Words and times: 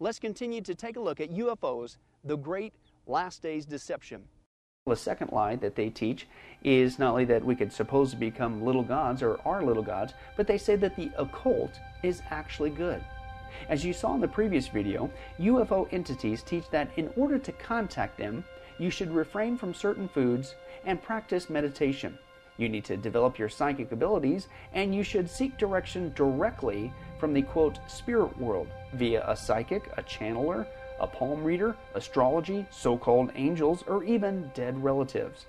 let's 0.00 0.18
continue 0.18 0.60
to 0.60 0.74
take 0.74 0.96
a 0.96 1.00
look 1.00 1.20
at 1.20 1.30
UFOs, 1.30 1.96
the 2.24 2.36
great 2.36 2.72
last 3.06 3.42
days 3.42 3.66
deception. 3.66 4.22
The 4.86 4.96
second 4.96 5.32
lie 5.32 5.56
that 5.56 5.74
they 5.74 5.90
teach 5.90 6.26
is 6.62 6.98
not 6.98 7.10
only 7.10 7.24
that 7.26 7.44
we 7.44 7.56
could 7.56 7.72
suppose 7.72 8.10
to 8.12 8.16
become 8.16 8.64
little 8.64 8.82
gods 8.82 9.22
or 9.22 9.38
are 9.44 9.62
little 9.62 9.82
gods, 9.82 10.14
but 10.36 10.46
they 10.46 10.56
say 10.56 10.76
that 10.76 10.96
the 10.96 11.10
occult 11.18 11.78
is 12.02 12.22
actually 12.30 12.70
good. 12.70 13.04
As 13.68 13.84
you 13.84 13.92
saw 13.92 14.14
in 14.14 14.20
the 14.20 14.28
previous 14.28 14.68
video, 14.68 15.10
UFO 15.40 15.92
entities 15.92 16.42
teach 16.42 16.70
that 16.70 16.90
in 16.96 17.10
order 17.16 17.38
to 17.38 17.52
contact 17.52 18.16
them, 18.16 18.44
you 18.78 18.90
should 18.90 19.10
refrain 19.10 19.56
from 19.56 19.74
certain 19.74 20.08
foods 20.08 20.54
and 20.84 21.02
practice 21.02 21.50
meditation. 21.50 22.16
You 22.58 22.68
need 22.68 22.84
to 22.86 22.96
develop 22.96 23.38
your 23.38 23.48
psychic 23.48 23.92
abilities 23.92 24.48
and 24.74 24.94
you 24.94 25.04
should 25.04 25.30
seek 25.30 25.56
direction 25.56 26.12
directly 26.14 26.92
from 27.18 27.32
the 27.32 27.42
quote 27.42 27.78
spirit 27.86 28.36
world 28.36 28.68
via 28.92 29.24
a 29.26 29.36
psychic, 29.36 29.86
a 29.96 30.02
channeler, 30.02 30.66
a 31.00 31.06
palm 31.06 31.44
reader, 31.44 31.76
astrology, 31.94 32.66
so 32.70 32.98
called 32.98 33.30
angels, 33.36 33.84
or 33.86 34.02
even 34.02 34.50
dead 34.54 34.82
relatives. 34.82 35.46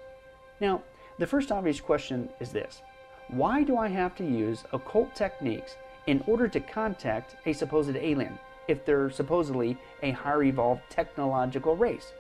Now, 0.61 0.83
the 1.17 1.27
first 1.27 1.51
obvious 1.51 1.81
question 1.81 2.29
is 2.39 2.51
this 2.51 2.81
Why 3.29 3.63
do 3.63 3.75
I 3.75 3.87
have 3.87 4.15
to 4.17 4.23
use 4.23 4.63
occult 4.71 5.15
techniques 5.15 5.75
in 6.05 6.23
order 6.27 6.47
to 6.47 6.59
contact 6.59 7.35
a 7.47 7.53
supposed 7.53 7.95
alien 7.95 8.37
if 8.67 8.85
they're 8.85 9.09
supposedly 9.09 9.77
a 10.03 10.11
higher 10.11 10.43
evolved 10.43 10.81
technological 10.89 11.75
race? 11.75 12.13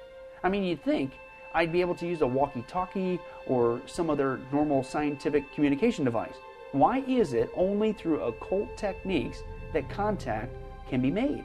I 0.43 0.49
mean, 0.49 0.63
you'd 0.63 0.83
think 0.83 1.11
I'd 1.53 1.71
be 1.71 1.81
able 1.81 1.95
to 1.95 2.07
use 2.07 2.21
a 2.21 2.27
walkie 2.27 2.63
talkie 2.67 3.19
or 3.47 3.81
some 3.85 4.09
other 4.09 4.39
normal 4.51 4.83
scientific 4.83 5.51
communication 5.53 6.05
device. 6.05 6.35
Why 6.71 6.99
is 7.07 7.33
it 7.33 7.49
only 7.55 7.93
through 7.93 8.21
occult 8.21 8.77
techniques 8.77 9.43
that 9.73 9.89
contact 9.89 10.53
can 10.87 11.01
be 11.01 11.09
made? 11.09 11.43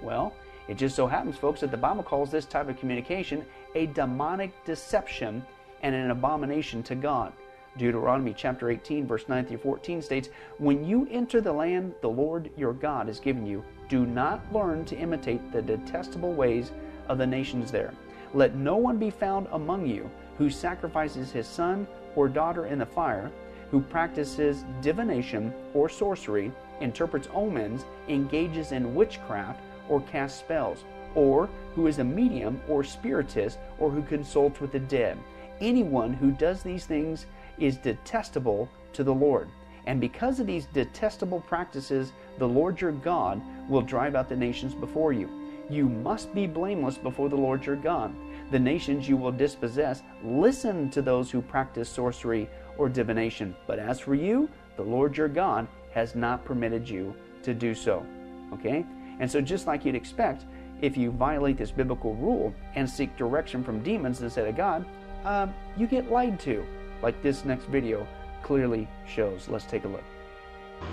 Well, 0.00 0.34
it 0.68 0.76
just 0.76 0.94
so 0.94 1.06
happens, 1.06 1.36
folks, 1.36 1.60
that 1.60 1.72
the 1.72 1.76
Bible 1.76 2.04
calls 2.04 2.30
this 2.30 2.46
type 2.46 2.68
of 2.68 2.78
communication 2.78 3.44
a 3.74 3.86
demonic 3.86 4.52
deception 4.64 5.44
and 5.82 5.94
an 5.94 6.10
abomination 6.10 6.82
to 6.84 6.94
God. 6.94 7.32
Deuteronomy 7.78 8.34
chapter 8.36 8.70
18, 8.70 9.06
verse 9.06 9.28
9 9.28 9.46
through 9.46 9.58
14 9.58 10.02
states, 10.02 10.28
When 10.58 10.84
you 10.84 11.08
enter 11.10 11.40
the 11.40 11.52
land 11.52 11.94
the 12.00 12.08
Lord 12.08 12.50
your 12.56 12.74
God 12.74 13.08
has 13.08 13.18
given 13.18 13.46
you, 13.46 13.64
do 13.88 14.06
not 14.06 14.40
learn 14.52 14.84
to 14.86 14.96
imitate 14.96 15.52
the 15.52 15.62
detestable 15.62 16.34
ways 16.34 16.70
of 17.08 17.18
the 17.18 17.26
nations 17.26 17.72
there. 17.72 17.94
Let 18.34 18.54
no 18.54 18.76
one 18.76 18.98
be 18.98 19.10
found 19.10 19.46
among 19.52 19.86
you 19.86 20.10
who 20.38 20.48
sacrifices 20.48 21.30
his 21.30 21.46
son 21.46 21.86
or 22.16 22.28
daughter 22.28 22.66
in 22.66 22.78
the 22.78 22.86
fire, 22.86 23.30
who 23.70 23.80
practices 23.80 24.64
divination 24.80 25.52
or 25.74 25.88
sorcery, 25.88 26.50
interprets 26.80 27.28
omens, 27.32 27.84
engages 28.08 28.72
in 28.72 28.94
witchcraft, 28.94 29.60
or 29.88 30.00
casts 30.02 30.38
spells, 30.38 30.84
or 31.14 31.48
who 31.74 31.86
is 31.86 31.98
a 31.98 32.04
medium 32.04 32.60
or 32.68 32.82
spiritist, 32.82 33.58
or 33.78 33.90
who 33.90 34.02
consults 34.02 34.60
with 34.60 34.72
the 34.72 34.80
dead. 34.80 35.18
Anyone 35.60 36.12
who 36.12 36.30
does 36.32 36.62
these 36.62 36.86
things 36.86 37.26
is 37.58 37.76
detestable 37.76 38.68
to 38.94 39.04
the 39.04 39.14
Lord. 39.14 39.48
And 39.86 40.00
because 40.00 40.40
of 40.40 40.46
these 40.46 40.66
detestable 40.66 41.40
practices, 41.40 42.12
the 42.38 42.48
Lord 42.48 42.80
your 42.80 42.92
God 42.92 43.42
will 43.68 43.82
drive 43.82 44.14
out 44.14 44.28
the 44.28 44.36
nations 44.36 44.74
before 44.74 45.12
you. 45.12 45.41
You 45.72 45.88
must 45.88 46.34
be 46.34 46.46
blameless 46.46 46.98
before 46.98 47.30
the 47.30 47.36
Lord 47.36 47.64
your 47.64 47.76
God. 47.76 48.14
The 48.50 48.58
nations 48.58 49.08
you 49.08 49.16
will 49.16 49.32
dispossess 49.32 50.02
listen 50.22 50.90
to 50.90 51.00
those 51.00 51.30
who 51.30 51.40
practice 51.40 51.88
sorcery 51.88 52.50
or 52.76 52.90
divination. 52.90 53.56
But 53.66 53.78
as 53.78 53.98
for 53.98 54.14
you, 54.14 54.50
the 54.76 54.82
Lord 54.82 55.16
your 55.16 55.28
God 55.28 55.66
has 55.94 56.14
not 56.14 56.44
permitted 56.44 56.86
you 56.86 57.14
to 57.42 57.54
do 57.54 57.74
so. 57.74 58.04
Okay? 58.52 58.84
And 59.18 59.30
so, 59.30 59.40
just 59.40 59.66
like 59.66 59.86
you'd 59.86 59.94
expect, 59.94 60.44
if 60.82 60.94
you 60.94 61.10
violate 61.10 61.56
this 61.56 61.70
biblical 61.70 62.16
rule 62.16 62.54
and 62.74 62.88
seek 62.88 63.16
direction 63.16 63.64
from 63.64 63.82
demons 63.82 64.20
instead 64.20 64.46
of 64.46 64.54
God, 64.54 64.84
uh, 65.24 65.46
you 65.78 65.86
get 65.86 66.10
lied 66.10 66.38
to, 66.40 66.66
like 67.02 67.22
this 67.22 67.46
next 67.46 67.64
video 67.64 68.06
clearly 68.42 68.86
shows. 69.06 69.48
Let's 69.48 69.64
take 69.64 69.84
a 69.84 69.88
look. 69.88 70.04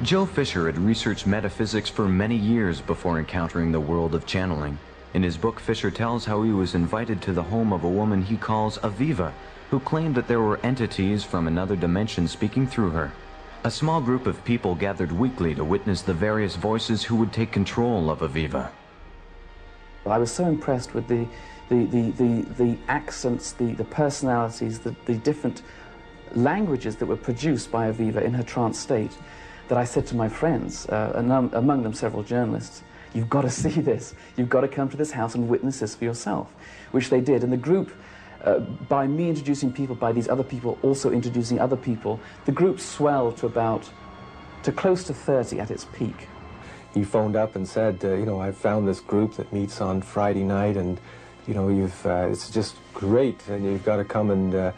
Joe 0.02 0.26
Fisher 0.26 0.68
had 0.68 0.78
researched 0.78 1.28
metaphysics 1.28 1.90
for 1.90 2.08
many 2.08 2.36
years 2.36 2.80
before 2.80 3.20
encountering 3.20 3.72
the 3.72 3.80
world 3.80 4.16
of 4.16 4.26
channeling. 4.26 4.80
In 5.14 5.24
his 5.24 5.38
book, 5.38 5.60
Fisher 5.60 5.92
tells 5.92 6.26
how 6.26 6.44
he 6.44 6.52
was 6.52 6.74
invited 6.76 7.22
to 7.22 7.34
the 7.34 7.44
home 7.44 7.74
of 7.74 7.84
a 7.84 7.90
woman 7.90 8.22
he 8.22 8.38
calls 8.38 8.78
Aviva, 8.78 9.34
who 9.72 9.80
claimed 9.80 10.16
that 10.16 10.28
there 10.28 10.40
were 10.40 10.60
entities 10.64 11.24
from 11.24 11.48
another 11.48 11.76
dimension 11.76 12.28
speaking 12.28 12.66
through 12.66 12.92
her. 12.92 13.12
A 13.66 13.72
small 13.72 14.00
group 14.00 14.26
of 14.26 14.46
people 14.46 14.74
gathered 14.74 15.12
weekly 15.12 15.54
to 15.56 15.66
witness 15.66 16.02
the 16.02 16.14
various 16.14 16.56
voices 16.56 17.04
who 17.04 17.18
would 17.18 17.34
take 17.34 17.52
control 17.52 18.10
of 18.10 18.20
Aviva. 18.20 18.70
I 20.06 20.18
was 20.18 20.32
so 20.32 20.46
impressed 20.46 20.94
with 20.94 21.08
the, 21.08 21.28
the, 21.68 21.86
the, 21.86 22.12
the, 22.12 22.42
the 22.64 22.78
accents, 22.88 23.52
the, 23.52 23.74
the 23.74 23.84
personalities, 23.84 24.80
the, 24.80 24.96
the 25.06 25.16
different 25.16 25.62
languages 26.36 26.96
that 26.98 27.06
were 27.06 27.18
produced 27.18 27.72
by 27.72 27.92
Aviva 27.92 28.24
in 28.24 28.34
her 28.34 28.44
trance 28.44 28.80
state 28.80 29.18
that 29.69 29.78
I 29.78 29.85
said 29.85 30.06
to 30.07 30.16
my 30.16 30.28
friends, 30.28 30.88
uh, 30.90 31.13
among 31.16 31.84
them 31.84 31.94
several 31.94 32.24
journalists, 32.24 32.84
you've 33.13 33.30
got 33.30 33.41
to 33.44 33.50
see 33.63 33.81
this. 33.81 34.13
You've 34.35 34.50
got 34.50 34.62
to 34.62 34.68
come 34.68 34.90
to 34.90 34.97
this 34.97 35.12
house 35.12 35.35
and 35.35 35.47
witness 35.47 35.80
this 35.80 35.96
for 35.96 36.03
yourself, 36.03 36.52
which 36.91 37.09
they 37.09 37.22
did. 37.22 37.44
And 37.44 37.53
the 37.53 37.57
group 37.57 37.91
uh, 38.44 38.59
by 38.59 39.06
me 39.06 39.30
introducing 39.30 39.72
people, 39.72 39.96
by 39.96 40.12
these 40.12 40.30
other 40.30 40.44
people 40.44 40.78
also 40.81 41.12
introducing 41.12 41.59
other 41.59 41.75
people, 41.75 42.19
the 42.46 42.52
group 42.52 42.80
swelled 42.80 43.38
to 43.38 43.46
about, 43.46 43.90
to 44.63 44.72
close 44.72 45.03
to 45.06 45.13
30 45.13 45.59
at 45.59 45.72
its 45.72 45.86
peak. 45.94 46.28
He 46.94 47.03
phoned 47.03 47.36
up 47.36 47.56
and 47.56 47.68
said, 47.68 48.00
uh, 48.03 48.13
you 48.13 48.25
know, 48.25 48.41
I've 48.41 48.57
found 48.57 48.88
this 48.88 49.00
group 49.00 49.36
that 49.36 49.51
meets 49.53 49.81
on 49.81 50.01
Friday 50.01 50.44
night 50.44 50.78
and, 50.78 51.00
you 51.47 51.53
know, 51.53 51.68
you've, 51.68 52.06
uh, 52.06 52.28
it's 52.31 52.50
just 52.50 52.75
great 52.94 53.47
and 53.47 53.63
you've 53.63 53.86
got 53.86 53.97
to 53.97 54.06
come 54.06 54.31
and, 54.31 54.56
uh, 54.56 54.72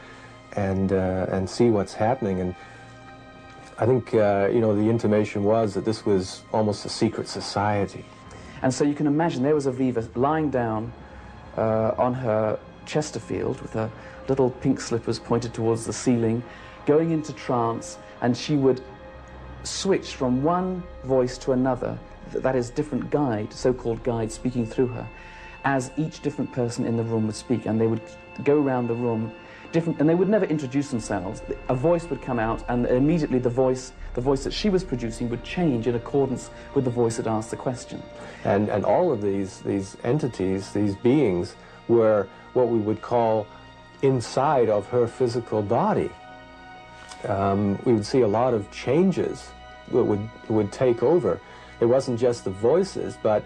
and, 0.54 0.92
uh, 0.92 1.28
and 1.30 1.50
see 1.50 1.70
what's 1.70 1.94
happening. 1.94 2.42
And 2.42 2.56
I 3.82 3.88
think, 3.88 4.14
uh, 4.14 4.48
you 4.54 4.62
know, 4.62 4.76
the 4.76 4.88
intimation 4.88 5.44
was 5.44 5.74
that 5.74 5.86
this 5.86 6.06
was 6.06 6.44
almost 6.54 6.86
a 6.86 6.90
secret 6.90 7.28
society. 7.28 8.06
And 8.62 8.72
so 8.72 8.84
you 8.84 8.94
can 8.94 9.08
imagine 9.08 9.42
there 9.42 9.56
was 9.56 9.66
Aviva 9.66 10.08
lying 10.16 10.52
down 10.52 10.94
on 11.58 12.14
her 12.14 12.60
Chesterfield 12.86 13.60
with 13.60 13.74
her 13.74 13.90
little 14.28 14.52
pink 14.52 14.80
slippers 14.80 15.18
pointed 15.18 15.56
towards 15.56 15.84
the 15.86 15.94
ceiling, 15.94 16.44
going 16.86 17.10
into 17.10 17.34
trance, 17.34 17.98
and 18.22 18.38
she 18.38 18.56
would 18.56 18.82
switch 19.64 20.14
from 20.14 20.44
one 20.44 20.84
voice 21.04 21.40
to 21.40 21.52
another, 21.54 21.98
that 22.34 22.56
is, 22.56 22.70
different 22.70 23.10
guide, 23.10 23.52
so 23.52 23.74
called 23.74 24.04
guide, 24.04 24.32
speaking 24.32 24.64
through 24.64 24.88
her, 24.88 25.08
as 25.64 25.90
each 25.98 26.22
different 26.22 26.52
person 26.52 26.86
in 26.86 26.98
the 26.98 27.04
room 27.04 27.26
would 27.26 27.36
speak, 27.36 27.66
and 27.66 27.82
they 27.82 27.88
would 27.88 28.02
go 28.44 28.62
around 28.62 28.86
the 28.86 28.94
room. 28.94 29.32
Different, 29.72 30.00
and 30.02 30.10
they 30.10 30.16
would 30.16 30.28
never 30.28 30.46
introduce 30.46 30.92
themselves. 30.92 31.42
A 31.70 31.76
voice 31.76 32.10
would 32.10 32.22
come 32.22 32.40
out, 32.40 32.64
and 32.68 32.86
immediately 32.86 33.40
the 33.40 33.50
voice, 33.50 33.94
the 34.16 34.22
voice 34.22 34.44
that 34.44 34.52
she 34.52 34.70
was 34.70 34.84
producing, 34.84 35.30
would 35.30 35.44
change 35.44 35.88
in 35.88 35.96
accordance 35.96 36.50
with 36.76 36.84
the 36.84 36.92
voice 36.92 37.18
that 37.18 37.28
asked 37.28 37.52
the 37.52 37.58
question. 37.58 38.04
And 38.44 38.70
and 38.70 38.84
all 38.84 39.12
of 39.12 39.22
these 39.22 39.62
these 39.62 39.96
entities, 40.04 40.74
these 40.74 40.96
beings, 40.98 41.56
were 41.88 42.28
what 42.54 42.68
we 42.68 42.80
would 42.80 43.02
call 43.02 43.48
inside 44.02 44.70
of 44.70 44.88
her 44.88 45.08
physical 45.08 45.62
body. 45.62 46.12
Um, 47.28 47.80
we 47.86 47.94
would 47.94 48.06
see 48.06 48.22
a 48.22 48.28
lot 48.28 48.54
of 48.54 48.70
changes 48.72 49.52
that 49.92 50.04
would, 50.04 50.28
would 50.50 50.72
take 50.72 51.04
over. 51.04 51.40
It 51.80 51.86
wasn't 51.86 52.20
just 52.20 52.44
the 52.44 52.50
voices, 52.50 53.18
but 53.22 53.44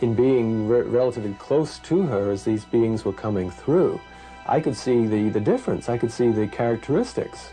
in 0.00 0.14
being 0.14 0.68
re 0.68 0.82
relatively 0.82 1.34
close 1.34 1.78
to 1.80 2.02
her 2.02 2.30
as 2.30 2.44
these 2.44 2.64
beings 2.64 3.04
were 3.04 3.12
coming 3.12 3.50
through, 3.50 4.00
I 4.46 4.60
could 4.60 4.76
see 4.76 5.06
the, 5.06 5.30
the 5.30 5.40
difference. 5.40 5.88
I 5.88 5.98
could 5.98 6.12
see 6.12 6.30
the 6.30 6.46
characteristics 6.46 7.50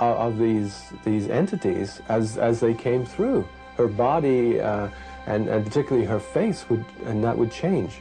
of, 0.00 0.16
of 0.16 0.38
these, 0.38 0.92
these 1.04 1.28
entities 1.28 2.02
as, 2.08 2.38
as 2.38 2.60
they 2.60 2.74
came 2.74 3.04
through. 3.04 3.46
Her 3.76 3.88
body 3.88 4.60
uh, 4.60 4.88
and, 5.26 5.48
and 5.48 5.64
particularly 5.64 6.06
her 6.06 6.20
face 6.20 6.68
would, 6.68 6.84
and 7.04 7.24
that 7.24 7.36
would 7.36 7.50
change. 7.50 7.96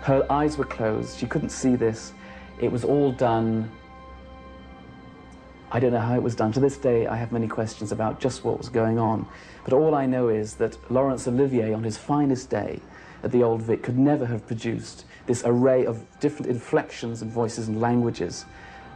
Her 0.00 0.26
eyes 0.30 0.56
were 0.56 0.64
closed. 0.64 1.18
She 1.18 1.26
couldn't 1.26 1.50
see 1.50 1.76
this. 1.76 2.12
It 2.60 2.70
was 2.70 2.84
all 2.84 3.12
done. 3.12 3.70
I 5.70 5.80
don't 5.80 5.92
know 5.92 6.00
how 6.00 6.14
it 6.14 6.22
was 6.22 6.34
done. 6.34 6.52
To 6.52 6.60
this 6.60 6.76
day, 6.76 7.06
I 7.06 7.16
have 7.16 7.32
many 7.32 7.48
questions 7.48 7.92
about 7.92 8.20
just 8.20 8.44
what 8.44 8.58
was 8.58 8.68
going 8.68 8.98
on. 8.98 9.26
But 9.64 9.72
all 9.72 9.94
I 9.94 10.06
know 10.06 10.28
is 10.28 10.54
that 10.56 10.76
Laurence 10.90 11.26
Olivier, 11.26 11.72
on 11.72 11.82
his 11.82 11.96
finest 11.96 12.50
day 12.50 12.80
at 13.22 13.32
the 13.32 13.42
Old 13.42 13.62
Vic, 13.62 13.82
could 13.82 13.98
never 13.98 14.26
have 14.26 14.46
produced 14.46 15.06
this 15.26 15.42
array 15.44 15.86
of 15.86 16.04
different 16.20 16.50
inflections 16.50 17.22
and 17.22 17.30
voices 17.30 17.68
and 17.68 17.80
languages 17.80 18.44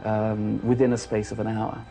um, 0.03 0.65
within 0.65 0.93
a 0.93 0.97
space 0.97 1.31
of 1.31 1.39
an 1.39 1.47
hour. 1.47 1.83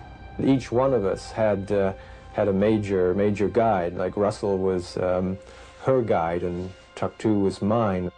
Each 0.43 0.71
one 0.71 0.93
of 0.93 1.05
us 1.05 1.33
had, 1.33 1.73
uh, 1.73 1.95
had 2.33 2.49
a 2.49 2.53
major, 2.53 3.15
major 3.15 3.49
guide. 3.49 3.97
Like 3.97 4.17
Russell 4.17 4.59
was 4.59 4.97
um, 4.99 5.39
her 5.85 6.03
guide 6.03 6.43
and 6.43 6.71
Tuktu 6.95 7.43
was 7.43 7.63
mine. 7.63 8.11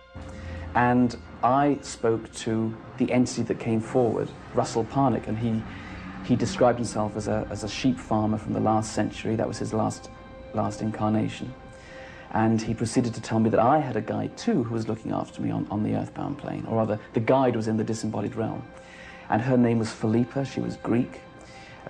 And 0.74 1.16
I 1.42 1.78
spoke 1.82 2.32
to 2.34 2.76
the 2.98 3.10
entity 3.12 3.42
that 3.42 3.60
came 3.60 3.80
forward, 3.80 4.28
Russell 4.54 4.84
Parnick, 4.84 5.28
and 5.28 5.38
he, 5.38 5.62
he 6.24 6.34
described 6.36 6.78
himself 6.78 7.16
as 7.16 7.28
a, 7.28 7.46
as 7.50 7.64
a 7.64 7.68
sheep 7.68 7.98
farmer 7.98 8.38
from 8.38 8.52
the 8.52 8.60
last 8.60 8.92
century. 8.92 9.36
That 9.36 9.46
was 9.46 9.58
his 9.58 9.72
last, 9.72 10.10
last 10.54 10.82
incarnation. 10.82 11.52
And 12.32 12.60
he 12.60 12.74
proceeded 12.74 13.14
to 13.14 13.20
tell 13.20 13.40
me 13.40 13.50
that 13.50 13.60
I 13.60 13.78
had 13.78 13.96
a 13.96 14.00
guide 14.00 14.36
too 14.36 14.64
who 14.64 14.74
was 14.74 14.88
looking 14.88 15.12
after 15.12 15.40
me 15.40 15.50
on, 15.50 15.66
on 15.70 15.82
the 15.82 15.94
earthbound 15.94 16.38
plane, 16.38 16.66
or 16.68 16.76
rather, 16.76 16.98
the 17.14 17.20
guide 17.20 17.56
was 17.56 17.68
in 17.68 17.76
the 17.76 17.84
disembodied 17.84 18.34
realm. 18.34 18.62
And 19.30 19.42
her 19.42 19.56
name 19.56 19.78
was 19.78 19.90
Philippa, 19.90 20.44
she 20.44 20.60
was 20.60 20.76
Greek, 20.76 21.20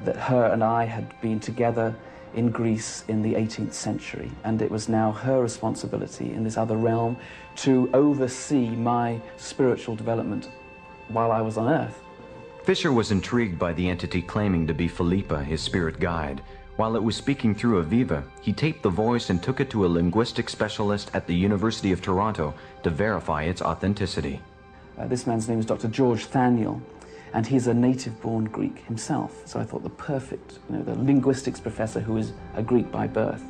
that 0.05 0.17
her 0.17 0.47
and 0.47 0.63
I 0.63 0.85
had 0.85 1.21
been 1.21 1.41
together 1.41 1.95
in 2.35 2.51
Greece 2.51 3.05
in 3.09 3.23
the 3.23 3.35
18th 3.35 3.73
century, 3.73 4.31
and 4.45 4.61
it 4.61 4.71
was 4.71 4.89
now 4.89 5.13
her 5.13 5.41
responsibility 5.43 6.33
in 6.33 6.45
this 6.45 6.57
other 6.57 6.77
realm 6.77 7.17
to 7.57 7.91
oversee 7.95 8.69
my 8.71 9.21
spiritual 9.37 9.97
development 9.97 10.51
while 11.09 11.33
I 11.33 11.41
was 11.41 11.57
on 11.57 11.69
earth. 11.69 12.01
Fisher 12.65 12.93
was 12.93 13.11
intrigued 13.11 13.59
by 13.59 13.73
the 13.73 13.89
entity 13.89 14.21
claiming 14.21 14.67
to 14.67 14.75
be 14.75 14.89
Philippa, 14.89 15.43
his 15.43 15.63
spirit 15.63 15.99
guide. 15.99 16.43
While 16.79 16.95
it 16.95 17.03
was 17.03 17.17
speaking 17.17 17.57
through 17.57 17.83
Aviva, 17.83 18.23
he 18.41 18.53
taped 18.53 18.85
the 18.85 18.89
voice 18.89 19.31
and 19.31 19.43
took 19.43 19.59
it 19.59 19.69
to 19.71 19.85
a 19.85 19.89
linguistic 19.89 20.49
specialist 20.49 21.11
at 21.13 21.27
the 21.27 21.35
University 21.35 21.91
of 21.91 22.01
Toronto 22.01 22.55
to 22.85 22.91
verify 22.91 23.43
its 23.43 23.61
authenticity. 23.61 24.41
Uh, 24.97 25.09
this 25.09 25.27
man's 25.27 25.49
name 25.49 25.59
is 25.59 25.67
Dr. 25.67 25.89
George 25.89 26.29
Thaniel, 26.29 26.81
and 27.35 27.45
he's 27.45 27.67
a 27.67 27.75
native-born 27.75 28.45
Greek 28.45 28.79
himself. 28.85 29.43
So 29.45 29.59
I 29.59 29.65
thought 29.65 29.83
the 29.83 29.91
perfect, 29.91 30.61
you 30.71 30.77
know, 30.77 30.85
the 30.85 30.95
linguistics 30.95 31.59
professor 31.59 31.99
who 31.99 32.17
is 32.17 32.33
a 32.55 32.63
Greek 32.63 32.93
by 32.93 33.09
birth. 33.09 33.43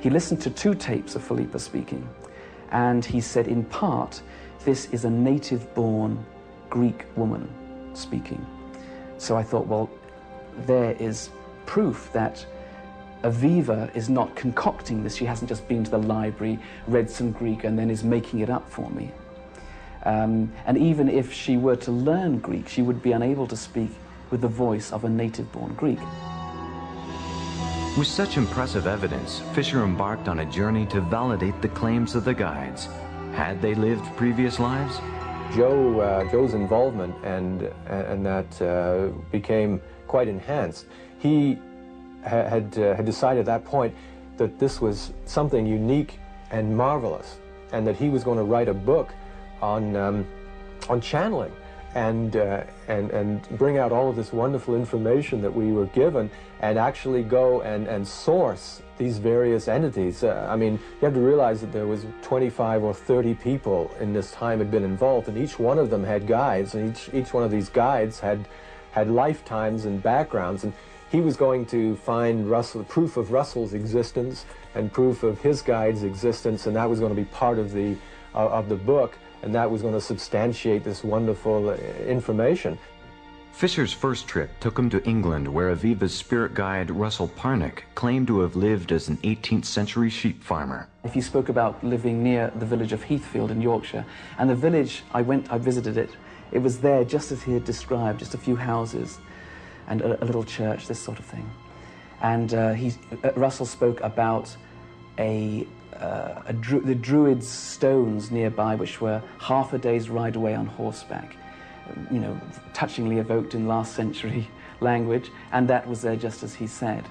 He 0.00 0.10
listened 0.10 0.42
to 0.42 0.50
two 0.50 0.74
tapes 0.74 1.14
of 1.14 1.22
Philippa 1.22 1.60
speaking, 1.60 2.08
and 2.72 3.04
he 3.04 3.20
said, 3.20 3.46
in 3.46 3.62
part, 3.66 4.20
this 4.64 4.86
is 4.86 5.04
a 5.04 5.10
native-born 5.10 6.18
Greek 6.68 7.04
woman 7.14 7.48
speaking. 7.94 8.44
So 9.18 9.36
I 9.36 9.44
thought, 9.44 9.68
well, 9.68 9.88
there 10.66 10.96
is 10.98 11.30
proof 11.66 12.10
that 12.12 12.44
Aviva 13.26 13.94
is 13.96 14.08
not 14.08 14.36
concocting 14.36 15.02
this. 15.02 15.16
She 15.16 15.24
hasn't 15.24 15.48
just 15.48 15.66
been 15.66 15.82
to 15.82 15.90
the 15.90 15.98
library, 15.98 16.58
read 16.86 17.10
some 17.10 17.32
Greek, 17.32 17.64
and 17.64 17.76
then 17.76 17.90
is 17.90 18.04
making 18.04 18.40
it 18.40 18.50
up 18.50 18.70
for 18.70 18.88
me. 18.90 19.10
Um, 20.04 20.52
and 20.66 20.78
even 20.78 21.08
if 21.08 21.32
she 21.32 21.56
were 21.56 21.76
to 21.76 21.90
learn 21.90 22.38
Greek, 22.38 22.68
she 22.68 22.82
would 22.82 23.02
be 23.02 23.10
unable 23.12 23.48
to 23.48 23.56
speak 23.56 23.90
with 24.30 24.40
the 24.40 24.48
voice 24.48 24.92
of 24.92 25.04
a 25.04 25.08
native 25.08 25.50
born 25.50 25.74
Greek. 25.74 25.98
With 27.98 28.06
such 28.06 28.36
impressive 28.36 28.86
evidence, 28.86 29.40
Fisher 29.54 29.82
embarked 29.82 30.28
on 30.28 30.40
a 30.40 30.44
journey 30.44 30.86
to 30.86 31.00
validate 31.00 31.60
the 31.62 31.68
claims 31.68 32.14
of 32.14 32.24
the 32.24 32.34
guides. 32.34 32.88
Had 33.32 33.60
they 33.60 33.74
lived 33.74 34.04
previous 34.16 34.60
lives? 34.60 35.00
Joe, 35.54 36.00
uh, 36.00 36.30
Joe's 36.30 36.54
involvement 36.54 37.14
and, 37.24 37.62
and 37.86 38.24
that 38.24 38.62
uh, 38.62 39.08
became 39.32 39.80
quite 40.06 40.28
enhanced. 40.28 40.86
He 41.18 41.54
ha 41.54 41.60
had, 42.28 42.78
uh, 42.78 42.94
had 42.94 43.04
decided 43.04 43.40
at 43.40 43.46
that 43.46 43.64
point 43.64 43.94
that 44.36 44.58
this 44.58 44.80
was 44.80 45.12
something 45.24 45.66
unique 45.66 46.18
and 46.50 46.76
marvelous, 46.76 47.38
and 47.72 47.86
that 47.86 47.96
he 47.96 48.08
was 48.08 48.22
going 48.22 48.38
to 48.38 48.44
write 48.44 48.68
a 48.68 48.74
book 48.74 49.12
on, 49.60 49.96
um, 49.96 50.26
on 50.88 51.00
channeling 51.00 51.52
and, 51.94 52.36
uh, 52.36 52.62
and, 52.88 53.10
and 53.10 53.48
bring 53.58 53.78
out 53.78 53.90
all 53.90 54.10
of 54.10 54.16
this 54.16 54.32
wonderful 54.32 54.76
information 54.76 55.40
that 55.40 55.54
we 55.54 55.72
were 55.72 55.86
given 55.86 56.30
and 56.60 56.78
actually 56.78 57.22
go 57.22 57.62
and, 57.62 57.86
and 57.88 58.06
source 58.06 58.82
these 58.98 59.16
various 59.16 59.66
entities. 59.66 60.22
Uh, 60.22 60.46
I 60.48 60.56
mean, 60.56 60.74
you 60.74 61.04
have 61.04 61.14
to 61.14 61.20
realize 61.20 61.60
that 61.62 61.72
there 61.72 61.86
was 61.86 62.04
25 62.22 62.82
or 62.82 62.94
30 62.94 63.34
people 63.34 63.90
in 63.98 64.12
this 64.12 64.30
time 64.32 64.58
had 64.58 64.70
been 64.70 64.84
involved, 64.84 65.28
and 65.28 65.38
each 65.38 65.58
one 65.58 65.78
of 65.78 65.88
them 65.88 66.04
had 66.04 66.26
guides, 66.26 66.74
and 66.74 66.90
each, 66.90 67.10
each 67.14 67.32
one 67.32 67.44
of 67.44 67.50
these 67.50 67.68
guides 67.68 68.20
had, 68.20 68.46
had 68.92 69.10
lifetimes 69.10 69.86
and 69.86 70.02
backgrounds. 70.02 70.64
And 70.64 70.74
he 71.10 71.20
was 71.20 71.36
going 71.36 71.66
to 71.66 71.96
find 71.96 72.50
Russell, 72.50 72.84
proof 72.84 73.16
of 73.16 73.32
Russell's 73.32 73.74
existence 73.74 74.44
and 74.74 74.92
proof 74.92 75.22
of 75.22 75.40
his 75.40 75.62
guide's 75.62 76.02
existence, 76.02 76.66
and 76.66 76.76
that 76.76 76.88
was 76.88 77.00
going 77.00 77.14
to 77.14 77.20
be 77.20 77.26
part 77.26 77.58
of 77.58 77.72
the, 77.72 77.96
uh, 78.34 78.48
of 78.48 78.68
the 78.68 78.76
book 78.76 79.16
and 79.42 79.54
that 79.54 79.70
was 79.70 79.82
going 79.82 79.94
to 79.94 80.00
substantiate 80.00 80.84
this 80.84 81.04
wonderful 81.04 81.68
uh, 81.68 81.74
information. 82.06 82.78
Fisher's 83.52 83.92
first 83.92 84.26
trip 84.26 84.50
took 84.60 84.78
him 84.78 84.90
to 84.90 85.02
England, 85.04 85.48
where 85.48 85.74
Aviva's 85.74 86.12
spirit 86.12 86.52
guide 86.52 86.90
Russell 86.90 87.28
Parnick 87.28 87.82
claimed 87.94 88.26
to 88.26 88.40
have 88.40 88.54
lived 88.54 88.92
as 88.92 89.08
an 89.08 89.16
18th 89.18 89.64
century 89.64 90.10
sheep 90.10 90.42
farmer. 90.42 90.88
If 91.04 91.14
he 91.14 91.22
spoke 91.22 91.48
about 91.48 91.82
living 91.82 92.22
near 92.22 92.52
the 92.56 92.66
village 92.66 92.92
of 92.92 93.04
Heathfield 93.04 93.50
in 93.50 93.62
Yorkshire, 93.62 94.04
and 94.38 94.50
the 94.50 94.54
village, 94.54 95.04
I 95.14 95.22
went, 95.22 95.50
I 95.50 95.58
visited 95.58 95.96
it, 95.96 96.10
it 96.52 96.58
was 96.58 96.80
there 96.80 97.04
just 97.04 97.32
as 97.32 97.42
he 97.42 97.54
had 97.54 97.64
described, 97.64 98.18
just 98.18 98.34
a 98.34 98.38
few 98.38 98.56
houses 98.56 99.18
and 99.88 100.00
a, 100.02 100.22
a 100.22 100.26
little 100.26 100.44
church, 100.44 100.86
this 100.86 100.98
sort 100.98 101.18
of 101.18 101.24
thing. 101.24 101.48
And 102.22 102.54
uh, 102.54 102.72
he, 102.72 102.92
uh, 103.22 103.32
Russell 103.34 103.66
spoke 103.66 104.00
about 104.00 104.54
a 105.18 105.66
uh, 105.94 106.52
dru 106.60 106.80
the 106.80 106.94
Druids' 106.94 107.48
stones 107.48 108.30
nearby, 108.30 108.74
which 108.74 109.00
were 109.00 109.22
half 109.40 109.72
a 109.72 109.78
day's 109.78 110.10
ride 110.10 110.36
away 110.36 110.54
on 110.54 110.66
horseback, 110.66 111.36
you 112.10 112.18
know, 112.18 112.38
touchingly 112.74 113.18
evoked 113.18 113.54
in 113.54 113.66
last 113.66 113.94
century 113.94 114.48
language, 114.80 115.30
and 115.52 115.68
that 115.68 115.86
was 115.86 116.02
there 116.02 116.16
just 116.16 116.42
as 116.42 116.54
he 116.54 116.66
said. 116.66 117.04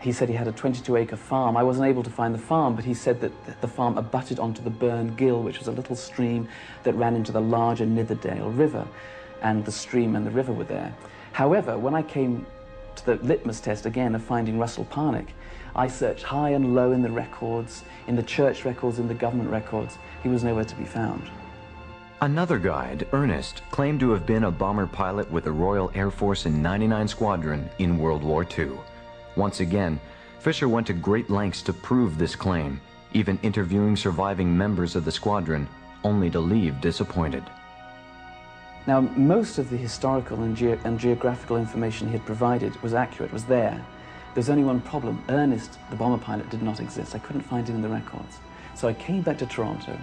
He 0.00 0.12
said 0.12 0.28
he 0.28 0.34
had 0.34 0.48
a 0.48 0.52
22 0.52 0.96
acre 0.96 1.16
farm. 1.16 1.56
I 1.56 1.62
wasn't 1.62 1.86
able 1.86 2.02
to 2.02 2.10
find 2.10 2.34
the 2.34 2.38
farm, 2.38 2.76
but 2.76 2.84
he 2.84 2.92
said 2.92 3.22
that 3.22 3.32
the 3.62 3.68
farm 3.68 3.96
abutted 3.96 4.38
onto 4.38 4.62
the 4.62 4.70
Burn 4.70 5.16
Gill, 5.16 5.42
which 5.42 5.58
was 5.58 5.68
a 5.68 5.72
little 5.72 5.96
stream 5.96 6.46
that 6.82 6.94
ran 6.94 7.16
into 7.16 7.32
the 7.32 7.40
larger 7.40 7.86
Nidderdale 7.86 8.50
River, 8.50 8.86
and 9.40 9.64
the 9.64 9.72
stream 9.72 10.14
and 10.14 10.26
the 10.26 10.30
river 10.30 10.52
were 10.52 10.64
there. 10.64 10.94
However, 11.34 11.76
when 11.76 11.96
I 11.96 12.02
came 12.02 12.46
to 12.94 13.06
the 13.06 13.16
litmus 13.16 13.58
test 13.58 13.86
again 13.86 14.14
of 14.14 14.22
finding 14.22 14.56
Russell 14.56 14.84
Parnick, 14.84 15.30
I 15.74 15.88
searched 15.88 16.22
high 16.22 16.50
and 16.50 16.76
low 16.76 16.92
in 16.92 17.02
the 17.02 17.10
records, 17.10 17.82
in 18.06 18.14
the 18.14 18.22
church 18.22 18.64
records, 18.64 19.00
in 19.00 19.08
the 19.08 19.14
government 19.14 19.50
records. 19.50 19.98
He 20.22 20.28
was 20.28 20.44
nowhere 20.44 20.64
to 20.64 20.76
be 20.76 20.84
found. 20.84 21.28
Another 22.20 22.56
guide, 22.56 23.08
Ernest, 23.12 23.62
claimed 23.72 23.98
to 23.98 24.12
have 24.12 24.24
been 24.24 24.44
a 24.44 24.50
bomber 24.52 24.86
pilot 24.86 25.28
with 25.28 25.42
the 25.42 25.50
Royal 25.50 25.90
Air 25.96 26.12
Force 26.12 26.46
in 26.46 26.62
99 26.62 27.08
Squadron 27.08 27.68
in 27.80 27.98
World 27.98 28.22
War 28.22 28.46
II. 28.56 28.70
Once 29.34 29.58
again, 29.58 29.98
Fisher 30.38 30.68
went 30.68 30.86
to 30.86 30.92
great 30.92 31.30
lengths 31.30 31.62
to 31.62 31.72
prove 31.72 32.16
this 32.16 32.36
claim, 32.36 32.80
even 33.12 33.40
interviewing 33.42 33.96
surviving 33.96 34.56
members 34.56 34.94
of 34.94 35.04
the 35.04 35.10
squadron, 35.10 35.66
only 36.04 36.30
to 36.30 36.38
leave 36.38 36.80
disappointed. 36.80 37.42
Now, 38.86 39.00
most 39.00 39.56
of 39.58 39.70
the 39.70 39.76
historical 39.78 40.42
and, 40.42 40.54
ge 40.54 40.78
and 40.84 40.98
geographical 40.98 41.56
information 41.56 42.08
he 42.08 42.12
had 42.12 42.26
provided 42.26 42.80
was 42.82 42.92
accurate, 42.92 43.32
was 43.32 43.44
there. 43.44 43.82
There's 44.34 44.50
only 44.50 44.64
one 44.64 44.80
problem. 44.82 45.24
Ernest, 45.28 45.78
the 45.90 45.96
bomber 45.96 46.22
pilot, 46.22 46.50
did 46.50 46.62
not 46.62 46.80
exist. 46.80 47.14
I 47.14 47.18
couldn't 47.18 47.42
find 47.42 47.66
him 47.66 47.76
in 47.76 47.82
the 47.82 47.88
records. 47.88 48.38
So 48.74 48.88
I 48.88 48.92
came 48.92 49.22
back 49.22 49.38
to 49.38 49.46
Toronto 49.46 49.98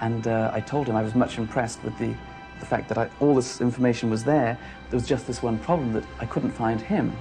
and 0.00 0.26
uh, 0.26 0.50
I 0.52 0.60
told 0.60 0.88
him 0.88 0.96
I 0.96 1.02
was 1.02 1.14
much 1.14 1.38
impressed 1.38 1.84
with 1.84 1.96
the, 1.98 2.14
the 2.58 2.66
fact 2.66 2.88
that 2.88 2.98
I, 2.98 3.08
all 3.20 3.34
this 3.34 3.60
information 3.60 4.10
was 4.10 4.24
there. 4.24 4.58
There 4.90 4.98
was 4.98 5.06
just 5.06 5.26
this 5.26 5.42
one 5.42 5.58
problem 5.58 5.92
that 5.92 6.04
I 6.18 6.26
couldn't 6.26 6.50
find 6.50 6.80
him. 6.80 7.16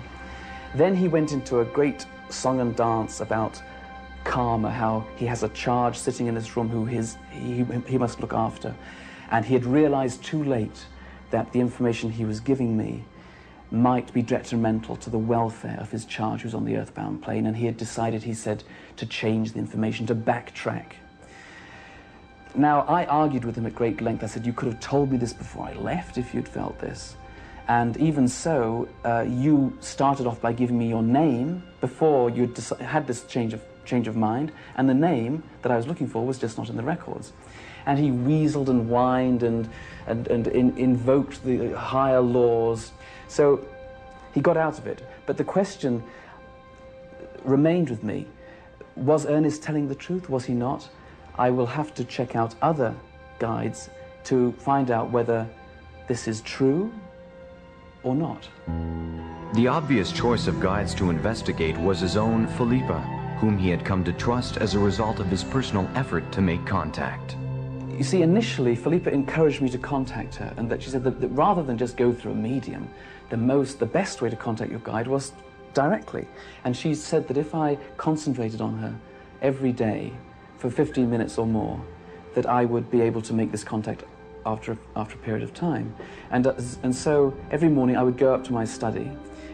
Then 0.74 0.96
he 0.96 1.08
went 1.08 1.34
into 1.34 1.60
a 1.60 1.66
great 1.66 2.08
song 2.30 2.62
and 2.62 2.76
dance 2.76 3.22
about 3.22 3.62
karma, 4.24 4.72
how 4.72 5.06
he 5.18 5.26
has 5.28 5.44
a 5.44 5.50
charge 5.50 5.98
sitting 5.98 6.28
in 6.28 6.36
his 6.36 6.56
room 6.58 6.70
who 6.70 6.86
his, 6.86 7.18
he, 7.30 7.64
he 7.86 7.98
must 8.00 8.22
look 8.22 8.34
after. 8.34 8.74
And 9.34 9.44
he 9.44 9.56
had 9.56 9.66
realized 9.66 10.24
too 10.24 10.44
late 10.44 10.86
that 11.32 11.52
the 11.52 11.60
information 11.60 12.12
he 12.12 12.24
was 12.24 12.40
giving 12.40 12.78
me 12.78 13.04
might 13.72 14.14
be 14.14 14.22
detrimental 14.22 14.96
to 14.98 15.10
the 15.10 15.18
welfare 15.18 15.78
of 15.82 15.90
his 15.90 16.06
charge 16.06 16.42
who's 16.42 16.54
on 16.54 16.64
the 16.64 16.78
earthbound 16.78 17.24
plane, 17.24 17.48
and 17.48 17.58
he 17.58 17.66
had 17.66 17.76
decided, 17.76 18.22
he 18.22 18.36
said, 18.36 18.64
to 18.96 19.08
change 19.08 19.54
the 19.54 19.60
information, 19.60 20.06
to 20.06 20.14
backtrack. 20.14 20.94
Now, 22.54 22.82
I 22.82 23.06
argued 23.06 23.44
with 23.44 23.56
him 23.56 23.66
at 23.66 23.74
great 23.74 24.00
length. 24.00 24.24
I 24.24 24.28
said, 24.28 24.46
You 24.46 24.54
could 24.54 24.68
have 24.72 24.80
told 24.80 25.12
me 25.12 25.18
this 25.18 25.34
before 25.34 25.66
I 25.66 25.74
left 25.74 26.20
if 26.20 26.36
you'd 26.36 26.48
felt 26.48 26.78
this. 26.78 27.16
And 27.68 27.98
even 27.98 28.28
so, 28.28 28.88
uh, 29.04 29.26
you 29.28 29.76
started 29.80 30.28
off 30.28 30.40
by 30.40 30.54
giving 30.54 30.78
me 30.78 30.88
your 30.88 31.02
name 31.02 31.64
before 31.82 32.30
you 32.30 32.54
had 32.80 33.08
this 33.08 33.24
change 33.26 33.54
of, 33.54 33.64
change 33.86 34.08
of 34.08 34.16
mind, 34.16 34.52
and 34.76 34.88
the 34.88 34.94
name 34.94 35.42
that 35.64 35.72
I 35.72 35.78
was 35.78 35.88
looking 35.88 36.08
for 36.08 36.24
was 36.24 36.38
just 36.38 36.60
not 36.60 36.70
in 36.70 36.78
the 36.78 36.84
records. 36.84 37.34
And 37.86 38.00
he 38.00 38.12
weaseled 38.12 38.70
and 38.70 38.88
whined 38.88 39.44
and, 39.44 39.70
and, 40.08 40.28
and 40.28 40.48
in, 40.48 40.78
invoked 40.78 41.44
the 41.44 41.78
higher 41.78 42.22
laws 42.22 42.92
so 43.34 43.66
he 44.34 44.42
got 44.42 44.58
out 44.58 44.78
of 44.78 44.86
it. 44.86 45.04
But 45.26 45.38
the 45.38 45.44
question 45.44 46.04
remained 47.44 47.90
with 47.90 48.04
me. 48.04 48.28
Was 48.96 49.26
Ernest 49.26 49.64
telling 49.64 49.88
the 49.88 49.96
truth? 49.96 50.30
Was 50.30 50.46
he 50.46 50.54
not? 50.54 50.88
I 51.36 51.50
will 51.50 51.66
have 51.66 51.96
to 51.96 52.06
check 52.06 52.36
out 52.36 52.54
other 52.62 52.94
guides 53.40 53.90
to 54.26 54.52
find 54.54 54.92
out 54.92 55.10
whether 55.10 55.50
this 56.08 56.28
is 56.28 56.42
true 56.42 56.94
or 58.04 58.16
not. 58.16 58.48
The 59.56 59.68
obvious 59.68 60.12
choice 60.12 60.46
of 60.48 60.60
guides 60.60 60.94
to 60.96 61.10
investigate 61.10 61.78
was 61.78 62.00
his 62.00 62.18
own 62.18 62.46
Philippa, 62.46 63.00
whom 63.40 63.58
he 63.58 63.70
had 63.70 63.84
come 63.84 64.04
to 64.04 64.14
trust 64.14 64.58
as 64.58 64.76
a 64.76 64.80
result 64.80 65.20
of 65.20 65.28
his 65.28 65.44
personal 65.44 65.90
effort 65.96 66.32
to 66.34 66.42
make 66.42 66.66
contact. 66.66 67.36
You 67.98 68.04
see, 68.04 68.22
initially, 68.24 68.76
Philippa 68.76 69.12
encouraged 69.12 69.62
me 69.62 69.70
to 69.70 69.78
contact 69.78 70.36
her, 70.36 70.52
and 70.58 70.70
that 70.70 70.82
she 70.82 70.90
said 70.90 71.04
that, 71.04 71.22
that 71.22 71.28
rather 71.30 71.62
than 71.62 71.78
just 71.78 71.96
go 71.96 72.12
through 72.12 72.32
a 72.32 72.36
medium, 72.36 72.90
the 73.30 73.38
most, 73.38 73.80
the 73.80 73.86
best 73.86 74.22
way 74.22 74.30
to 74.30 74.36
contact 74.36 74.72
your 74.72 74.80
guide 74.80 75.08
was 75.08 75.32
directly. 75.74 76.28
And 76.64 76.76
she 76.76 76.96
said 76.96 77.28
that 77.28 77.38
if 77.38 77.54
I 77.54 77.78
concentrated 77.98 78.62
on 78.62 78.78
her 78.80 78.96
every 79.42 79.72
day 79.72 80.12
for 80.58 80.72
15 80.72 81.10
minutes 81.10 81.38
or 81.38 81.46
more, 81.46 81.84
that 82.34 82.48
I 82.48 82.66
would 82.66 82.90
be 82.90 83.02
able 83.02 83.22
to 83.22 83.34
make 83.34 83.52
this 83.52 83.64
contact 83.64 84.04
after, 84.46 84.78
after 84.96 85.16
a 85.16 85.20
period 85.20 85.44
of 85.44 85.54
time. 85.54 85.94
And, 86.32 86.48
uh, 86.48 86.54
and 86.82 86.96
so 86.96 87.36
every 87.52 87.70
morning 87.70 87.96
I 87.96 88.04
would 88.04 88.18
go 88.18 88.34
up 88.34 88.44
to 88.46 88.54
my 88.54 88.66
study 88.66 89.12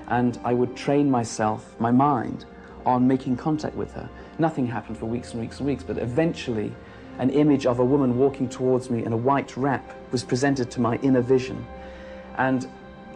and 0.08 0.40
I 0.44 0.54
would 0.54 0.76
train 0.76 1.12
myself, 1.12 1.76
my 1.80 1.92
mind, 1.92 2.46
on 2.86 3.06
making 3.08 3.38
contact 3.38 3.76
with 3.76 3.92
her. 3.94 4.10
Nothing 4.40 4.66
happened 4.66 4.98
for 4.98 5.06
weeks 5.06 5.32
and 5.32 5.42
weeks 5.42 5.60
and 5.60 5.68
weeks, 5.68 5.84
but 5.84 5.98
eventually 5.98 6.74
an 7.20 7.30
image 7.30 7.66
of 7.66 7.80
a 7.80 7.86
woman 7.86 8.18
walking 8.18 8.50
towards 8.50 8.90
me 8.90 9.06
in 9.06 9.14
a 9.14 9.18
white 9.18 9.56
wrap 9.56 9.94
was 10.12 10.24
presented 10.24 10.72
to 10.72 10.82
my 10.82 10.96
inner 10.98 11.22
vision. 11.22 11.66
And 12.38 12.68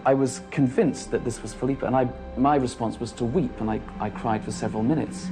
I 0.05 0.13
was 0.13 0.41
convinced 0.51 1.11
that 1.11 1.23
this 1.23 1.41
was 1.41 1.53
Philippa, 1.53 1.85
and 1.85 1.95
I, 1.95 2.09
my 2.37 2.57
response 2.57 2.99
was 2.99 3.11
to 3.13 3.23
weep, 3.23 3.59
and 3.61 3.69
I, 3.69 3.79
I 3.99 4.09
cried 4.09 4.43
for 4.43 4.51
several 4.51 4.83
minutes. 4.83 5.27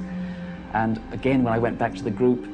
And 0.72 1.00
again, 1.12 1.44
when 1.44 1.52
I 1.52 1.58
went 1.58 1.78
back 1.78 1.94
to 1.96 2.02
the 2.02 2.10
group, 2.10 2.48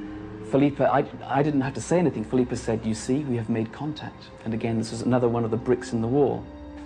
Philippa, 0.51 0.93
I, 0.93 1.05
I 1.27 1.43
didn't 1.43 1.61
have 1.61 1.75
to 1.75 1.81
say 1.81 1.99
anything. 1.99 2.25
Philippa 2.25 2.57
said, 2.57 2.85
You 2.85 2.95
see, 2.95 3.19
we 3.21 3.37
have 3.37 3.49
made 3.49 3.73
contact. 3.73 4.25
And 4.45 4.53
again, 4.53 4.79
this 4.79 4.91
was 4.91 5.03
another 5.03 5.29
one 5.29 5.45
of 5.45 5.51
the 5.51 5.57
bricks 5.57 5.93
in 5.93 6.01
the 6.01 6.09
wall. 6.09 6.45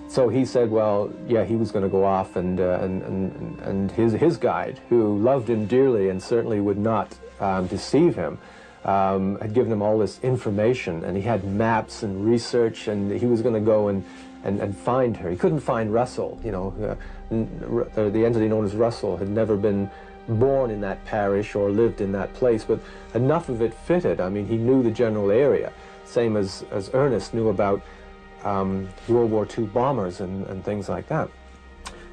So 0.08 0.28
he 0.28 0.44
said, 0.44 0.70
well, 0.70 1.10
yeah, 1.26 1.42
he 1.42 1.56
was 1.56 1.70
going 1.70 1.84
to 1.84 1.88
go 1.88 2.04
off, 2.04 2.36
and, 2.36 2.60
uh, 2.60 2.80
and, 2.82 3.02
and, 3.02 3.60
and 3.60 3.90
his, 3.92 4.12
his 4.12 4.36
guide, 4.36 4.78
who 4.90 5.16
loved 5.16 5.48
him 5.48 5.64
dearly 5.64 6.10
and 6.10 6.22
certainly 6.22 6.60
would 6.60 6.76
not 6.76 7.16
um, 7.40 7.66
deceive 7.66 8.14
him, 8.14 8.38
um, 8.84 9.38
had 9.40 9.54
given 9.54 9.72
him 9.72 9.82
all 9.82 9.98
this 9.98 10.18
information, 10.22 11.04
and 11.04 11.16
he 11.16 11.22
had 11.22 11.44
maps 11.44 12.02
and 12.02 12.24
research, 12.24 12.88
and 12.88 13.10
he 13.12 13.26
was 13.26 13.42
going 13.42 13.54
to 13.54 13.60
go 13.60 13.88
and, 13.88 14.04
and, 14.44 14.60
and 14.60 14.76
find 14.76 15.16
her. 15.18 15.30
He 15.30 15.36
couldn't 15.36 15.60
find 15.60 15.92
Russell. 15.92 16.40
You 16.44 16.52
know, 16.52 16.96
uh, 17.30 18.08
the 18.10 18.24
entity 18.24 18.48
known 18.48 18.64
as 18.64 18.74
Russell 18.74 19.16
had 19.16 19.28
never 19.28 19.56
been 19.56 19.90
born 20.28 20.70
in 20.70 20.80
that 20.80 21.04
parish 21.04 21.54
or 21.54 21.70
lived 21.70 22.00
in 22.00 22.12
that 22.12 22.32
place, 22.34 22.64
but 22.64 22.80
enough 23.14 23.48
of 23.48 23.62
it 23.62 23.74
fitted. 23.74 24.20
I 24.20 24.28
mean, 24.28 24.46
he 24.46 24.56
knew 24.56 24.82
the 24.82 24.90
general 24.90 25.30
area, 25.30 25.72
same 26.04 26.36
as, 26.36 26.64
as 26.70 26.90
Ernest 26.92 27.34
knew 27.34 27.48
about 27.48 27.82
um, 28.44 28.88
World 29.08 29.30
War 29.30 29.46
II 29.46 29.64
bombers 29.66 30.20
and, 30.20 30.46
and 30.46 30.64
things 30.64 30.88
like 30.88 31.08
that. 31.08 31.28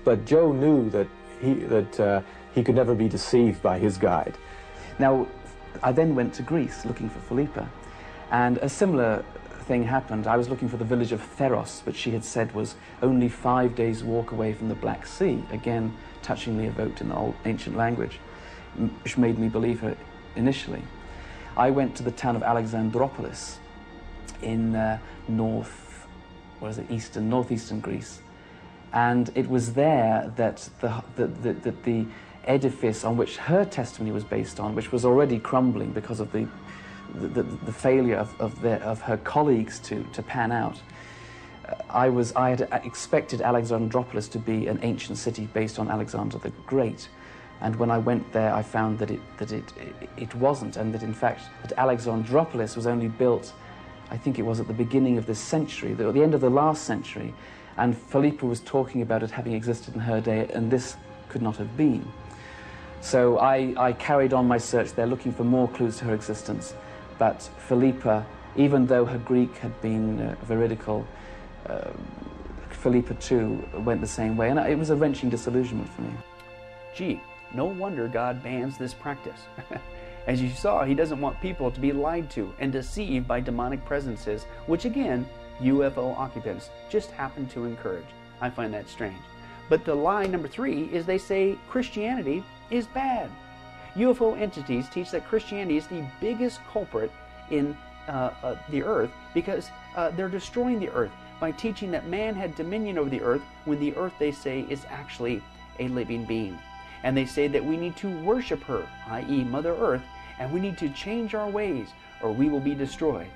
But 0.04 0.26
Joe 0.26 0.52
knew 0.52 0.90
that 0.92 1.08
he, 1.42 1.54
that, 1.54 2.00
uh, 2.00 2.22
he 2.54 2.64
could 2.64 2.76
never 2.76 2.96
be 2.96 3.08
deceived 3.08 3.62
by 3.62 3.80
his 3.80 3.98
guide. 3.98 4.38
Now, 4.98 5.28
I 5.82 5.92
then 5.92 6.16
went 6.16 6.34
to 6.36 6.44
Greece 6.44 6.86
looking 6.86 7.10
for 7.10 7.20
Philippa, 7.20 7.70
and 8.32 8.58
a 8.58 8.70
similar 8.70 9.24
thing 9.62 9.84
happened. 9.84 10.28
I 10.28 10.38
was 10.38 10.50
looking 10.50 10.70
for 10.70 10.78
the 10.78 10.86
village 10.86 11.12
of 11.12 11.22
Theros, 11.22 11.86
which 11.86 11.96
she 11.96 12.12
had 12.12 12.24
said 12.24 12.54
was 12.54 12.76
only 13.02 13.30
five 13.30 13.76
days' 13.76 14.04
walk 14.04 14.32
away 14.32 14.54
from 14.54 14.70
the 14.70 14.76
Black 14.76 15.06
Sea, 15.06 15.44
again 15.52 15.96
touchingly 16.22 16.66
evoked 16.66 17.02
in 17.02 17.10
the 17.10 17.16
old 17.16 17.36
ancient 17.46 17.78
language, 17.78 18.20
which 19.04 19.18
made 19.18 19.38
me 19.38 19.48
believe 19.48 19.80
her 19.80 19.96
initially. 20.36 20.84
I 21.56 21.72
went 21.72 21.96
to 21.98 22.04
the 22.04 22.12
town 22.12 22.36
of 22.36 22.42
Alexandroupolis 22.42 23.58
in 24.42 24.76
uh, 24.76 25.00
north 25.28 25.90
what 26.60 26.70
is 26.70 26.78
it, 26.78 26.90
eastern, 26.92 27.30
northeastern 27.30 27.80
Greece. 27.80 28.22
And 28.92 29.30
it 29.36 29.50
was 29.50 29.74
there 29.74 30.32
that 30.36 30.70
the, 30.82 31.04
the, 31.16 31.28
the, 31.28 31.54
the, 31.54 31.72
the 31.84 32.06
edifice 32.50 33.06
on 33.06 33.16
which 33.16 33.38
her 33.38 33.64
testimony 33.64 34.12
was 34.12 34.24
based 34.24 34.60
on, 34.60 34.76
which 34.76 34.92
was 34.92 35.06
already 35.06 35.40
crumbling 35.40 35.92
because 35.92 36.20
of 36.20 36.32
the, 36.32 36.48
the, 37.16 37.44
the 37.44 37.72
failure 37.72 38.18
of, 38.18 38.42
of, 38.42 38.62
their, 38.62 38.82
of 38.84 39.02
her 39.02 39.18
colleagues 39.18 39.80
to, 39.80 40.04
to 40.12 40.22
pan 40.22 40.52
out. 40.52 40.82
Uh, 41.68 41.76
I, 41.90 42.10
was, 42.10 42.34
I 42.36 42.50
had 42.50 42.62
expected 42.84 43.40
Alexandropolis 43.40 44.30
to 44.32 44.40
be 44.40 44.68
an 44.68 44.80
ancient 44.82 45.18
city 45.18 45.48
based 45.54 45.80
on 45.80 45.90
Alexander 45.90 46.38
the 46.40 46.50
Great. 46.66 47.08
And 47.62 47.76
when 47.76 47.92
I 47.92 47.98
went 47.98 48.32
there, 48.34 48.54
I 48.54 48.64
found 48.64 49.00
that 49.00 49.12
it, 49.12 49.20
that 49.38 49.52
it, 49.52 49.74
it, 50.18 50.34
wasn't, 50.36 50.78
and 50.78 50.94
that 50.94 51.04
in 51.04 51.14
fact, 51.14 51.44
that 51.62 51.78
Alexandroupolis 51.78 52.76
was 52.76 52.88
only 52.88 53.08
built 53.08 53.54
I 54.12 54.18
think 54.18 54.40
it 54.40 54.42
was 54.42 54.60
at 54.60 54.68
the 54.68 54.74
beginning 54.74 55.18
of 55.18 55.26
this 55.26 55.40
century, 55.40 55.92
at 55.92 55.98
the 55.98 56.24
end 56.24 56.34
of 56.34 56.42
the 56.42 56.50
last 56.50 56.84
century, 56.84 57.34
and 57.78 57.96
Philippa 57.96 58.46
was 58.46 58.60
talking 58.60 59.02
about 59.02 59.24
it 59.24 59.32
having 59.32 59.54
existed 59.54 59.94
in 59.94 60.02
her 60.02 60.20
day, 60.20 60.50
and 60.54 60.72
this 60.72 60.98
could 61.30 61.42
not 61.42 61.58
have 61.58 61.78
been. 61.78 62.06
So 63.02 63.40
I, 63.40 63.74
I 63.78 63.94
carried 63.94 64.34
on 64.34 64.48
my 64.48 64.58
search 64.58 64.94
there, 64.94 65.08
looking 65.08 65.32
for 65.32 65.44
more 65.44 65.68
clues 65.70 65.98
to 65.98 66.06
her 66.06 66.14
existence. 66.14 66.74
But 67.18 67.42
Philippa, 67.68 68.26
even 68.56 68.86
though 68.86 69.06
her 69.06 69.18
Greek 69.20 69.56
had 69.58 69.80
been 69.82 70.20
uh, 70.22 70.36
veridical, 70.44 71.08
uh, 71.68 71.92
Philippa 72.70 73.14
too 73.16 73.64
went 73.80 74.02
the 74.02 74.08
same 74.08 74.38
way, 74.38 74.50
and 74.50 74.60
it 74.60 74.78
was 74.78 74.90
a 74.90 74.96
wrenching 74.96 75.30
disillusionment 75.30 75.90
for 75.90 76.02
me. 76.02 76.12
Gee, 76.96 77.22
no 77.54 77.66
wonder 77.66 78.08
God 78.08 78.42
bans 78.44 78.78
this 78.78 78.94
practice. 78.94 79.40
As 80.28 80.42
you 80.42 80.50
saw, 80.50 80.84
he 80.84 80.94
doesn't 80.94 81.20
want 81.20 81.42
people 81.42 81.72
to 81.72 81.80
be 81.80 81.92
lied 81.92 82.30
to 82.32 82.54
and 82.60 82.72
deceived 82.72 83.28
by 83.28 83.40
demonic 83.40 83.84
presences, 83.86 84.44
which 84.68 84.86
again, 84.86 85.28
UFO 85.62 86.18
occupants 86.18 86.70
just 86.90 87.12
happen 87.12 87.48
to 87.48 87.66
encourage. 87.66 88.06
I 88.40 88.50
find 88.50 88.74
that 88.74 88.88
strange. 88.88 89.18
But 89.68 89.86
the 89.86 89.96
lie 89.96 90.26
number 90.26 90.48
three 90.48 90.84
is 90.86 91.06
they 91.06 91.18
say 91.18 91.58
Christianity 91.70 92.44
is 92.70 92.88
bad. 92.88 93.30
UFO 93.96 94.40
entities 94.40 94.88
teach 94.90 95.12
that 95.12 95.28
Christianity 95.28 95.78
is 95.78 95.88
the 95.88 96.06
biggest 96.22 96.60
culprit 96.72 97.12
in 97.50 97.76
uh, 98.08 98.32
uh, 98.44 98.56
the 98.70 98.84
earth 98.84 99.12
because 99.34 99.70
uh, 99.96 100.12
they're 100.12 100.30
destroying 100.30 100.80
the 100.80 100.90
earth 100.90 101.12
by 101.40 101.52
teaching 101.52 101.92
that 101.92 102.08
man 102.08 102.36
had 102.36 102.56
dominion 102.56 102.98
over 102.98 103.10
the 103.10 103.22
earth 103.22 103.42
when 103.66 103.80
the 103.80 103.96
earth, 103.96 104.14
they 104.20 104.32
say, 104.32 104.66
is 104.70 104.86
actually 104.90 105.42
a 105.80 105.88
living 105.88 106.26
being. 106.26 106.58
And 107.04 107.16
they 107.16 107.26
say 107.26 107.48
that 107.48 107.64
we 107.64 107.78
need 107.78 107.96
to 107.98 108.10
worship 108.22 108.62
her, 108.64 108.88
i.e., 109.08 109.44
Mother 109.46 109.74
Earth, 109.76 110.02
and 110.38 110.52
we 110.52 110.60
need 110.60 110.78
to 110.80 110.90
change 110.90 111.34
our 111.34 111.50
ways 111.50 111.90
or 112.22 112.32
we 112.32 112.50
will 112.50 112.60
be 112.60 112.76
destroyed. 112.76 113.28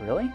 Really? 0.00 0.30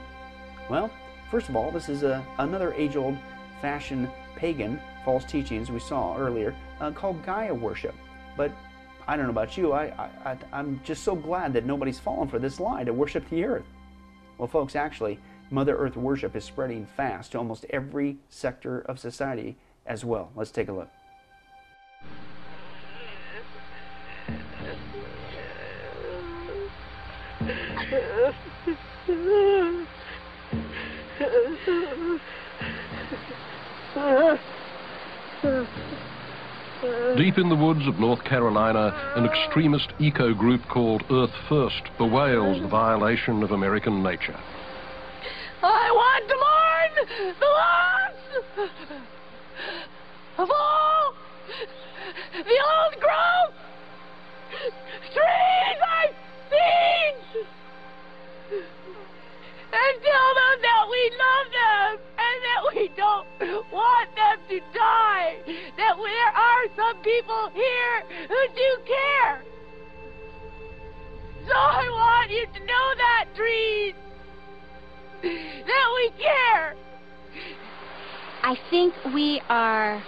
Well, 0.69 0.89
first 1.29 1.49
of 1.49 1.55
all, 1.55 1.71
this 1.71 1.89
is 1.89 2.03
a, 2.03 2.25
another 2.39 2.73
age 2.73 2.95
old 2.95 3.17
fashioned 3.61 4.09
pagan 4.35 4.79
false 5.05 5.25
teachings 5.25 5.69
we 5.69 5.79
saw 5.79 6.17
earlier 6.17 6.55
uh, 6.79 6.91
called 6.91 7.23
Gaia 7.23 7.53
worship. 7.53 7.95
But 8.35 8.51
I 9.07 9.15
don't 9.15 9.25
know 9.25 9.31
about 9.31 9.57
you, 9.57 9.73
I, 9.73 9.85
I, 10.25 10.37
I'm 10.51 10.79
just 10.83 11.03
so 11.03 11.15
glad 11.15 11.53
that 11.53 11.65
nobody's 11.65 11.99
fallen 11.99 12.27
for 12.27 12.39
this 12.39 12.59
lie 12.59 12.83
to 12.83 12.93
worship 12.93 13.29
the 13.29 13.43
earth. 13.43 13.65
Well, 14.37 14.47
folks, 14.47 14.75
actually, 14.75 15.19
Mother 15.51 15.75
Earth 15.77 15.95
worship 15.95 16.35
is 16.35 16.43
spreading 16.43 16.85
fast 16.85 17.33
to 17.33 17.37
almost 17.37 17.65
every 17.69 18.17
sector 18.29 18.79
of 18.81 18.97
society 18.97 19.57
as 19.85 20.03
well. 20.05 20.31
Let's 20.35 20.51
take 20.51 20.69
a 20.69 20.73
look. 20.73 20.89
Deep 36.83 37.37
in 37.37 37.47
the 37.47 37.55
woods 37.55 37.87
of 37.87 37.97
North 37.97 38.21
Carolina, 38.25 39.13
an 39.15 39.25
extremist 39.25 39.93
eco 39.99 40.33
group 40.33 40.61
called 40.67 41.01
Earth 41.09 41.31
First 41.47 41.83
bewails 41.97 42.61
the 42.61 42.67
violation 42.67 43.41
of 43.41 43.51
American 43.51 44.03
nature. 44.03 44.37
I 45.61 45.91
want 45.95 46.27
to 46.27 46.35
mourn 46.35 46.91
the 47.39 47.45
loss 47.45 48.69
of 50.39 50.49
all 50.51 51.13
the 52.33 52.59
old 52.73 52.99
growth 52.99 53.55
trees 55.13 55.79
I've 56.01 56.15
seen 56.49 57.02
think 78.73 78.95
we 79.13 79.39
are 79.49 80.03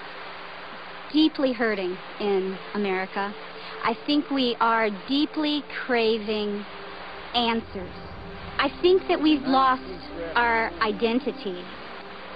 deeply 1.13 1.53
hurting 1.53 1.95
in 2.19 2.57
America. 2.73 3.31
I 3.83 3.95
think 4.07 4.31
we 4.31 4.57
are 4.59 4.89
deeply 5.07 5.63
craving 5.85 6.65
answers. 7.35 7.93
I 8.57 8.69
think 8.81 9.03
that 9.07 9.21
we've 9.21 9.43
lost 9.43 9.83
our 10.33 10.71
identity 10.81 11.63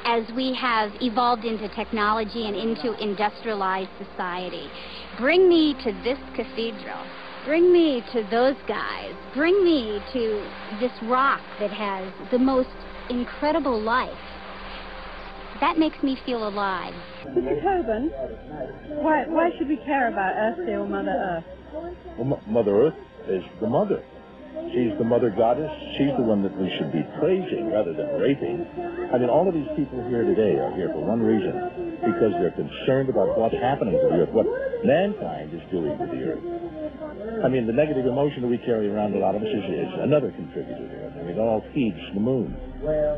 as 0.05 0.24
we 0.36 0.53
have 0.53 0.91
evolved 1.01 1.45
into 1.45 1.67
technology 1.69 2.45
and 2.45 2.55
into 2.55 2.93
industrialized 3.01 3.89
society. 3.98 4.69
Bring 5.17 5.50
me 5.50 5.74
to 5.83 5.91
this 6.03 6.19
cathedral. 6.36 7.03
Bring 7.43 7.74
me 7.74 8.03
to 8.13 8.21
those 8.29 8.55
guys. 8.67 9.15
Bring 9.33 9.63
me 9.63 10.00
to 10.13 10.48
this 10.79 10.91
rock 11.09 11.41
that 11.59 11.71
has 11.71 12.13
the 12.29 12.38
most 12.38 12.69
incredible 13.09 13.81
life. 13.81 14.13
That 15.62 15.78
makes 15.78 16.01
me 16.04 16.18
feel 16.25 16.48
alive. 16.48 16.94
Mr. 17.28 17.62
Tobin, 17.62 18.10
why, 19.04 19.25
why 19.28 19.50
should 19.58 19.68
we 19.68 19.78
care 19.86 20.08
about 20.08 20.34
Earth 20.36 20.66
Day 20.66 20.74
or 20.74 20.88
Mother 20.88 21.12
Earth? 21.12 21.44
Well, 22.18 22.42
Mother 22.48 22.88
Earth 22.88 22.96
is 23.28 23.44
the 23.60 23.68
mother. 23.68 24.01
She's 24.74 24.92
the 24.98 25.04
mother 25.04 25.30
goddess. 25.30 25.72
She's 25.98 26.12
the 26.18 26.24
one 26.24 26.44
that 26.44 26.56
we 26.56 26.70
should 26.78 26.92
be 26.92 27.04
praising 27.20 27.72
rather 27.72 27.94
than 27.94 28.20
raping. 28.20 28.66
I 29.13 29.18
mean, 29.18 29.30
all 29.30 29.48
of 29.48 29.54
these 29.54 29.70
people 29.75 30.04
here 30.10 30.24
today 30.24 30.60
are 30.60 30.74
here 30.75 30.89
for 30.94 31.01
one 31.01 31.22
reason, 31.22 32.00
because 32.01 32.34
they're 32.38 32.56
concerned 32.56 33.10
about 33.10 33.38
what's 33.38 33.56
happening 33.56 33.98
to 33.98 34.08
the 34.10 34.25
earth, 34.25 34.34
what 34.34 34.48
mankind 34.84 35.54
is 35.54 35.63
doing 35.72 35.98
to 35.98 36.06
the 36.06 36.22
earth. 36.34 36.44
I 37.44 37.48
mean, 37.48 37.68
the 37.68 37.74
negative 37.74 38.06
emotion 38.06 38.42
that 38.42 38.51
we 38.51 38.58
carry 38.60 38.89
around, 38.89 39.16
a 39.16 39.20
lot 39.20 39.36
of 39.36 39.42
us, 39.42 39.48
is, 39.48 39.63
is 39.63 39.92
another 40.01 40.32
contributor 40.32 40.88
there. 40.88 41.13
I 41.18 41.24
mean, 41.24 41.36
it 41.36 41.39
all 41.39 41.63
feeds 41.74 42.00
the 42.13 42.20
moon. 42.20 42.56
Well, 42.82 43.16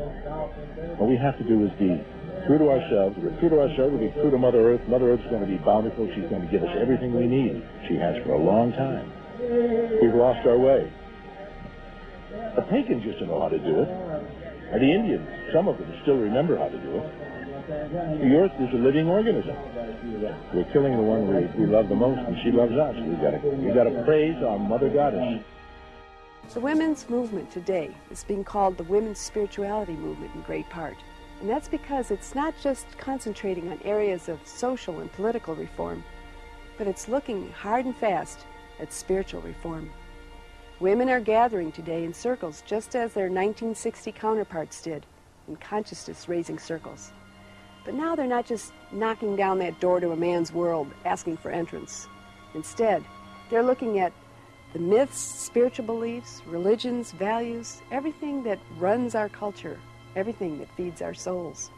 what 0.98 1.08
we 1.08 1.16
have 1.16 1.36
to 1.38 1.44
do 1.44 1.64
is 1.64 1.70
be 1.78 2.00
true 2.46 2.58
to 2.58 2.70
ourselves. 2.70 3.16
We're 3.18 3.38
true 3.40 3.48
to 3.50 3.60
ourselves, 3.60 3.92
we'll 3.92 4.08
be 4.08 4.14
true 4.14 4.30
to 4.30 4.38
Mother 4.38 4.74
Earth. 4.74 4.80
Mother 4.88 5.12
Earth's 5.12 5.24
going 5.30 5.40
to 5.40 5.46
be 5.46 5.58
bountiful. 5.58 6.08
She's 6.14 6.28
going 6.28 6.42
to 6.42 6.50
give 6.50 6.62
us 6.62 6.74
everything 6.80 7.14
we 7.14 7.26
need. 7.26 7.62
She 7.88 7.96
has 7.96 8.22
for 8.24 8.32
a 8.32 8.38
long 8.38 8.72
time. 8.72 9.12
We've 9.38 10.14
lost 10.14 10.46
our 10.46 10.58
way. 10.58 10.90
The 12.56 12.62
pagans 12.62 13.04
used 13.04 13.18
to 13.18 13.26
know 13.26 13.40
how 13.40 13.48
to 13.48 13.58
do 13.58 13.82
it. 13.82 13.88
And 14.72 14.80
the 14.80 14.90
Indians, 14.90 15.28
some 15.52 15.68
of 15.68 15.78
them 15.78 15.92
still 16.02 16.16
remember 16.16 16.56
how 16.56 16.68
to 16.68 16.78
do 16.78 16.96
it. 16.96 17.32
The 17.68 18.34
earth 18.34 18.52
is 18.58 18.72
a 18.72 18.78
living 18.78 19.06
organism. 19.06 19.56
We're 20.52 20.68
killing 20.72 20.96
the 20.96 21.02
one 21.02 21.28
we, 21.28 21.64
we 21.64 21.70
love 21.70 21.88
the 21.88 21.94
most, 21.94 22.18
and 22.18 22.36
she 22.42 22.50
loves 22.50 22.72
us. 22.72 22.96
We've 22.96 23.20
got 23.20 23.42
we've 23.44 23.74
got 23.74 23.84
to 23.84 24.02
praise 24.04 24.42
our 24.42 24.58
Mother 24.58 24.88
Goddess. 24.88 25.42
The 26.52 26.60
women's 26.60 27.08
movement 27.08 27.50
today 27.50 27.94
is 28.10 28.24
being 28.24 28.44
called 28.44 28.76
the 28.76 28.84
women's 28.84 29.18
spirituality 29.18 29.92
movement 29.92 30.34
in 30.34 30.42
great 30.42 30.68
part. 30.70 30.96
And 31.42 31.50
that's 31.50 31.68
because 31.68 32.12
it's 32.12 32.36
not 32.36 32.54
just 32.62 32.86
concentrating 32.98 33.68
on 33.68 33.80
areas 33.84 34.28
of 34.28 34.38
social 34.46 35.00
and 35.00 35.12
political 35.12 35.56
reform, 35.56 36.04
but 36.78 36.86
it's 36.86 37.08
looking 37.08 37.50
hard 37.50 37.84
and 37.84 37.96
fast 37.96 38.46
at 38.78 38.92
spiritual 38.92 39.40
reform. 39.40 39.90
Women 40.78 41.10
are 41.10 41.18
gathering 41.18 41.72
today 41.72 42.04
in 42.04 42.14
circles 42.14 42.62
just 42.64 42.94
as 42.94 43.12
their 43.12 43.24
1960 43.24 44.12
counterparts 44.12 44.80
did, 44.82 45.04
in 45.48 45.56
consciousness 45.56 46.28
raising 46.28 46.60
circles. 46.60 47.10
But 47.84 47.94
now 47.94 48.14
they're 48.14 48.28
not 48.28 48.46
just 48.46 48.72
knocking 48.92 49.34
down 49.34 49.58
that 49.58 49.80
door 49.80 49.98
to 49.98 50.12
a 50.12 50.16
man's 50.16 50.52
world 50.52 50.92
asking 51.04 51.38
for 51.38 51.50
entrance. 51.50 52.06
Instead, 52.54 53.04
they're 53.50 53.64
looking 53.64 53.98
at 53.98 54.12
the 54.74 54.78
myths, 54.78 55.18
spiritual 55.18 55.86
beliefs, 55.86 56.40
religions, 56.46 57.10
values, 57.10 57.82
everything 57.90 58.44
that 58.44 58.60
runs 58.78 59.16
our 59.16 59.28
culture, 59.28 59.80
everything 60.16 60.58
that 60.58 60.74
feeds 60.76 61.02
our 61.02 61.14
souls. 61.14 61.70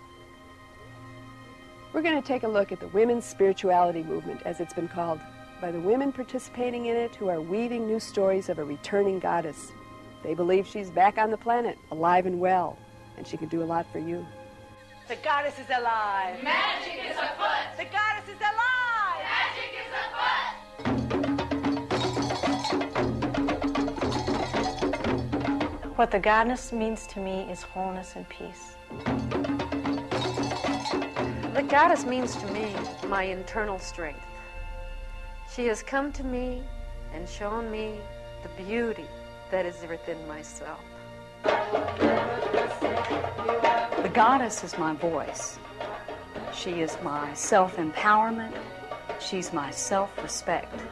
We're 1.93 2.03
going 2.03 2.21
to 2.21 2.27
take 2.27 2.43
a 2.43 2.49
look 2.49 2.73
at 2.73 2.81
the 2.81 2.89
women's 2.89 3.25
spirituality 3.25 4.03
movement, 4.03 4.43
as 4.45 4.61
it's 4.61 4.75
been 4.75 4.89
called, 4.89 5.21
by 5.61 5.71
the 5.71 5.81
women 5.81 6.13
participating 6.13 6.87
in 6.87 6.97
it 6.97 7.15
who 7.15 7.29
are 7.29 7.41
weaving 7.41 7.87
new 7.87 8.01
stories 8.01 8.49
of 8.49 8.59
a 8.59 8.65
returning 8.65 9.21
goddess. 9.21 9.71
They 10.25 10.35
believe 10.35 10.67
she's 10.67 10.91
back 10.91 11.19
on 11.19 11.31
the 11.31 11.37
planet, 11.37 11.79
alive 11.93 12.27
and 12.27 12.41
well, 12.41 12.79
and 13.17 13.27
she 13.27 13.37
can 13.37 13.49
do 13.49 13.63
a 13.63 13.65
lot 13.65 13.87
for 13.93 13.99
you. 13.99 14.27
The 15.07 15.17
goddess 15.17 15.59
is 15.59 15.69
alive. 15.69 16.43
Magic 16.43 16.99
is 17.11 17.17
afoot. 17.17 17.77
The 17.77 17.85
goddess 17.85 18.29
is 18.29 18.41
alive. 18.41 18.74
What 26.05 26.11
the 26.11 26.21
goddess 26.21 26.71
means 26.71 27.07
to 27.07 27.19
me 27.19 27.51
is 27.51 27.63
wholeness 27.63 28.15
and 28.15 28.29
peace. 28.29 28.77
The 31.55 31.65
goddess 31.67 32.05
means 32.05 32.37
to 32.37 32.47
me 32.49 32.75
my 33.09 33.23
internal 33.23 33.79
strength. 33.79 34.21
She 35.51 35.65
has 35.65 35.83
come 35.83 36.13
to 36.13 36.23
me 36.23 36.63
and 37.15 37.27
shown 37.27 37.71
me 37.71 38.01
the 38.43 38.51
beauty 38.63 39.07
that 39.51 39.65
is 39.65 39.77
within 39.89 40.29
myself. 40.29 40.83
The 41.43 41.51
goddess 44.13 44.63
is 44.63 44.77
my 44.77 44.93
voice. 44.93 45.59
She 46.53 46.83
is 46.83 46.99
my 47.03 47.33
self 47.33 47.77
empowerment. 47.77 48.55
She's 49.21 49.55
my 49.55 49.71
self 49.71 50.11
respect. 50.23 50.83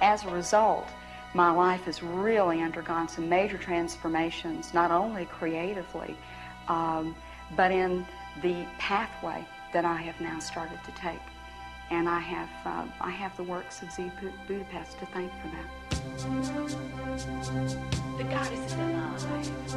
As 0.00 0.24
a 0.24 0.30
result, 0.30 0.86
my 1.34 1.50
life 1.50 1.84
has 1.84 2.02
really 2.02 2.60
undergone 2.60 3.08
some 3.08 3.28
major 3.28 3.58
transformations, 3.58 4.74
not 4.74 4.90
only 4.90 5.24
creatively, 5.26 6.16
um, 6.68 7.14
but 7.56 7.70
in 7.70 8.06
the 8.42 8.66
pathway 8.78 9.46
that 9.72 9.84
I 9.84 9.96
have 9.96 10.20
now 10.20 10.38
started 10.38 10.78
to 10.84 10.92
take 10.92 11.20
and 11.92 12.08
I 12.08 12.20
have 12.20 12.48
uh, 12.64 12.86
I 13.00 13.10
have 13.10 13.36
the 13.36 13.42
works 13.42 13.82
of 13.82 13.92
Z 13.92 14.10
Budapest 14.48 14.98
to 14.98 15.06
thank 15.06 15.30
for 15.42 15.48
that. 15.48 15.68
The 18.16 18.24
goddess 18.24 18.64
is 18.64 18.72
alive. 18.72 19.28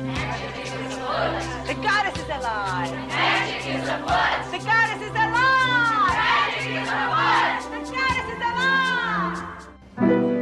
Magic 0.02 0.66
is 0.66 0.72
afoot. 0.72 1.68
The 1.68 1.74
goddess 1.84 2.18
is 2.18 2.30
alive. 2.30 2.92
Magic 3.10 3.66
is 3.68 3.90
afoot. 3.90 4.52
The 4.52 4.60
goddess 4.64 5.02
is 5.02 5.12
alive. 5.12 6.16
Magic 6.16 6.72
is 6.72 6.88
afoot. 6.88 7.60
The 7.72 7.82
goddess 7.92 8.30
is 8.32 8.42
alive. 10.12 10.35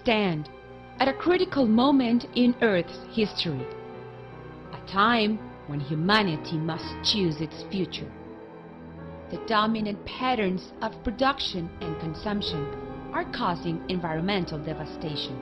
Stand 0.00 0.48
at 0.98 1.08
a 1.08 1.12
critical 1.12 1.66
moment 1.66 2.26
in 2.34 2.54
Earth's 2.62 2.98
history, 3.12 3.66
a 4.72 4.90
time 4.90 5.38
when 5.66 5.80
humanity 5.80 6.56
must 6.56 6.84
choose 7.04 7.40
its 7.40 7.64
future. 7.70 8.10
The 9.30 9.44
dominant 9.46 10.04
patterns 10.06 10.72
of 10.82 10.92
production 11.02 11.68
and 11.80 11.98
consumption 12.00 12.64
are 13.12 13.24
causing 13.32 13.82
environmental 13.88 14.58
devastation. 14.58 15.40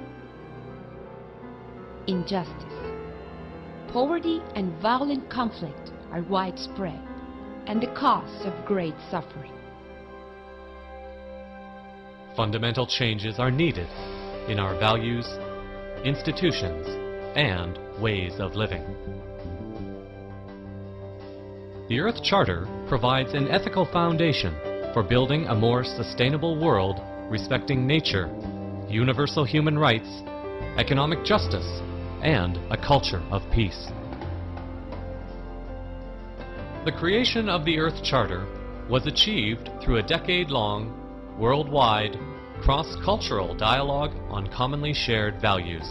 Injustice, 2.07 2.95
poverty, 3.93 4.43
and 4.57 4.73
violent 4.81 5.29
conflict 5.31 5.91
are 6.11 6.23
widespread 6.23 7.01
and 7.67 7.81
the 7.81 7.95
cause 7.95 8.45
of 8.47 8.65
great 8.67 8.95
suffering. 9.11 9.53
Fundamental 12.37 12.87
changes 12.87 13.39
are 13.39 13.51
needed 13.51 13.89
in 14.49 14.59
our 14.59 14.79
values, 14.79 15.27
institutions, 16.05 16.87
and 17.37 17.79
ways 18.01 18.35
of 18.39 18.55
living. 18.55 18.83
The 21.89 22.01
Earth 22.01 22.23
Charter 22.23 22.67
provides 22.89 23.35
an 23.35 23.49
ethical 23.49 23.85
foundation 23.85 24.55
for 24.93 25.03
building 25.03 25.47
a 25.47 25.55
more 25.55 25.85
sustainable 25.85 26.59
world 26.59 27.01
respecting 27.31 27.87
nature, 27.87 28.29
universal 28.89 29.45
human 29.45 29.79
rights, 29.79 30.09
economic 30.77 31.25
justice, 31.25 31.81
and 32.23 32.59
a 32.71 32.77
culture 32.77 33.23
of 33.31 33.43
peace. 33.51 33.89
The 36.85 36.93
creation 36.93 37.49
of 37.49 37.65
the 37.65 37.79
Earth 37.79 38.03
Charter 38.03 38.47
was 38.89 39.07
achieved 39.07 39.71
through 39.83 39.97
a 39.97 40.03
decade-long, 40.03 41.37
worldwide, 41.39 42.19
cross-cultural 42.65 43.55
dialogue 43.57 44.13
on 44.31 44.47
commonly 44.47 44.95
shared 44.95 45.39
values. 45.39 45.85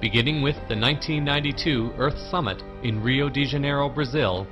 Beginning 0.00 0.42
with 0.42 0.56
the 0.68 0.74
1992 0.74 1.92
Earth 1.96 2.18
Summit 2.28 2.60
in 2.82 3.00
Rio 3.00 3.28
de 3.28 3.44
Janeiro, 3.44 3.88
Brazil, 3.88 4.48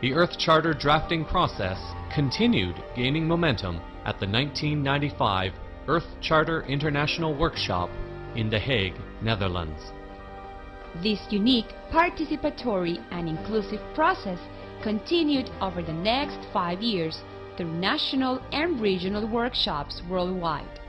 the 0.00 0.14
Earth 0.14 0.38
Charter 0.38 0.72
drafting 0.72 1.26
process 1.26 1.78
continued 2.14 2.82
gaining 2.96 3.28
momentum 3.28 3.76
at 4.06 4.18
the 4.18 4.26
1995 4.26 5.52
Earth 5.86 6.06
Charter 6.22 6.62
International 6.62 7.34
Workshop 7.36 7.90
in 8.34 8.48
The 8.48 8.58
Hague, 8.58 8.96
Netherlands. 9.20 9.92
This 11.02 11.20
unique, 11.28 11.68
participatory, 11.90 13.04
and 13.10 13.28
inclusive 13.28 13.80
process 13.94 14.38
continued 14.82 15.50
over 15.60 15.82
the 15.82 15.92
next 15.92 16.38
five 16.50 16.80
years 16.80 17.20
through 17.56 17.72
national 17.72 18.40
and 18.52 18.80
regional 18.80 19.28
workshops 19.28 20.02
worldwide. 20.08 20.80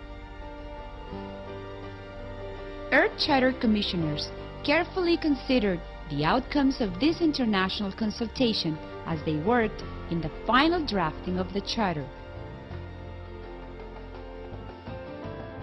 Earth 2.92 3.12
Charter 3.18 3.54
Commissioners 3.60 4.30
carefully 4.64 5.18
considered 5.18 5.82
the 6.10 6.24
outcomes 6.24 6.80
of 6.80 7.00
this 7.00 7.22
international 7.22 7.92
consultation 7.92 8.78
as 9.08 9.20
they 9.26 9.38
worked 9.38 9.82
in 10.12 10.22
the 10.22 10.32
final 10.46 10.86
drafting 10.86 11.40
of 11.40 11.52
the 11.54 11.62
Charter. 11.62 12.08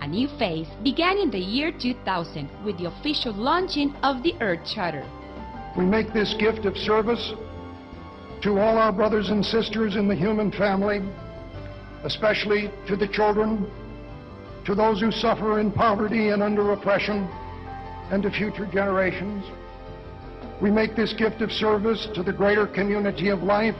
A 0.02 0.06
new 0.08 0.28
phase 0.38 0.66
began 0.82 1.18
in 1.18 1.30
the 1.30 1.38
year 1.38 1.70
2000 1.70 2.48
with 2.64 2.78
the 2.78 2.86
official 2.86 3.32
launching 3.32 3.94
of 4.02 4.22
the 4.22 4.34
Earth 4.40 4.66
Charter. 4.74 5.06
We 5.76 5.84
make 5.84 6.12
this 6.12 6.34
gift 6.38 6.64
of 6.64 6.76
service 6.76 7.32
to 8.42 8.58
all 8.58 8.78
our 8.78 8.92
brothers 8.92 9.28
and 9.28 9.44
sisters 9.44 9.96
in 9.96 10.08
the 10.08 10.14
human 10.14 10.50
family, 10.52 11.00
especially 12.04 12.70
to 12.86 12.96
the 12.96 13.06
children, 13.08 13.70
to 14.64 14.74
those 14.74 15.00
who 15.00 15.10
suffer 15.10 15.60
in 15.60 15.70
poverty 15.70 16.30
and 16.30 16.42
under 16.42 16.72
oppression, 16.72 17.28
and 18.10 18.22
to 18.22 18.30
future 18.30 18.66
generations. 18.66 19.44
We 20.60 20.70
make 20.70 20.96
this 20.96 21.12
gift 21.12 21.42
of 21.42 21.50
service 21.52 22.08
to 22.14 22.22
the 22.22 22.32
greater 22.32 22.66
community 22.66 23.28
of 23.28 23.42
life. 23.42 23.76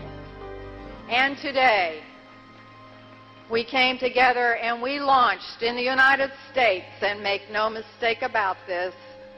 And 1.08 1.36
today, 1.38 2.02
we 3.50 3.64
came 3.64 3.98
together 3.98 4.56
and 4.56 4.80
we 4.80 5.00
launched 5.00 5.62
in 5.62 5.74
the 5.74 5.82
United 5.82 6.30
States, 6.52 6.86
and 7.02 7.22
make 7.22 7.42
no 7.50 7.68
mistake 7.68 8.22
about 8.22 8.56
this, 8.66 8.94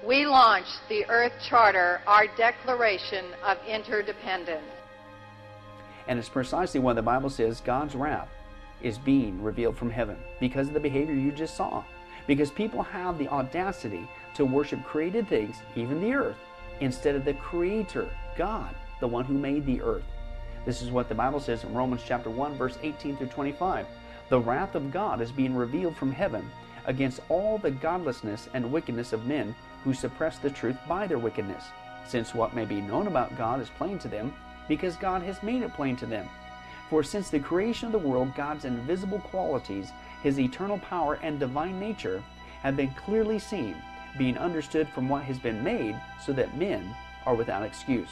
we 0.06 0.26
launched 0.26 0.80
the 0.88 1.04
Earth 1.08 1.32
Charter, 1.48 2.00
our 2.06 2.26
Declaration 2.36 3.24
of 3.44 3.56
Interdependence. 3.68 4.62
And 6.08 6.18
it's 6.18 6.28
precisely 6.28 6.80
why 6.80 6.92
the 6.92 7.02
Bible 7.02 7.30
says 7.30 7.60
God's 7.60 7.94
wrath 7.94 8.28
is 8.82 8.98
being 8.98 9.42
revealed 9.42 9.76
from 9.76 9.90
heaven 9.90 10.16
because 10.40 10.68
of 10.68 10.74
the 10.74 10.80
behavior 10.80 11.14
you 11.14 11.32
just 11.32 11.56
saw. 11.56 11.84
Because 12.26 12.50
people 12.50 12.82
have 12.82 13.18
the 13.18 13.28
audacity 13.28 14.08
to 14.34 14.44
worship 14.44 14.84
created 14.84 15.28
things, 15.28 15.56
even 15.74 16.00
the 16.00 16.14
earth, 16.14 16.36
instead 16.80 17.14
of 17.14 17.24
the 17.24 17.34
Creator, 17.34 18.08
God, 18.36 18.74
the 19.00 19.08
one 19.08 19.24
who 19.24 19.34
made 19.34 19.66
the 19.66 19.82
earth. 19.82 20.04
This 20.64 20.82
is 20.82 20.90
what 20.90 21.08
the 21.08 21.14
Bible 21.14 21.40
says 21.40 21.64
in 21.64 21.74
Romans 21.74 22.02
chapter 22.06 22.30
1, 22.30 22.54
verse 22.56 22.78
18 22.82 23.16
through 23.16 23.26
25. 23.28 23.86
The 24.28 24.40
wrath 24.40 24.74
of 24.74 24.92
God 24.92 25.20
is 25.20 25.32
being 25.32 25.54
revealed 25.54 25.96
from 25.96 26.12
heaven 26.12 26.48
against 26.86 27.20
all 27.28 27.58
the 27.58 27.70
godlessness 27.70 28.48
and 28.54 28.72
wickedness 28.72 29.12
of 29.12 29.26
men 29.26 29.54
who 29.84 29.92
suppress 29.92 30.38
the 30.38 30.50
truth 30.50 30.76
by 30.88 31.06
their 31.06 31.18
wickedness, 31.18 31.64
since 32.06 32.34
what 32.34 32.54
may 32.54 32.64
be 32.64 32.80
known 32.80 33.08
about 33.08 33.36
God 33.36 33.60
is 33.60 33.70
plain 33.70 33.98
to 34.00 34.08
them, 34.08 34.32
because 34.68 34.96
God 34.96 35.22
has 35.22 35.42
made 35.42 35.62
it 35.62 35.74
plain 35.74 35.96
to 35.96 36.06
them. 36.06 36.28
For 36.90 37.02
since 37.02 37.30
the 37.30 37.38
creation 37.38 37.86
of 37.86 37.92
the 37.92 38.06
world, 38.08 38.34
God's 38.34 38.64
invisible 38.64 39.20
qualities, 39.20 39.92
his 40.22 40.38
eternal 40.38 40.78
power 40.78 41.18
and 41.22 41.38
divine 41.38 41.80
nature, 41.80 42.22
have 42.62 42.76
been 42.76 42.90
clearly 42.90 43.38
seen, 43.38 43.76
being 44.18 44.36
understood 44.36 44.88
from 44.88 45.08
what 45.08 45.22
has 45.22 45.38
been 45.38 45.64
made, 45.64 45.98
so 46.24 46.32
that 46.32 46.56
men 46.56 46.94
are 47.24 47.34
without 47.34 47.62
excuse. 47.62 48.10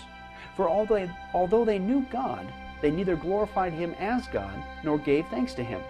For 0.56 0.68
although 0.68 1.64
they, 1.64 1.78
knew 1.78 2.06
God, 2.10 2.50
they 2.80 2.90
neither 2.90 3.16
glorified 3.16 3.72
him 3.72 3.94
as 3.98 4.26
God 4.28 4.62
nor 4.82 4.98
gave 4.98 5.26
thanks 5.26 5.54
to 5.54 5.62
him. 5.62 5.80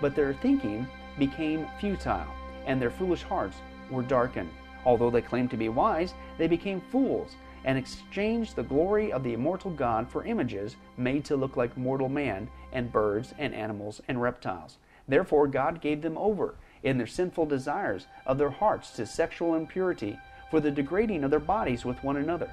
But 0.00 0.14
their 0.14 0.34
thinking 0.34 0.86
became 1.18 1.66
futile, 1.80 2.26
and 2.66 2.80
their 2.80 2.90
foolish 2.90 3.22
hearts 3.22 3.56
were 3.90 4.02
darkened. 4.02 4.50
Although 4.84 5.10
they 5.10 5.22
claimed 5.22 5.50
to 5.50 5.56
be 5.56 5.68
wise, 5.68 6.14
they 6.38 6.46
became 6.46 6.80
fools 6.92 7.34
and 7.66 7.76
exchanged 7.76 8.56
the 8.56 8.62
glory 8.62 9.12
of 9.12 9.22
the 9.22 9.34
immortal 9.34 9.72
God 9.72 10.08
for 10.08 10.24
images 10.24 10.76
made 10.96 11.24
to 11.26 11.36
look 11.36 11.56
like 11.56 11.76
mortal 11.76 12.08
man 12.08 12.48
and 12.72 12.92
birds 12.92 13.34
and 13.38 13.52
animals 13.54 14.00
and 14.08 14.22
reptiles. 14.22 14.78
Therefore, 15.08 15.46
God 15.48 15.80
gave 15.80 16.00
them 16.00 16.16
over 16.16 16.54
in 16.82 16.96
their 16.96 17.06
sinful 17.06 17.46
desires 17.46 18.06
of 18.24 18.38
their 18.38 18.50
hearts 18.50 18.90
to 18.92 19.04
sexual 19.04 19.56
impurity 19.56 20.18
for 20.50 20.60
the 20.60 20.70
degrading 20.70 21.24
of 21.24 21.30
their 21.30 21.40
bodies 21.40 21.84
with 21.84 22.02
one 22.04 22.16
another. 22.16 22.50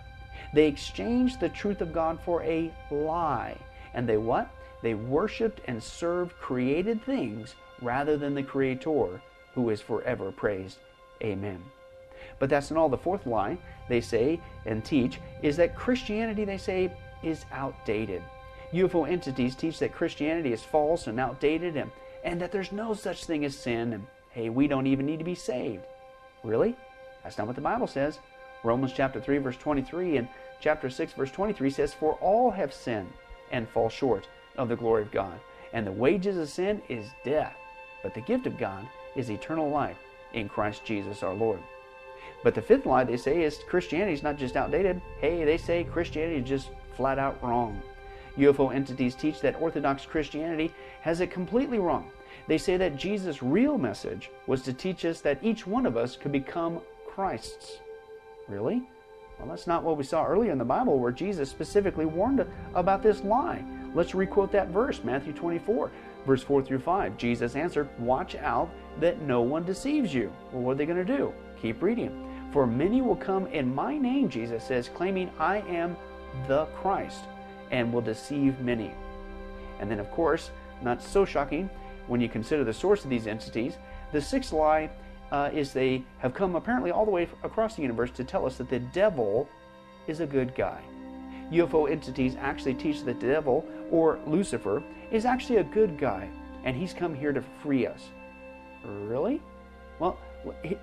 They 0.53 0.67
exchanged 0.67 1.39
the 1.39 1.49
truth 1.49 1.81
of 1.81 1.93
God 1.93 2.19
for 2.25 2.41
a 2.43 2.71
lie. 2.91 3.57
And 3.93 4.09
they 4.09 4.17
what? 4.17 4.49
They 4.81 4.95
worshiped 4.95 5.61
and 5.65 5.81
served 5.81 6.35
created 6.37 7.03
things 7.03 7.55
rather 7.81 8.17
than 8.17 8.33
the 8.33 8.43
Creator, 8.43 9.21
who 9.53 9.69
is 9.69 9.79
forever 9.79 10.31
praised. 10.31 10.79
Amen. 11.23 11.63
But 12.39 12.49
that's 12.49 12.71
not 12.71 12.79
all. 12.79 12.89
The 12.89 12.97
fourth 12.97 13.25
lie 13.25 13.57
they 13.89 14.01
say 14.01 14.39
and 14.65 14.83
teach 14.83 15.19
is 15.41 15.57
that 15.57 15.75
Christianity, 15.75 16.45
they 16.45 16.57
say, 16.57 16.91
is 17.21 17.45
outdated. 17.51 18.21
UFO 18.73 19.07
entities 19.07 19.55
teach 19.55 19.79
that 19.79 19.93
Christianity 19.93 20.51
is 20.51 20.63
false 20.63 21.07
and 21.07 21.19
outdated 21.19 21.77
and, 21.77 21.91
and 22.23 22.41
that 22.41 22.51
there's 22.51 22.71
no 22.71 22.93
such 22.93 23.25
thing 23.25 23.45
as 23.45 23.57
sin 23.57 23.93
and 23.93 24.07
hey, 24.31 24.49
we 24.49 24.67
don't 24.67 24.87
even 24.87 25.05
need 25.05 25.19
to 25.19 25.25
be 25.25 25.35
saved. 25.35 25.83
Really? 26.43 26.75
That's 27.23 27.37
not 27.37 27.47
what 27.47 27.55
the 27.55 27.61
Bible 27.61 27.87
says. 27.87 28.19
Romans 28.63 28.93
chapter 28.95 29.19
3 29.19 29.37
verse 29.37 29.57
23 29.57 30.17
and 30.17 30.27
chapter 30.59 30.89
6 30.89 31.13
verse 31.13 31.31
23 31.31 31.69
says 31.69 31.93
for 31.93 32.13
all 32.15 32.49
have 32.49 32.73
sinned 32.73 33.11
and 33.51 33.69
fall 33.69 33.89
short 33.89 34.27
of 34.57 34.69
the 34.69 34.75
glory 34.75 35.03
of 35.03 35.11
God. 35.11 35.39
And 35.73 35.85
the 35.85 35.91
wages 35.91 36.37
of 36.37 36.49
sin 36.49 36.81
is 36.89 37.11
death, 37.23 37.55
but 38.01 38.13
the 38.13 38.21
gift 38.21 38.47
of 38.47 38.57
God 38.57 38.87
is 39.15 39.29
eternal 39.29 39.69
life 39.69 39.97
in 40.33 40.49
Christ 40.49 40.83
Jesus 40.83 41.23
our 41.23 41.33
Lord. 41.33 41.59
But 42.43 42.55
the 42.55 42.61
fifth 42.61 42.85
lie 42.85 43.03
they 43.03 43.17
say 43.17 43.43
is 43.43 43.59
Christianity 43.67 44.13
is 44.13 44.23
not 44.23 44.37
just 44.37 44.55
outdated. 44.55 45.01
Hey, 45.19 45.43
they 45.43 45.57
say 45.57 45.83
Christianity 45.83 46.41
is 46.41 46.47
just 46.47 46.69
flat 46.95 47.19
out 47.19 47.41
wrong. 47.43 47.81
UFO 48.37 48.73
entities 48.73 49.15
teach 49.15 49.41
that 49.41 49.61
Orthodox 49.61 50.05
Christianity 50.05 50.73
has 51.01 51.21
it 51.21 51.31
completely 51.31 51.79
wrong. 51.79 52.09
They 52.47 52.57
say 52.57 52.77
that 52.77 52.97
Jesus' 52.97 53.41
real 53.41 53.77
message 53.77 54.29
was 54.47 54.61
to 54.63 54.73
teach 54.73 55.05
us 55.05 55.21
that 55.21 55.43
each 55.43 55.65
one 55.65 55.85
of 55.85 55.95
us 55.95 56.17
could 56.17 56.31
become 56.31 56.81
Christ's. 57.07 57.77
Really? 58.47 58.83
Well, 59.39 59.47
that's 59.47 59.67
not 59.67 59.83
what 59.83 59.97
we 59.97 60.03
saw 60.03 60.25
earlier 60.25 60.51
in 60.51 60.57
the 60.57 60.65
Bible 60.65 60.99
where 60.99 61.11
Jesus 61.11 61.49
specifically 61.49 62.05
warned 62.05 62.45
about 62.75 63.01
this 63.01 63.23
lie. 63.23 63.63
Let's 63.93 64.15
requote 64.15 64.51
that 64.51 64.69
verse, 64.69 65.03
Matthew 65.03 65.33
24, 65.33 65.91
verse 66.25 66.43
4 66.43 66.63
through 66.63 66.79
5. 66.79 67.17
Jesus 67.17 67.55
answered, 67.55 67.89
Watch 67.99 68.35
out 68.35 68.69
that 68.99 69.21
no 69.21 69.41
one 69.41 69.63
deceives 69.63 70.13
you. 70.13 70.31
Well, 70.51 70.63
what 70.63 70.71
are 70.71 70.75
they 70.75 70.85
going 70.85 71.05
to 71.05 71.17
do? 71.17 71.33
Keep 71.63 71.81
reading. 71.81 72.29
For 72.51 72.67
many 72.67 73.01
will 73.01 73.15
come 73.15 73.47
in 73.47 73.73
my 73.73 73.97
name, 73.97 74.27
Jesus 74.27 74.65
says, 74.65 74.89
claiming 74.93 75.31
I 75.39 75.59
am 75.61 75.95
the 76.45 76.65
Christ, 76.75 77.21
and 77.71 77.93
will 77.93 78.01
deceive 78.01 78.59
many. 78.59 78.91
And 79.79 79.89
then, 79.89 80.01
of 80.01 80.11
course, 80.11 80.51
not 80.81 81.01
so 81.01 81.23
shocking 81.23 81.69
when 82.07 82.19
you 82.19 82.27
consider 82.27 82.65
the 82.65 82.73
source 82.73 83.05
of 83.05 83.09
these 83.09 83.27
entities, 83.27 83.77
the 84.11 84.19
sixth 84.19 84.51
lie 84.51 84.89
uh, 85.31 85.51
is 85.53 85.71
they 85.71 86.03
have 86.17 86.33
come 86.33 86.57
apparently 86.57 86.91
all 86.91 87.05
the 87.05 87.11
way 87.11 87.29
across 87.43 87.77
the 87.77 87.81
universe 87.81 88.11
to 88.11 88.25
tell 88.25 88.45
us 88.45 88.57
that 88.57 88.69
the 88.69 88.79
devil 88.79 89.47
is 90.07 90.19
a 90.19 90.27
good 90.27 90.53
guy. 90.53 90.81
UFO 91.49 91.89
entities 91.89 92.35
actually 92.41 92.73
teach 92.73 93.03
that 93.05 93.21
the 93.21 93.27
devil, 93.27 93.65
or 93.89 94.19
Lucifer, 94.27 94.83
is 95.11 95.23
actually 95.23 95.57
a 95.59 95.63
good 95.63 95.97
guy, 95.97 96.29
and 96.65 96.75
he's 96.75 96.93
come 96.93 97.15
here 97.15 97.31
to 97.31 97.41
free 97.61 97.87
us. 97.87 98.09
Really? 98.83 99.41
Well, 99.99 100.17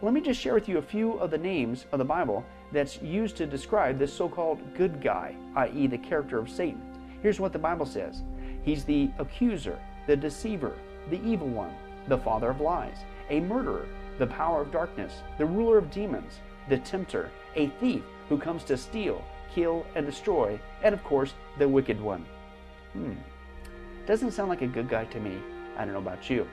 let 0.03 0.12
me 0.12 0.20
just 0.20 0.40
share 0.40 0.55
with 0.55 0.68
you 0.68 0.79
a 0.79 0.83
few 0.83 1.14
of 1.14 1.31
the 1.31 1.38
names 1.38 1.87
of 1.92 1.99
the 1.99 2.05
Bible 2.05 2.44
that's 2.73 3.01
used 3.03 3.37
to 3.37 3.46
describe 3.46 3.99
this 3.99 4.12
so 4.12 4.29
called 4.29 4.61
good 4.75 5.03
guy, 5.03 5.35
i.e., 5.57 5.87
the 5.87 5.99
character 5.99 6.38
of 6.38 6.49
Satan. 6.49 6.81
Here's 7.23 7.40
what 7.40 7.53
the 7.53 7.59
Bible 7.59 7.87
says 7.87 8.23
He's 8.62 8.85
the 8.85 9.11
accuser, 9.18 9.79
the 10.07 10.16
deceiver, 10.16 10.77
the 11.11 11.23
evil 11.23 11.49
one, 11.49 11.75
the 12.09 12.18
father 12.18 12.51
of 12.51 12.61
lies, 12.61 12.99
a 13.29 13.40
murderer, 13.40 13.87
the 14.18 14.27
power 14.27 14.62
of 14.62 14.73
darkness, 14.73 15.23
the 15.38 15.46
ruler 15.46 15.79
of 15.79 15.90
demons, 15.90 16.40
the 16.68 16.79
tempter, 16.79 17.31
a 17.57 17.68
thief 17.81 18.03
who 18.29 18.38
comes 18.38 18.64
to 18.64 18.77
steal, 18.77 19.25
kill, 19.55 19.85
and 19.94 20.07
destroy, 20.07 20.59
and 20.83 20.94
of 20.94 21.03
course, 21.05 21.35
the 21.59 21.68
wicked 21.68 22.01
one. 22.01 22.25
Hmm. 22.92 23.14
Doesn't 24.07 24.33
sound 24.33 24.49
like 24.49 24.62
a 24.62 24.66
good 24.66 24.88
guy 24.88 25.05
to 25.07 25.20
me. 25.20 25.38
I 25.77 25.85
don't 25.85 25.94
know 25.94 26.01
about 26.01 26.29
you. 26.29 26.46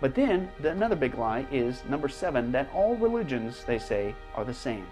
But 0.00 0.14
then, 0.14 0.50
the, 0.60 0.70
another 0.70 0.96
big 0.96 1.16
lie 1.16 1.46
is 1.50 1.84
number 1.88 2.08
seven 2.08 2.52
that 2.52 2.70
all 2.74 2.96
religions, 2.96 3.64
they 3.64 3.78
say, 3.78 4.14
are 4.34 4.44
the 4.44 4.54
same. 4.54 4.86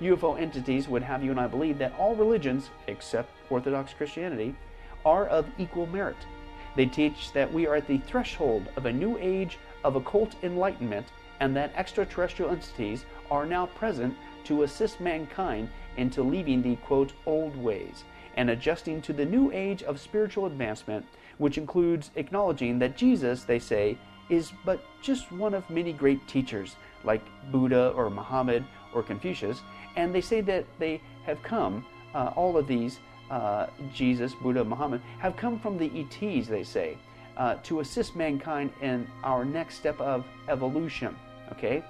UFO 0.00 0.40
entities 0.40 0.88
would 0.88 1.02
have 1.02 1.22
you 1.22 1.30
and 1.30 1.40
I 1.40 1.46
believe 1.46 1.78
that 1.78 1.94
all 1.98 2.16
religions, 2.16 2.70
except 2.88 3.30
Orthodox 3.50 3.94
Christianity, 3.94 4.54
are 5.04 5.26
of 5.26 5.46
equal 5.58 5.86
merit. 5.86 6.16
They 6.74 6.86
teach 6.86 7.32
that 7.32 7.52
we 7.52 7.66
are 7.66 7.76
at 7.76 7.86
the 7.86 7.98
threshold 7.98 8.68
of 8.76 8.86
a 8.86 8.92
new 8.92 9.18
age 9.18 9.58
of 9.84 9.96
occult 9.96 10.34
enlightenment 10.42 11.06
and 11.40 11.54
that 11.56 11.72
extraterrestrial 11.76 12.50
entities 12.50 13.04
are 13.30 13.46
now 13.46 13.66
present 13.66 14.14
to 14.44 14.62
assist 14.62 15.00
mankind 15.00 15.68
into 15.96 16.22
leaving 16.22 16.62
the 16.62 16.76
quote 16.76 17.12
old 17.26 17.56
ways 17.56 18.04
and 18.36 18.50
adjusting 18.50 19.02
to 19.02 19.12
the 19.12 19.24
new 19.24 19.50
age 19.52 19.82
of 19.82 20.00
spiritual 20.00 20.46
advancement, 20.46 21.04
which 21.38 21.58
includes 21.58 22.10
acknowledging 22.16 22.78
that 22.78 22.96
Jesus, 22.96 23.44
they 23.44 23.58
say, 23.58 23.98
is 24.32 24.50
but 24.64 24.82
just 25.02 25.30
one 25.30 25.52
of 25.52 25.68
many 25.68 25.92
great 25.92 26.26
teachers 26.26 26.76
like 27.04 27.22
Buddha 27.52 27.90
or 27.90 28.08
Muhammad 28.08 28.64
or 28.94 29.02
Confucius, 29.02 29.60
and 29.94 30.14
they 30.14 30.22
say 30.22 30.40
that 30.40 30.64
they 30.78 31.02
have 31.26 31.42
come, 31.42 31.84
uh, 32.14 32.32
all 32.34 32.56
of 32.56 32.66
these, 32.66 32.98
uh, 33.30 33.66
Jesus, 33.92 34.34
Buddha, 34.34 34.64
Muhammad, 34.64 35.02
have 35.18 35.36
come 35.36 35.58
from 35.58 35.76
the 35.76 35.90
ETs, 36.00 36.48
they 36.48 36.64
say, 36.64 36.96
uh, 37.36 37.56
to 37.62 37.80
assist 37.80 38.16
mankind 38.16 38.72
in 38.80 39.06
our 39.22 39.44
next 39.44 39.76
step 39.76 40.00
of 40.00 40.24
evolution. 40.48 41.14
Okay? 41.52 41.84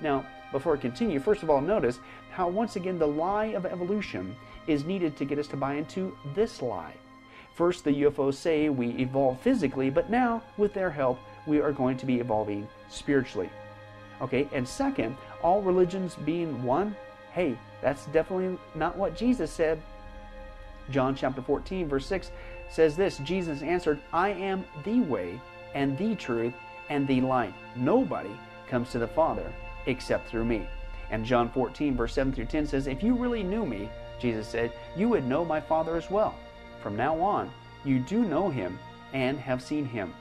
Now, 0.00 0.24
before 0.52 0.74
I 0.74 0.76
continue, 0.76 1.18
first 1.18 1.42
of 1.42 1.50
all, 1.50 1.60
notice 1.60 1.98
how 2.30 2.48
once 2.48 2.76
again 2.76 2.98
the 2.98 3.08
lie 3.08 3.46
of 3.46 3.66
evolution 3.66 4.36
is 4.68 4.84
needed 4.84 5.16
to 5.16 5.24
get 5.24 5.38
us 5.38 5.48
to 5.48 5.56
buy 5.56 5.74
into 5.74 6.16
this 6.34 6.62
lie. 6.62 6.94
First, 7.54 7.82
the 7.82 7.90
UFOs 7.90 8.34
say 8.34 8.68
we 8.68 8.90
evolve 8.90 9.40
physically, 9.40 9.90
but 9.90 10.10
now, 10.10 10.42
with 10.56 10.74
their 10.74 10.90
help, 10.90 11.18
we 11.48 11.60
are 11.60 11.72
going 11.72 11.96
to 11.96 12.06
be 12.06 12.20
evolving 12.20 12.68
spiritually. 12.88 13.50
Okay, 14.20 14.48
and 14.52 14.66
second, 14.66 15.16
all 15.42 15.62
religions 15.62 16.16
being 16.24 16.62
one, 16.62 16.94
hey, 17.32 17.56
that's 17.80 18.06
definitely 18.06 18.58
not 18.74 18.96
what 18.96 19.16
Jesus 19.16 19.50
said. 19.50 19.80
John 20.90 21.14
chapter 21.14 21.42
14, 21.42 21.88
verse 21.88 22.06
6 22.06 22.30
says 22.70 22.96
this 22.96 23.18
Jesus 23.18 23.62
answered, 23.62 24.00
I 24.12 24.30
am 24.30 24.64
the 24.84 25.00
way 25.00 25.40
and 25.74 25.96
the 25.98 26.14
truth 26.14 26.54
and 26.88 27.06
the 27.06 27.20
light. 27.20 27.54
Nobody 27.76 28.30
comes 28.68 28.90
to 28.90 28.98
the 28.98 29.06
Father 29.06 29.52
except 29.86 30.28
through 30.28 30.44
me. 30.44 30.66
And 31.10 31.24
John 31.24 31.50
14, 31.50 31.96
verse 31.96 32.12
7 32.12 32.32
through 32.32 32.46
10 32.46 32.66
says, 32.66 32.86
If 32.86 33.02
you 33.02 33.14
really 33.14 33.42
knew 33.42 33.64
me, 33.64 33.88
Jesus 34.18 34.48
said, 34.48 34.72
you 34.96 35.08
would 35.08 35.24
know 35.24 35.44
my 35.44 35.60
Father 35.60 35.96
as 35.96 36.10
well. 36.10 36.34
From 36.82 36.96
now 36.96 37.18
on, 37.20 37.50
you 37.84 38.00
do 38.00 38.24
know 38.24 38.50
him 38.50 38.78
and 39.12 39.38
have 39.38 39.62
seen 39.62 39.84
him. 39.84 40.12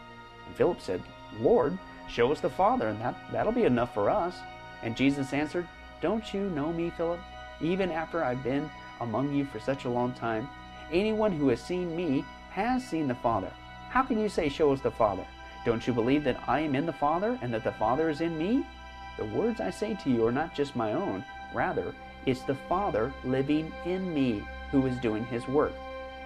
And 0.45 0.55
Philip 0.55 0.79
said, 0.79 1.01
Lord, 1.39 1.77
show 2.09 2.31
us 2.31 2.39
the 2.39 2.49
Father, 2.49 2.87
and 2.87 2.99
that, 3.01 3.15
that'll 3.31 3.51
be 3.51 3.65
enough 3.65 3.93
for 3.93 4.09
us. 4.09 4.35
And 4.83 4.95
Jesus 4.95 5.33
answered, 5.33 5.67
Don't 6.01 6.33
you 6.33 6.49
know 6.51 6.71
me, 6.71 6.91
Philip? 6.95 7.19
Even 7.61 7.91
after 7.91 8.23
I've 8.23 8.43
been 8.43 8.69
among 9.01 9.33
you 9.33 9.45
for 9.45 9.59
such 9.59 9.85
a 9.85 9.89
long 9.89 10.13
time, 10.13 10.47
anyone 10.91 11.31
who 11.31 11.49
has 11.49 11.61
seen 11.61 11.95
me 11.95 12.23
has 12.51 12.85
seen 12.85 13.07
the 13.07 13.15
Father. 13.15 13.51
How 13.89 14.03
can 14.03 14.19
you 14.19 14.29
say, 14.29 14.49
Show 14.49 14.71
us 14.71 14.81
the 14.81 14.91
Father? 14.91 15.25
Don't 15.65 15.85
you 15.85 15.93
believe 15.93 16.23
that 16.23 16.41
I 16.47 16.61
am 16.61 16.75
in 16.75 16.85
the 16.85 16.93
Father 16.93 17.37
and 17.41 17.53
that 17.53 17.63
the 17.63 17.71
Father 17.73 18.09
is 18.09 18.21
in 18.21 18.37
me? 18.37 18.65
The 19.17 19.25
words 19.25 19.59
I 19.59 19.69
say 19.69 19.95
to 19.95 20.09
you 20.09 20.25
are 20.25 20.31
not 20.31 20.55
just 20.55 20.75
my 20.75 20.93
own, 20.93 21.25
rather, 21.53 21.93
it's 22.25 22.41
the 22.41 22.55
Father 22.55 23.11
living 23.23 23.71
in 23.85 24.13
me 24.13 24.43
who 24.71 24.85
is 24.85 24.97
doing 24.99 25.25
his 25.25 25.47
work. 25.47 25.73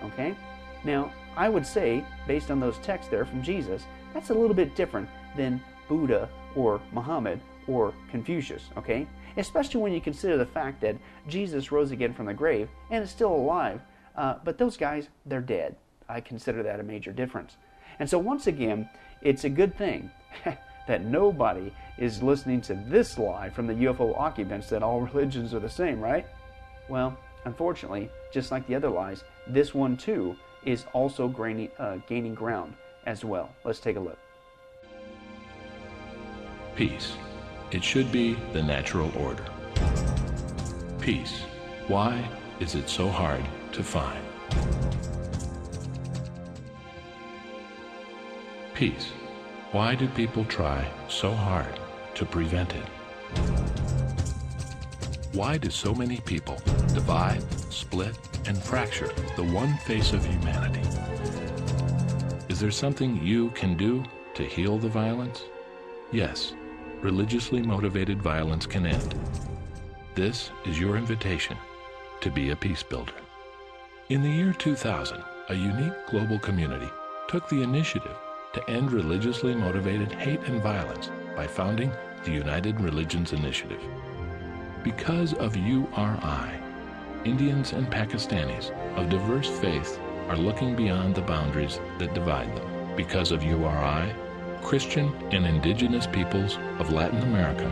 Okay? 0.04 0.36
Now, 0.84 1.12
I 1.38 1.48
would 1.48 1.66
say, 1.66 2.04
based 2.28 2.52
on 2.52 2.60
those 2.60 2.78
texts 2.80 3.10
there 3.10 3.26
from 3.26 3.42
Jesus, 3.42 3.84
that's 4.14 4.30
a 4.30 4.34
little 4.34 4.56
bit 4.56 4.76
different 4.76 5.10
than 5.36 5.62
Buddha 5.88 6.30
or 6.56 6.82
Muhammad 6.92 7.40
or 7.68 7.94
Confucius, 8.10 8.70
okay? 8.78 9.08
Especially 9.38 9.80
when 9.80 9.94
you 9.94 10.02
consider 10.02 10.38
the 10.38 10.46
fact 10.46 10.82
that 10.82 10.98
Jesus 11.28 11.72
rose 11.72 11.92
again 11.92 12.14
from 12.14 12.26
the 12.26 12.34
grave 12.34 12.70
and 12.90 13.04
is 13.04 13.10
still 13.10 13.34
alive, 13.34 13.82
uh, 14.16 14.36
but 14.44 14.58
those 14.58 14.78
guys, 14.78 15.08
they're 15.26 15.42
dead. 15.42 15.76
I 16.10 16.20
consider 16.20 16.62
that 16.64 16.80
a 16.80 16.84
major 16.84 17.12
difference. 17.12 17.58
And 18.00 18.10
so, 18.10 18.20
once 18.20 18.48
again, 18.48 18.90
it's 19.22 19.46
a 19.46 19.50
good 19.50 19.78
thing 19.78 20.12
that 20.88 21.06
nobody 21.06 21.72
is 21.98 22.22
listening 22.22 22.62
to 22.62 22.74
this 22.88 23.18
lie 23.18 23.50
from 23.50 23.68
the 23.68 23.74
UFO 23.74 24.18
occupants 24.18 24.70
that 24.70 24.84
all 24.84 25.02
religions 25.14 25.54
are 25.54 25.60
the 25.60 25.70
same, 25.70 26.02
right? 26.02 26.26
Well, 26.90 27.18
unfortunately, 27.46 28.10
just 28.34 28.52
like 28.52 28.68
the 28.68 28.76
other 28.76 28.90
lies, 28.90 29.24
this 29.48 29.74
one 29.74 29.96
too 29.96 30.36
is 30.66 30.86
also 30.94 31.28
gaining, 31.28 31.70
uh, 31.80 31.98
gaining 32.08 32.36
ground 32.36 32.76
as 33.06 33.26
well. 33.26 33.50
Let's 33.64 33.80
take 33.80 33.98
a 33.98 34.00
look. 34.00 34.18
Peace. 36.76 37.14
It 37.72 37.84
should 37.84 38.12
be 38.12 38.36
the 38.54 38.62
natural 38.62 39.12
order. 39.18 39.46
Peace. 41.00 41.42
Why 41.88 42.28
is 42.60 42.76
it 42.76 42.90
so 42.90 43.08
hard 43.10 43.44
to 43.74 43.84
find? 43.84 44.24
Peace. 48.74 49.12
Why 49.72 49.96
do 49.96 50.08
people 50.08 50.44
try 50.46 50.88
so 51.08 51.32
hard 51.32 51.80
to 52.16 52.26
prevent 52.26 52.74
it? 52.76 52.86
Why 55.34 55.58
do 55.58 55.70
so 55.70 55.94
many 55.94 56.18
people 56.18 56.58
divide, 56.94 57.42
split, 57.72 58.18
and 58.48 58.58
fracture 58.58 59.12
the 59.36 59.44
one 59.44 59.78
face 59.86 60.12
of 60.14 60.26
humanity? 60.26 60.82
Is 62.52 62.60
there 62.60 62.70
something 62.70 63.26
you 63.26 63.50
can 63.52 63.78
do 63.78 64.04
to 64.34 64.44
heal 64.44 64.78
the 64.78 64.90
violence? 64.90 65.46
Yes, 66.12 66.54
religiously 67.00 67.62
motivated 67.62 68.22
violence 68.22 68.66
can 68.66 68.86
end. 68.86 69.16
This 70.16 70.52
is 70.66 70.78
your 70.78 70.98
invitation 70.98 71.56
to 72.20 72.30
be 72.30 72.50
a 72.50 72.56
peace 72.58 72.84
builder. 72.84 73.14
In 74.10 74.22
the 74.22 74.30
year 74.30 74.52
2000, 74.52 75.24
a 75.48 75.56
unique 75.56 75.94
global 76.10 76.38
community 76.40 76.90
took 77.30 77.48
the 77.48 77.62
initiative 77.62 78.18
to 78.52 78.70
end 78.70 78.92
religiously 78.92 79.56
motivated 79.56 80.12
hate 80.12 80.42
and 80.42 80.62
violence 80.62 81.10
by 81.38 81.48
founding 81.48 81.90
the 82.26 82.32
United 82.32 82.82
Religions 82.82 83.32
Initiative. 83.32 83.82
Because 84.84 85.34
of 85.36 85.56
URI, 85.56 86.60
Indians 87.24 87.72
and 87.72 87.90
Pakistanis 87.90 88.72
of 88.98 89.10
diverse 89.10 89.48
faith 89.62 89.98
are 90.30 90.38
looking 90.38 90.76
beyond 90.76 91.16
the 91.16 91.22
boundaries 91.22 91.80
that 91.98 92.14
divide 92.14 92.56
them. 92.56 92.96
Because 92.96 93.32
of 93.32 93.44
URI, 93.44 94.14
Christian 94.62 95.14
and 95.32 95.46
indigenous 95.46 96.08
peoples 96.08 96.58
of 96.80 96.92
Latin 96.92 97.22
America 97.22 97.70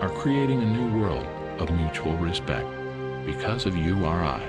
are 0.00 0.08
creating 0.08 0.62
a 0.62 0.66
new 0.66 1.00
world 1.00 1.26
of 1.60 1.70
mutual 1.70 2.16
respect. 2.16 2.66
Because 3.26 3.66
of 3.66 3.76
URI, 3.76 4.42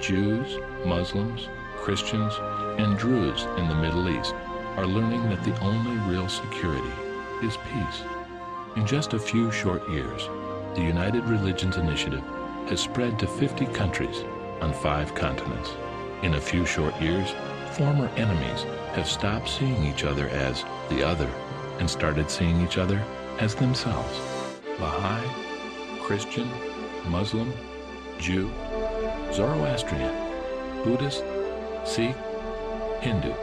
Jews, 0.00 0.58
Muslims, 0.84 1.48
Christians, 1.76 2.34
and 2.78 2.98
Druids 2.98 3.44
in 3.58 3.68
the 3.68 3.74
Middle 3.74 4.08
East 4.08 4.34
are 4.76 4.86
learning 4.86 5.28
that 5.30 5.42
the 5.44 5.58
only 5.60 5.96
real 6.12 6.28
security 6.28 6.92
is 7.42 7.56
peace. 7.56 8.02
In 8.76 8.86
just 8.86 9.12
a 9.12 9.18
few 9.18 9.50
short 9.50 9.88
years, 9.88 10.28
the 10.74 10.82
United 10.82 11.24
Religions 11.24 11.76
Initiative 11.76 12.22
has 12.68 12.80
spread 12.80 13.18
to 13.18 13.26
50 13.26 13.66
countries 13.66 14.24
on 14.60 14.72
five 14.72 15.14
continents. 15.14 15.70
In 16.24 16.36
a 16.36 16.40
few 16.40 16.64
short 16.64 16.98
years, 17.02 17.34
former 17.72 18.08
enemies 18.16 18.62
have 18.94 19.06
stopped 19.06 19.46
seeing 19.46 19.84
each 19.84 20.04
other 20.04 20.28
as 20.28 20.64
the 20.88 21.06
other 21.06 21.28
and 21.78 21.88
started 21.88 22.30
seeing 22.30 22.62
each 22.62 22.78
other 22.78 23.04
as 23.40 23.54
themselves. 23.54 24.18
Baha'i, 24.78 25.22
Christian, 26.00 26.48
Muslim, 27.08 27.52
Jew, 28.18 28.50
Zoroastrian, 29.34 30.14
Buddhist, 30.82 31.22
Sikh, 31.84 32.16
Hindu. 33.02 33.34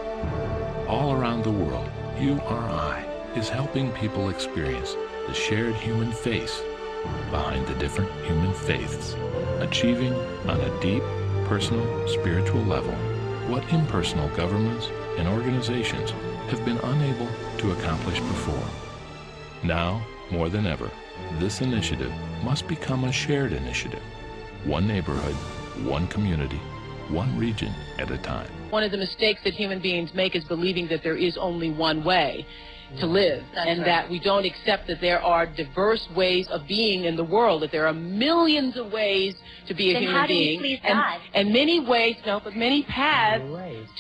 All 0.87 1.13
around 1.13 1.43
the 1.43 1.51
world, 1.51 1.87
URI 2.19 3.05
is 3.35 3.47
helping 3.47 3.91
people 3.91 4.29
experience 4.29 4.95
the 5.27 5.35
shared 5.35 5.75
human 5.75 6.11
face 6.11 6.63
behind 7.29 7.67
the 7.67 7.75
different 7.75 8.11
human 8.25 8.53
faiths, 8.55 9.15
achieving 9.59 10.15
on 10.49 10.59
a 10.59 10.81
deep, 10.81 11.03
personal, 11.51 12.07
spiritual 12.07 12.63
level 12.63 12.93
what 13.51 13.73
impersonal 13.73 14.29
governments 14.37 14.87
and 15.17 15.27
organizations 15.27 16.11
have 16.47 16.63
been 16.63 16.77
unable 16.77 17.27
to 17.57 17.71
accomplish 17.73 18.21
before. 18.21 18.69
Now, 19.61 20.01
more 20.31 20.47
than 20.47 20.65
ever, 20.65 20.89
this 21.39 21.59
initiative 21.59 22.13
must 22.41 22.69
become 22.69 23.03
a 23.03 23.11
shared 23.11 23.51
initiative. 23.51 24.01
One 24.63 24.87
neighborhood, 24.87 25.35
one 25.85 26.07
community, 26.07 26.61
one 27.09 27.37
region 27.37 27.73
at 27.99 28.11
a 28.11 28.17
time. 28.19 28.49
One 28.69 28.83
of 28.83 28.91
the 28.91 28.97
mistakes 28.97 29.41
that 29.43 29.53
human 29.53 29.81
beings 29.81 30.13
make 30.13 30.37
is 30.37 30.45
believing 30.45 30.87
that 30.87 31.03
there 31.03 31.17
is 31.17 31.37
only 31.37 31.69
one 31.69 32.05
way 32.05 32.45
to 32.99 33.05
live 33.05 33.43
That's 33.55 33.69
and 33.69 33.79
right. 33.79 33.85
that 33.85 34.09
we 34.09 34.19
don't 34.19 34.45
accept 34.45 34.87
that 34.87 34.99
there 35.01 35.21
are 35.21 35.45
diverse 35.45 36.05
ways 36.15 36.47
of 36.49 36.67
being 36.67 37.05
in 37.05 37.15
the 37.15 37.23
world, 37.23 37.61
that 37.63 37.71
there 37.71 37.87
are 37.87 37.93
millions 37.93 38.75
of 38.77 38.91
ways 38.91 39.35
to 39.67 39.73
be 39.73 39.91
a 39.91 39.93
Then 39.93 40.01
human 40.03 40.19
how 40.19 40.27
do 40.27 40.33
you 40.33 40.39
being. 40.45 40.59
please 40.59 40.79
and, 40.83 40.97
God? 40.97 41.19
and 41.33 41.53
many 41.53 41.79
ways, 41.79 42.15
no, 42.25 42.41
but 42.43 42.55
many 42.55 42.83
paths 42.83 43.43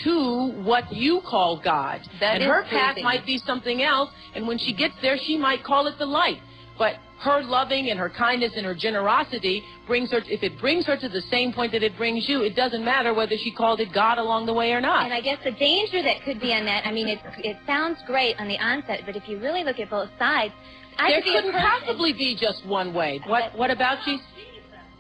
to 0.03 0.51
what 0.63 0.91
you 0.91 1.21
call 1.25 1.61
God. 1.61 2.01
That 2.19 2.35
and 2.35 2.43
is 2.43 2.47
her 2.49 2.63
path 2.63 2.97
might 3.01 3.25
be 3.25 3.37
something 3.37 3.81
else, 3.81 4.09
and 4.35 4.47
when 4.47 4.57
she 4.57 4.73
gets 4.73 4.95
there, 5.01 5.17
she 5.17 5.37
might 5.37 5.63
call 5.63 5.87
it 5.87 5.97
the 5.97 6.05
light. 6.05 6.39
But 6.77 6.95
her 7.21 7.43
loving 7.43 7.89
and 7.89 7.99
her 7.99 8.09
kindness 8.09 8.53
and 8.55 8.65
her 8.65 8.73
generosity 8.73 9.63
brings 9.85 10.11
her, 10.11 10.21
if 10.25 10.41
it 10.41 10.59
brings 10.59 10.87
her 10.87 10.97
to 10.97 11.07
the 11.07 11.21
same 11.29 11.53
point 11.53 11.71
that 11.71 11.83
it 11.83 11.95
brings 11.95 12.27
you, 12.27 12.41
it 12.41 12.55
doesn't 12.55 12.83
matter 12.83 13.13
whether 13.13 13.35
she 13.37 13.51
called 13.51 13.79
it 13.79 13.93
God 13.93 14.17
along 14.17 14.47
the 14.47 14.53
way 14.53 14.71
or 14.71 14.81
not. 14.81 15.05
And 15.05 15.13
I 15.13 15.21
guess 15.21 15.37
the 15.43 15.51
danger 15.51 16.01
that 16.01 16.23
could 16.25 16.41
be 16.41 16.51
on 16.53 16.65
that, 16.65 16.85
I 16.85 16.91
mean, 16.91 17.07
it, 17.07 17.19
it 17.37 17.57
sounds 17.67 17.99
great 18.07 18.39
on 18.39 18.47
the 18.47 18.57
onset, 18.57 19.01
but 19.05 19.15
if 19.15 19.27
you 19.27 19.39
really 19.39 19.63
look 19.63 19.79
at 19.79 19.89
both 19.89 20.09
sides, 20.17 20.53
I 20.97 21.11
there 21.11 21.21
could 21.21 21.33
couldn't 21.33 21.53
possibly 21.53 22.13
be 22.13 22.35
just 22.39 22.65
one 22.65 22.93
way. 22.93 23.21
What 23.25 23.57
what 23.57 23.71
about 23.71 24.03
Jesus? 24.03 24.25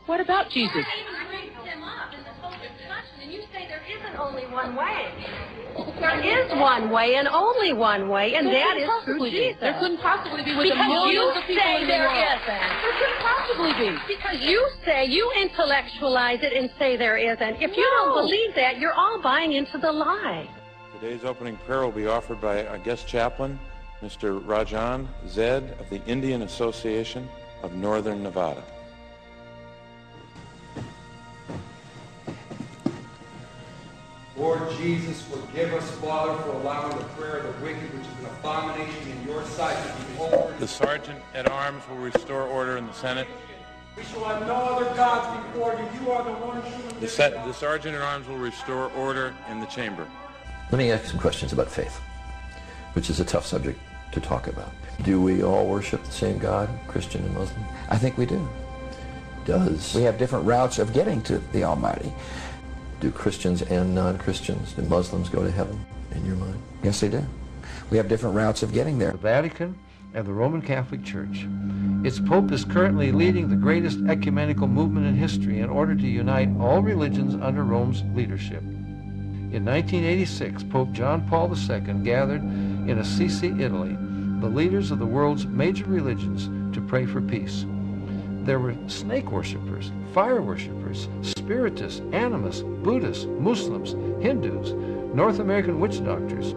What 0.05 0.21
about 0.21 0.49
Jesus? 0.49 0.85
Only 4.21 4.43
one 4.47 4.75
way. 4.75 5.07
There 5.99 6.19
is 6.19 6.51
one 6.59 6.89
way 6.89 7.15
and 7.15 7.27
only 7.29 7.71
one 7.73 8.09
way, 8.09 8.35
and 8.35 8.45
There 8.47 8.53
that 8.53 8.75
through 9.05 9.17
possibly. 9.19 9.31
Jesus. 9.31 9.59
There 9.61 9.73
couldn't 9.79 9.99
possibly 9.99 10.43
be 10.43 10.55
with 10.55 10.67
the 10.67 10.73
because 10.75 10.87
millions 10.87 11.13
you 11.13 11.29
of 11.29 11.47
people 11.47 11.63
say 11.63 11.75
in 11.75 11.81
the 11.81 11.87
there 11.87 12.07
world. 12.07 12.39
isn't. 12.41 12.69
There 12.83 12.95
couldn't 12.99 13.21
possibly 13.23 13.73
be. 13.79 13.97
Because 14.07 14.37
you 14.41 14.69
say, 14.85 15.05
you 15.05 15.31
intellectualize 15.41 16.39
it 16.43 16.53
and 16.53 16.69
say 16.77 16.97
there 16.97 17.17
isn't. 17.17 17.61
If 17.61 17.77
you 17.77 17.87
don't 17.97 18.13
believe 18.21 18.53
that, 18.55 18.79
you're 18.79 18.93
all 18.93 19.21
buying 19.21 19.53
into 19.53 19.77
the 19.77 19.91
lie. 19.91 20.47
Today's 20.99 21.23
opening 21.23 21.55
prayer 21.65 21.81
will 21.81 21.91
be 21.91 22.07
offered 22.07 22.41
by 22.41 22.65
our 22.65 22.77
guest 22.77 23.07
chaplain, 23.07 23.57
Mr. 24.03 24.43
Rajan 24.43 25.07
Zed 25.27 25.75
of 25.79 25.89
the 25.89 26.03
Indian 26.05 26.41
Association 26.43 27.27
of 27.63 27.73
Northern 27.73 28.21
Nevada. 28.23 28.63
Lord 34.41 34.71
Jesus, 34.79 35.21
forgive 35.21 35.71
us, 35.75 35.87
Father, 35.97 36.35
for 36.41 36.49
allowing 36.53 36.97
the 36.97 37.03
prayer 37.13 37.37
of 37.37 37.43
the 37.43 37.63
wicked, 37.63 37.83
which 37.93 38.07
is 38.07 38.19
an 38.21 38.25
abomination 38.25 39.11
in 39.11 39.27
your 39.27 39.45
sight, 39.45 39.77
to 39.77 40.05
be 40.13 40.19
offered. 40.19 40.57
The 40.57 40.67
Sergeant 40.67 41.19
at 41.35 41.47
Arms 41.51 41.83
will 41.87 41.97
restore 41.97 42.41
order 42.41 42.77
in 42.77 42.87
the 42.87 42.93
Senate. 42.93 43.27
We 43.95 44.01
shall 44.01 44.23
have 44.25 44.47
no 44.47 44.55
other 44.55 44.85
gods 44.95 45.45
before 45.45 45.73
you. 45.73 46.03
You 46.03 46.11
are 46.11 46.23
the 46.23 46.31
one 46.31 46.59
true 46.63 46.99
The, 46.99 47.07
se- 47.07 47.39
the 47.45 47.53
Sergeant 47.53 47.95
at 47.95 48.01
Arms 48.01 48.27
will 48.27 48.39
restore 48.39 48.91
order 48.93 49.35
in 49.51 49.59
the 49.59 49.67
chamber. 49.67 50.07
Let 50.71 50.79
me 50.79 50.91
ask 50.91 51.05
some 51.05 51.19
questions 51.19 51.53
about 51.53 51.69
faith, 51.69 51.99
which 52.93 53.11
is 53.11 53.19
a 53.19 53.25
tough 53.25 53.45
subject 53.45 53.79
to 54.11 54.19
talk 54.19 54.47
about. 54.47 54.73
Do 55.03 55.21
we 55.21 55.43
all 55.43 55.67
worship 55.67 56.03
the 56.03 56.11
same 56.11 56.39
God, 56.39 56.67
Christian 56.87 57.23
and 57.23 57.35
Muslim? 57.35 57.63
I 57.89 57.97
think 57.99 58.17
we 58.17 58.25
do. 58.25 58.49
Does. 59.45 59.93
We 59.93 60.01
have 60.01 60.17
different 60.17 60.45
routes 60.45 60.79
of 60.79 60.93
getting 60.93 61.21
to 61.23 61.37
the 61.51 61.63
Almighty. 61.63 62.11
Do 63.01 63.09
Christians 63.09 63.63
and 63.63 63.95
non-Christians, 63.95 64.73
do 64.73 64.83
Muslims 64.83 65.27
go 65.27 65.43
to 65.43 65.49
heaven, 65.49 65.83
in 66.11 66.23
your 66.23 66.35
mind? 66.35 66.61
Yes, 66.83 66.99
they 66.99 67.09
do. 67.09 67.25
We 67.89 67.97
have 67.97 68.07
different 68.07 68.35
routes 68.35 68.61
of 68.61 68.73
getting 68.73 68.99
there. 68.99 69.13
The 69.13 69.17
Vatican 69.17 69.75
and 70.13 70.27
the 70.27 70.33
Roman 70.33 70.61
Catholic 70.61 71.03
Church. 71.03 71.47
Its 72.03 72.19
Pope 72.19 72.51
is 72.51 72.63
currently 72.63 73.11
leading 73.11 73.49
the 73.49 73.55
greatest 73.55 73.97
ecumenical 74.07 74.67
movement 74.67 75.07
in 75.07 75.15
history 75.15 75.61
in 75.61 75.69
order 75.69 75.95
to 75.95 76.07
unite 76.07 76.49
all 76.59 76.83
religions 76.83 77.33
under 77.41 77.63
Rome's 77.63 78.03
leadership. 78.13 78.61
In 78.61 79.65
1986, 79.65 80.63
Pope 80.65 80.91
John 80.91 81.27
Paul 81.27 81.51
II 81.51 81.79
gathered 82.03 82.43
in 82.43 82.99
Assisi, 82.99 83.47
Italy, 83.59 83.97
the 84.41 84.47
leaders 84.47 84.91
of 84.91 84.99
the 84.99 85.07
world's 85.07 85.47
major 85.47 85.85
religions 85.85 86.49
to 86.75 86.81
pray 86.81 87.07
for 87.07 87.19
peace. 87.19 87.65
There 88.43 88.59
were 88.59 88.75
snake 88.87 89.31
worshippers, 89.31 89.91
fire 90.13 90.41
worshippers, 90.41 91.07
spiritists, 91.21 92.01
animists, 92.11 92.63
Buddhists, 92.63 93.25
Muslims, 93.39 93.91
Hindus, 94.23 94.73
North 95.13 95.39
American 95.39 95.79
witch 95.79 96.03
doctors. 96.03 96.53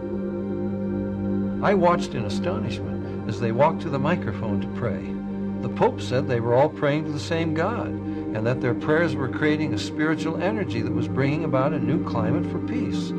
I 1.63 1.75
watched 1.75 2.15
in 2.15 2.25
astonishment 2.25 3.29
as 3.29 3.39
they 3.39 3.51
walked 3.51 3.81
to 3.83 3.89
the 3.89 3.99
microphone 3.99 4.61
to 4.61 4.67
pray. 4.79 5.13
The 5.61 5.69
Pope 5.69 6.01
said 6.01 6.27
they 6.27 6.39
were 6.39 6.55
all 6.55 6.69
praying 6.69 7.05
to 7.05 7.11
the 7.11 7.19
same 7.19 7.53
God 7.53 7.87
and 7.87 8.45
that 8.47 8.61
their 8.61 8.73
prayers 8.73 9.15
were 9.15 9.29
creating 9.29 9.73
a 9.73 9.79
spiritual 9.79 10.41
energy 10.41 10.81
that 10.81 10.91
was 10.91 11.07
bringing 11.07 11.43
about 11.43 11.73
a 11.73 11.79
new 11.79 12.03
climate 12.03 12.51
for 12.51 12.59
peace. 12.59 13.13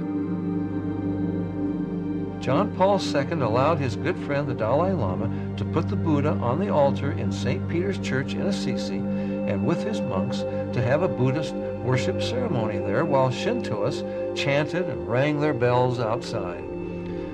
John 2.46 2.76
Paul 2.76 3.00
II 3.00 3.40
allowed 3.42 3.80
his 3.80 3.96
good 3.96 4.16
friend 4.18 4.46
the 4.46 4.54
Dalai 4.54 4.92
Lama 4.92 5.56
to 5.56 5.64
put 5.64 5.88
the 5.88 5.96
Buddha 5.96 6.30
on 6.30 6.60
the 6.60 6.68
altar 6.68 7.10
in 7.10 7.32
St. 7.32 7.68
Peter's 7.68 7.98
Church 7.98 8.34
in 8.34 8.42
Assisi 8.42 8.98
and 8.98 9.66
with 9.66 9.82
his 9.82 10.00
monks 10.00 10.42
to 10.72 10.80
have 10.80 11.02
a 11.02 11.08
Buddhist 11.08 11.54
worship 11.54 12.22
ceremony 12.22 12.78
there 12.78 13.04
while 13.04 13.30
Shintoists 13.30 14.04
chanted 14.36 14.88
and 14.88 15.08
rang 15.08 15.40
their 15.40 15.54
bells 15.54 15.98
outside. 15.98 16.62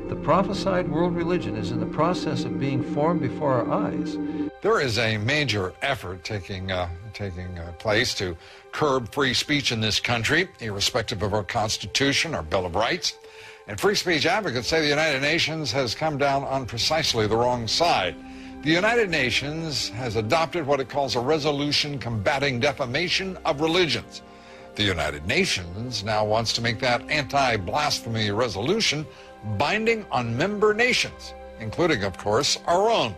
The 0.08 0.16
prophesied 0.16 0.90
world 0.90 1.14
religion 1.14 1.56
is 1.56 1.72
in 1.72 1.80
the 1.80 1.84
process 1.84 2.44
of 2.44 2.58
being 2.58 2.82
formed 2.82 3.20
before 3.20 3.52
our 3.52 3.70
eyes. 3.70 4.16
There 4.62 4.80
is 4.80 4.96
a 4.96 5.18
major 5.18 5.74
effort 5.82 6.24
taking 6.24 6.72
uh, 6.72 6.88
taking 7.12 7.58
uh, 7.58 7.72
place 7.72 8.14
to 8.14 8.34
curb 8.70 9.12
free 9.12 9.34
speech 9.34 9.72
in 9.72 9.82
this 9.82 10.00
country, 10.00 10.48
irrespective 10.60 11.20
of 11.20 11.34
our 11.34 11.44
Constitution, 11.44 12.34
our 12.34 12.42
Bill 12.42 12.64
of 12.64 12.74
Rights. 12.74 13.18
And 13.68 13.78
free 13.78 13.94
speech 13.94 14.26
advocates 14.26 14.66
say 14.66 14.80
the 14.80 14.88
United 14.88 15.22
Nations 15.22 15.70
has 15.70 15.94
come 15.94 16.18
down 16.18 16.42
on 16.44 16.66
precisely 16.66 17.28
the 17.28 17.36
wrong 17.36 17.68
side. 17.68 18.16
The 18.62 18.70
United 18.70 19.08
Nations 19.08 19.88
has 19.90 20.16
adopted 20.16 20.66
what 20.66 20.80
it 20.80 20.88
calls 20.88 21.14
a 21.14 21.20
resolution 21.20 21.98
combating 21.98 22.58
defamation 22.58 23.36
of 23.44 23.60
religions. 23.60 24.22
The 24.74 24.82
United 24.82 25.26
Nations 25.26 26.02
now 26.02 26.24
wants 26.24 26.52
to 26.54 26.60
make 26.60 26.80
that 26.80 27.08
anti-blasphemy 27.08 28.30
resolution 28.32 29.06
binding 29.58 30.06
on 30.10 30.36
member 30.36 30.74
nations, 30.74 31.34
including, 31.60 32.02
of 32.02 32.18
course, 32.18 32.58
our 32.66 32.90
own. 32.90 33.14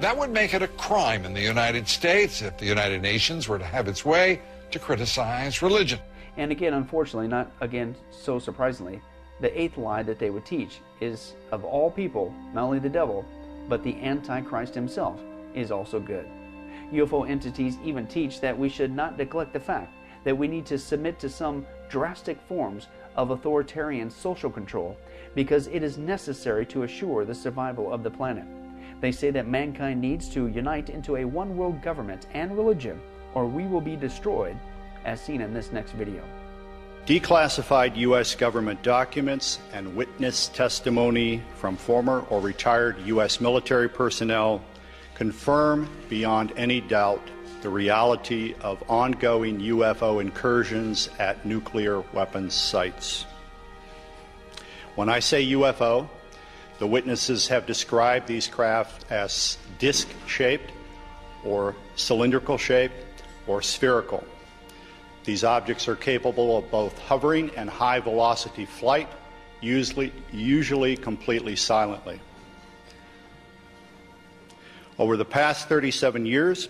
That 0.00 0.16
would 0.16 0.30
make 0.30 0.52
it 0.54 0.62
a 0.62 0.68
crime 0.68 1.24
in 1.24 1.32
the 1.32 1.40
United 1.40 1.88
States 1.88 2.42
if 2.42 2.58
the 2.58 2.66
United 2.66 3.00
Nations 3.00 3.48
were 3.48 3.58
to 3.58 3.64
have 3.64 3.88
its 3.88 4.04
way 4.04 4.40
to 4.70 4.78
criticize 4.78 5.62
religion. 5.62 5.98
And 6.36 6.52
again, 6.52 6.74
unfortunately, 6.74 7.28
not 7.28 7.50
again 7.60 7.96
so 8.10 8.38
surprisingly, 8.38 9.00
the 9.40 9.60
eighth 9.60 9.78
lie 9.78 10.02
that 10.02 10.18
they 10.18 10.30
would 10.30 10.44
teach 10.44 10.80
is 11.00 11.34
of 11.52 11.64
all 11.64 11.90
people, 11.90 12.34
not 12.52 12.64
only 12.64 12.78
the 12.78 12.88
devil, 12.88 13.24
but 13.68 13.82
the 13.82 13.94
Antichrist 14.02 14.74
himself 14.74 15.20
is 15.54 15.70
also 15.70 16.00
good. 16.00 16.26
UFO 16.92 17.28
entities 17.28 17.76
even 17.84 18.06
teach 18.06 18.40
that 18.40 18.58
we 18.58 18.68
should 18.68 18.94
not 18.94 19.18
neglect 19.18 19.52
the 19.52 19.60
fact 19.60 19.94
that 20.24 20.36
we 20.36 20.48
need 20.48 20.66
to 20.66 20.78
submit 20.78 21.18
to 21.20 21.28
some 21.28 21.66
drastic 21.88 22.40
forms 22.48 22.88
of 23.16 23.30
authoritarian 23.30 24.10
social 24.10 24.50
control 24.50 24.96
because 25.34 25.66
it 25.68 25.82
is 25.82 25.98
necessary 25.98 26.64
to 26.66 26.84
assure 26.84 27.24
the 27.24 27.34
survival 27.34 27.92
of 27.92 28.02
the 28.02 28.10
planet. 28.10 28.44
They 29.00 29.12
say 29.12 29.30
that 29.30 29.46
mankind 29.46 30.00
needs 30.00 30.28
to 30.30 30.48
unite 30.48 30.90
into 30.90 31.16
a 31.16 31.24
one 31.24 31.56
world 31.56 31.82
government 31.82 32.26
and 32.32 32.56
religion, 32.56 33.00
or 33.34 33.46
we 33.46 33.64
will 33.66 33.80
be 33.80 33.96
destroyed, 33.96 34.56
as 35.04 35.20
seen 35.20 35.40
in 35.40 35.52
this 35.52 35.72
next 35.72 35.92
video. 35.92 36.22
Declassified 37.08 37.96
U.S. 37.96 38.34
government 38.34 38.82
documents 38.82 39.60
and 39.72 39.96
witness 39.96 40.48
testimony 40.48 41.42
from 41.54 41.74
former 41.74 42.20
or 42.28 42.38
retired 42.38 42.98
U.S. 43.06 43.40
military 43.40 43.88
personnel 43.88 44.62
confirm 45.14 45.88
beyond 46.10 46.52
any 46.58 46.82
doubt 46.82 47.26
the 47.62 47.70
reality 47.70 48.54
of 48.60 48.84
ongoing 48.90 49.58
UFO 49.58 50.20
incursions 50.20 51.08
at 51.18 51.46
nuclear 51.46 52.02
weapons 52.12 52.52
sites. 52.52 53.24
When 54.94 55.08
I 55.08 55.20
say 55.20 55.46
UFO, 55.52 56.06
the 56.78 56.86
witnesses 56.86 57.48
have 57.48 57.64
described 57.64 58.26
these 58.26 58.46
craft 58.46 59.10
as 59.10 59.56
disc 59.78 60.08
shaped, 60.26 60.72
or 61.42 61.74
cylindrical 61.96 62.58
shaped, 62.58 63.22
or 63.46 63.62
spherical. 63.62 64.22
These 65.24 65.44
objects 65.44 65.88
are 65.88 65.96
capable 65.96 66.56
of 66.56 66.70
both 66.70 66.98
hovering 66.98 67.50
and 67.56 67.68
high 67.68 68.00
velocity 68.00 68.64
flight, 68.64 69.08
usually, 69.60 70.12
usually 70.32 70.96
completely 70.96 71.56
silently. 71.56 72.20
Over 74.98 75.16
the 75.16 75.24
past 75.24 75.68
37 75.68 76.26
years, 76.26 76.68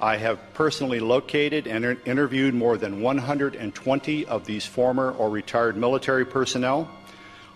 I 0.00 0.16
have 0.16 0.38
personally 0.54 1.00
located 1.00 1.66
and 1.66 1.96
interviewed 2.04 2.54
more 2.54 2.76
than 2.76 3.00
120 3.00 4.26
of 4.26 4.44
these 4.44 4.66
former 4.66 5.12
or 5.12 5.30
retired 5.30 5.76
military 5.76 6.24
personnel, 6.24 6.90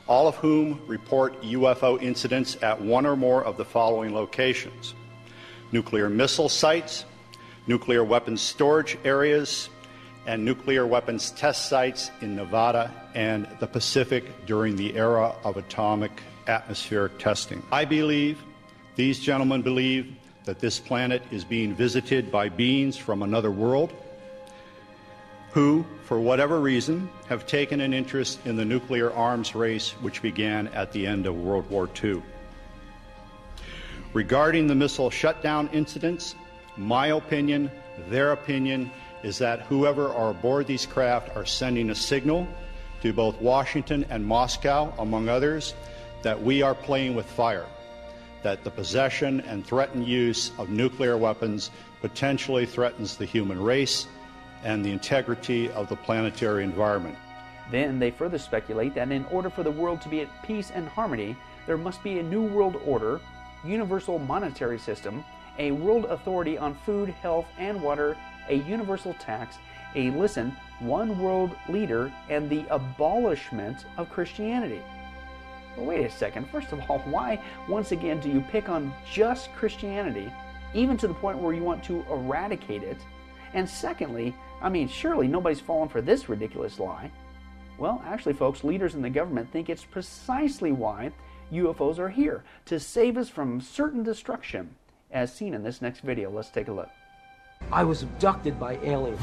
all 0.07 0.27
of 0.27 0.37
whom 0.37 0.81
report 0.87 1.40
UFO 1.42 2.01
incidents 2.03 2.57
at 2.62 2.81
one 2.81 3.07
or 3.07 3.16
more 3.16 3.44
of 3.44 3.57
the 3.57 3.64
following 3.64 4.14
locations 4.14 4.94
nuclear 5.70 6.09
missile 6.09 6.48
sites, 6.48 7.05
nuclear 7.66 8.03
weapons 8.03 8.40
storage 8.40 8.96
areas, 9.05 9.68
and 10.29 10.45
nuclear 10.45 10.87
weapons 10.87 11.31
test 11.31 11.71
sites 11.71 12.11
in 12.21 12.37
Nevada 12.37 12.93
and 13.14 13.49
the 13.61 13.67
Pacific 13.67 14.45
during 14.45 14.77
the 14.77 14.95
era 14.95 15.35
of 15.43 15.57
atomic 15.57 16.12
atmospheric 16.47 17.19
testing. 17.19 17.63
I 17.73 17.87
believe, 17.87 18.38
these 18.94 19.21
gentlemen 19.21 19.63
believe, 19.63 20.15
that 20.44 20.59
this 20.59 20.79
planet 20.79 21.23
is 21.31 21.44
being 21.44 21.75
visited 21.75 22.31
by 22.31 22.50
beings 22.50 22.94
from 22.94 23.23
another 23.23 23.50
world 23.50 23.90
who, 25.52 25.83
for 26.05 26.21
whatever 26.21 26.61
reason, 26.61 27.09
have 27.31 27.46
taken 27.46 27.81
an 27.81 27.94
interest 27.94 28.38
in 28.44 28.55
the 28.55 28.65
nuclear 28.67 29.11
arms 29.15 29.55
race 29.55 29.92
which 30.02 30.21
began 30.21 30.69
at 30.69 30.92
the 30.92 31.07
end 31.07 31.25
of 31.25 31.40
World 31.40 31.69
War 31.71 31.88
II. 32.05 32.23
Regarding 34.13 34.67
the 34.67 34.75
missile 34.75 35.09
shutdown 35.09 35.71
incidents, 35.73 36.35
my 36.77 37.07
opinion, 37.09 37.71
their 38.11 38.33
opinion, 38.33 38.90
is 39.23 39.38
that 39.38 39.62
whoever 39.62 40.12
are 40.12 40.31
aboard 40.31 40.66
these 40.66 40.87
craft 40.87 41.35
are 41.37 41.46
sending 41.46 41.90
a 41.90 41.94
signal 41.94 42.46
to 43.02 43.12
both 43.12 43.40
Washington 43.40 44.04
and 44.10 44.25
Moscow, 44.25 44.92
among 44.98 45.29
others, 45.29 45.75
that 46.23 46.40
we 46.40 46.62
are 46.62 46.75
playing 46.75 47.14
with 47.14 47.27
fire, 47.27 47.66
that 48.42 48.64
the 48.64 48.71
possession 48.71 49.40
and 49.42 49.66
threatened 49.66 50.06
use 50.06 50.52
of 50.58 50.69
nuclear 50.69 51.16
weapons 51.16 51.71
potentially 52.00 52.66
threatens 52.66 53.16
the 53.16 53.25
human 53.25 53.60
race 53.60 54.06
and 54.64 54.85
the 54.85 54.90
integrity 54.90 55.71
of 55.71 55.88
the 55.88 55.96
planetary 55.96 56.64
environment. 56.64 57.16
Then 57.71 57.98
they 57.98 58.10
further 58.10 58.38
speculate 58.38 58.94
that 58.94 59.12
in 59.12 59.25
order 59.27 59.50
for 59.50 59.62
the 59.62 59.71
world 59.71 60.00
to 60.02 60.08
be 60.08 60.21
at 60.21 60.42
peace 60.42 60.71
and 60.75 60.88
harmony, 60.88 61.37
there 61.66 61.77
must 61.77 62.02
be 62.02 62.19
a 62.19 62.23
new 62.23 62.42
world 62.42 62.81
order, 62.87 63.21
universal 63.64 64.19
monetary 64.19 64.79
system, 64.79 65.25
a 65.58 65.73
world 65.73 66.06
authority 66.06 66.56
on 66.56 66.75
food, 66.87 67.10
health, 67.10 67.46
and 67.58 67.83
water, 67.83 68.16
a 68.49 68.57
universal 68.57 69.15
tax, 69.15 69.59
a 69.94 70.11
listen, 70.11 70.55
one 70.81 71.19
world 71.19 71.57
leader, 71.69 72.13
and 72.29 72.49
the 72.49 72.65
abolishment 72.71 73.87
of 73.96 74.11
Christianity. 74.11 74.83
Wait 75.77 76.05
a 76.05 76.11
second. 76.11 76.49
First 76.51 76.73
of 76.73 76.81
all, 76.88 76.99
why, 77.07 77.40
once 77.69 77.92
again, 77.92 78.21
do 78.21 78.29
you 78.29 78.40
pick 78.40 78.69
on 78.69 78.92
just 79.11 79.53
Christianity, 79.55 80.33
even 80.75 80.96
to 80.99 81.09
the 81.09 81.15
point 81.15 81.38
where 81.38 81.55
you 81.55 81.63
want 81.63 81.83
to 81.85 82.05
eradicate 82.11 82.83
it? 82.83 82.99
And 83.55 83.69
secondly, 83.69 84.35
I 84.61 84.69
mean, 84.69 84.88
surely 84.88 85.29
nobody's 85.29 85.61
fallen 85.61 85.88
for 85.88 86.01
this 86.01 86.29
ridiculous 86.29 86.79
lie. 86.79 87.11
Well, 87.79 88.03
actually, 88.07 88.35
folks, 88.35 88.65
leaders 88.65 88.94
in 88.94 89.03
the 89.03 89.11
government 89.11 89.51
think 89.53 89.71
it's 89.71 89.85
precisely 89.85 90.73
why 90.73 91.13
UFOs 91.53 91.99
are 91.99 92.09
here 92.09 92.42
to 92.67 92.81
save 92.81 93.17
us 93.17 93.29
from 93.29 93.61
certain 93.61 94.03
destruction, 94.03 94.75
as 95.11 95.33
seen 95.33 95.55
in 95.55 95.63
this 95.63 95.81
next 95.81 96.01
video. 96.01 96.31
Let's 96.31 96.51
take 96.51 96.69
a 96.69 96.73
look. 96.73 96.90
I 97.71 97.85
was 97.85 98.02
abducted 98.02 98.58
by 98.58 98.79
aliens. 98.83 99.21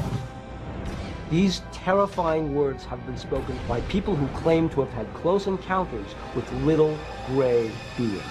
These 1.30 1.62
terrifying 1.72 2.54
words 2.54 2.84
have 2.84 3.04
been 3.04 3.16
spoken 3.16 3.58
by 3.66 3.80
people 3.82 4.14
who 4.14 4.28
claim 4.38 4.68
to 4.70 4.80
have 4.82 4.92
had 4.92 5.12
close 5.14 5.48
encounters 5.48 6.06
with 6.36 6.50
little 6.62 6.96
gray 7.26 7.72
beings. 7.96 8.22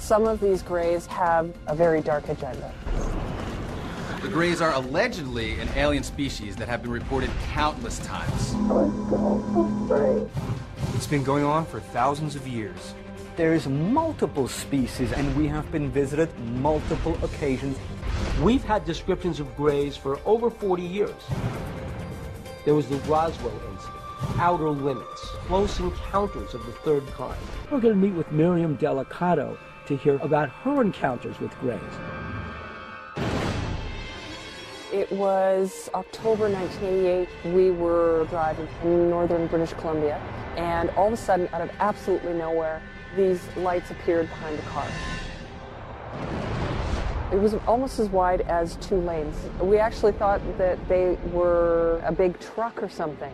Some 0.00 0.26
of 0.26 0.40
these 0.40 0.62
grays 0.62 1.06
have 1.06 1.54
a 1.68 1.76
very 1.76 2.00
dark 2.00 2.28
agenda. 2.28 2.72
The 4.22 4.28
Greys 4.28 4.60
are 4.60 4.72
allegedly 4.74 5.60
an 5.60 5.68
alien 5.76 6.02
species 6.02 6.56
that 6.56 6.68
have 6.68 6.82
been 6.82 6.90
reported 6.90 7.30
countless 7.52 8.00
times. 8.00 8.54
It's 10.96 11.06
been 11.06 11.22
going 11.22 11.44
on 11.44 11.64
for 11.64 11.78
thousands 11.78 12.34
of 12.34 12.48
years. 12.48 12.94
There's 13.36 13.68
multiple 13.68 14.48
species, 14.48 15.12
and 15.12 15.36
we 15.36 15.46
have 15.48 15.70
been 15.70 15.90
visited 15.90 16.30
multiple 16.38 17.22
occasions. 17.22 17.76
We've 18.40 18.64
had 18.64 18.86
descriptions 18.86 19.40
of 19.40 19.56
grays 19.58 19.94
for 19.94 20.18
over 20.24 20.48
40 20.48 20.82
years. 20.82 21.22
There 22.64 22.74
was 22.74 22.88
the 22.88 22.96
Roswell 23.00 23.52
incident, 23.72 24.40
outer 24.40 24.70
limits, 24.70 25.20
close 25.48 25.78
encounters 25.78 26.54
of 26.54 26.64
the 26.64 26.72
third 26.72 27.06
kind. 27.08 27.38
We're 27.70 27.80
going 27.80 27.92
to 27.92 28.00
meet 28.00 28.14
with 28.14 28.32
Miriam 28.32 28.78
Delicado 28.78 29.58
to 29.86 29.96
hear 29.98 30.14
about 30.22 30.48
her 30.48 30.80
encounters 30.80 31.38
with 31.38 31.52
grays. 31.60 31.78
It 34.94 35.12
was 35.12 35.90
October 35.92 36.48
1988. 36.48 37.28
We 37.54 37.70
were 37.70 38.24
driving 38.30 38.66
in 38.82 39.10
northern 39.10 39.46
British 39.48 39.74
Columbia, 39.74 40.18
and 40.56 40.88
all 40.90 41.08
of 41.08 41.12
a 41.12 41.18
sudden, 41.18 41.50
out 41.52 41.60
of 41.60 41.70
absolutely 41.80 42.32
nowhere, 42.32 42.80
these 43.16 43.40
lights 43.56 43.90
appeared 43.90 44.28
behind 44.28 44.58
the 44.58 44.62
car. 44.62 44.86
It 47.32 47.40
was 47.40 47.54
almost 47.66 47.98
as 47.98 48.08
wide 48.08 48.42
as 48.42 48.76
two 48.76 48.96
lanes. 48.96 49.36
We 49.60 49.78
actually 49.78 50.12
thought 50.12 50.40
that 50.58 50.78
they 50.88 51.18
were 51.32 52.00
a 52.04 52.12
big 52.12 52.38
truck 52.38 52.82
or 52.82 52.88
something. 52.88 53.32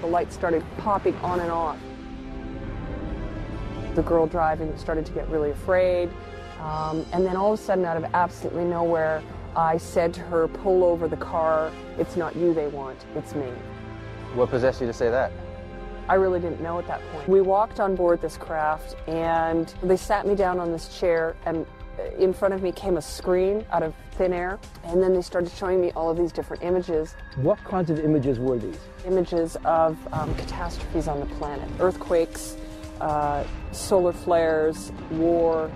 The 0.00 0.06
lights 0.06 0.34
started 0.34 0.64
popping 0.78 1.14
on 1.16 1.40
and 1.40 1.50
off. 1.50 1.78
The 3.94 4.02
girl 4.02 4.26
driving 4.26 4.76
started 4.76 5.06
to 5.06 5.12
get 5.12 5.28
really 5.28 5.50
afraid. 5.50 6.10
Um, 6.60 7.06
and 7.12 7.24
then 7.24 7.36
all 7.36 7.52
of 7.52 7.60
a 7.60 7.62
sudden, 7.62 7.84
out 7.84 7.96
of 7.96 8.04
absolutely 8.14 8.64
nowhere, 8.64 9.22
I 9.56 9.78
said 9.78 10.12
to 10.14 10.20
her, 10.22 10.48
pull 10.48 10.84
over 10.84 11.08
the 11.08 11.16
car. 11.16 11.72
It's 11.98 12.16
not 12.16 12.36
you 12.36 12.52
they 12.52 12.66
want, 12.66 12.98
it's 13.16 13.34
me. 13.34 13.48
What 14.34 14.50
possessed 14.50 14.80
you 14.80 14.86
to 14.86 14.92
say 14.92 15.08
that? 15.10 15.32
I 16.10 16.14
really 16.14 16.40
didn't 16.40 16.60
know 16.60 16.76
at 16.80 16.88
that 16.88 17.00
point. 17.12 17.28
We 17.28 17.40
walked 17.40 17.78
on 17.78 17.94
board 17.94 18.20
this 18.20 18.36
craft 18.36 18.96
and 19.06 19.72
they 19.80 19.96
sat 19.96 20.26
me 20.26 20.34
down 20.34 20.58
on 20.58 20.72
this 20.72 20.98
chair 20.98 21.36
and 21.46 21.64
in 22.18 22.32
front 22.32 22.52
of 22.52 22.64
me 22.64 22.72
came 22.72 22.96
a 22.96 23.02
screen 23.02 23.64
out 23.70 23.84
of 23.84 23.94
thin 24.16 24.32
air 24.32 24.58
and 24.82 25.00
then 25.00 25.14
they 25.14 25.22
started 25.22 25.52
showing 25.52 25.80
me 25.80 25.92
all 25.92 26.10
of 26.10 26.16
these 26.16 26.32
different 26.32 26.64
images. 26.64 27.14
What 27.36 27.62
kinds 27.62 27.90
of 27.90 28.00
images 28.00 28.40
were 28.40 28.58
these? 28.58 28.76
Images 29.06 29.56
of 29.64 29.96
um, 30.12 30.34
catastrophes 30.34 31.06
on 31.06 31.20
the 31.20 31.26
planet, 31.36 31.68
earthquakes, 31.78 32.56
uh, 33.00 33.44
solar 33.70 34.12
flares, 34.12 34.90
war, 35.12 35.70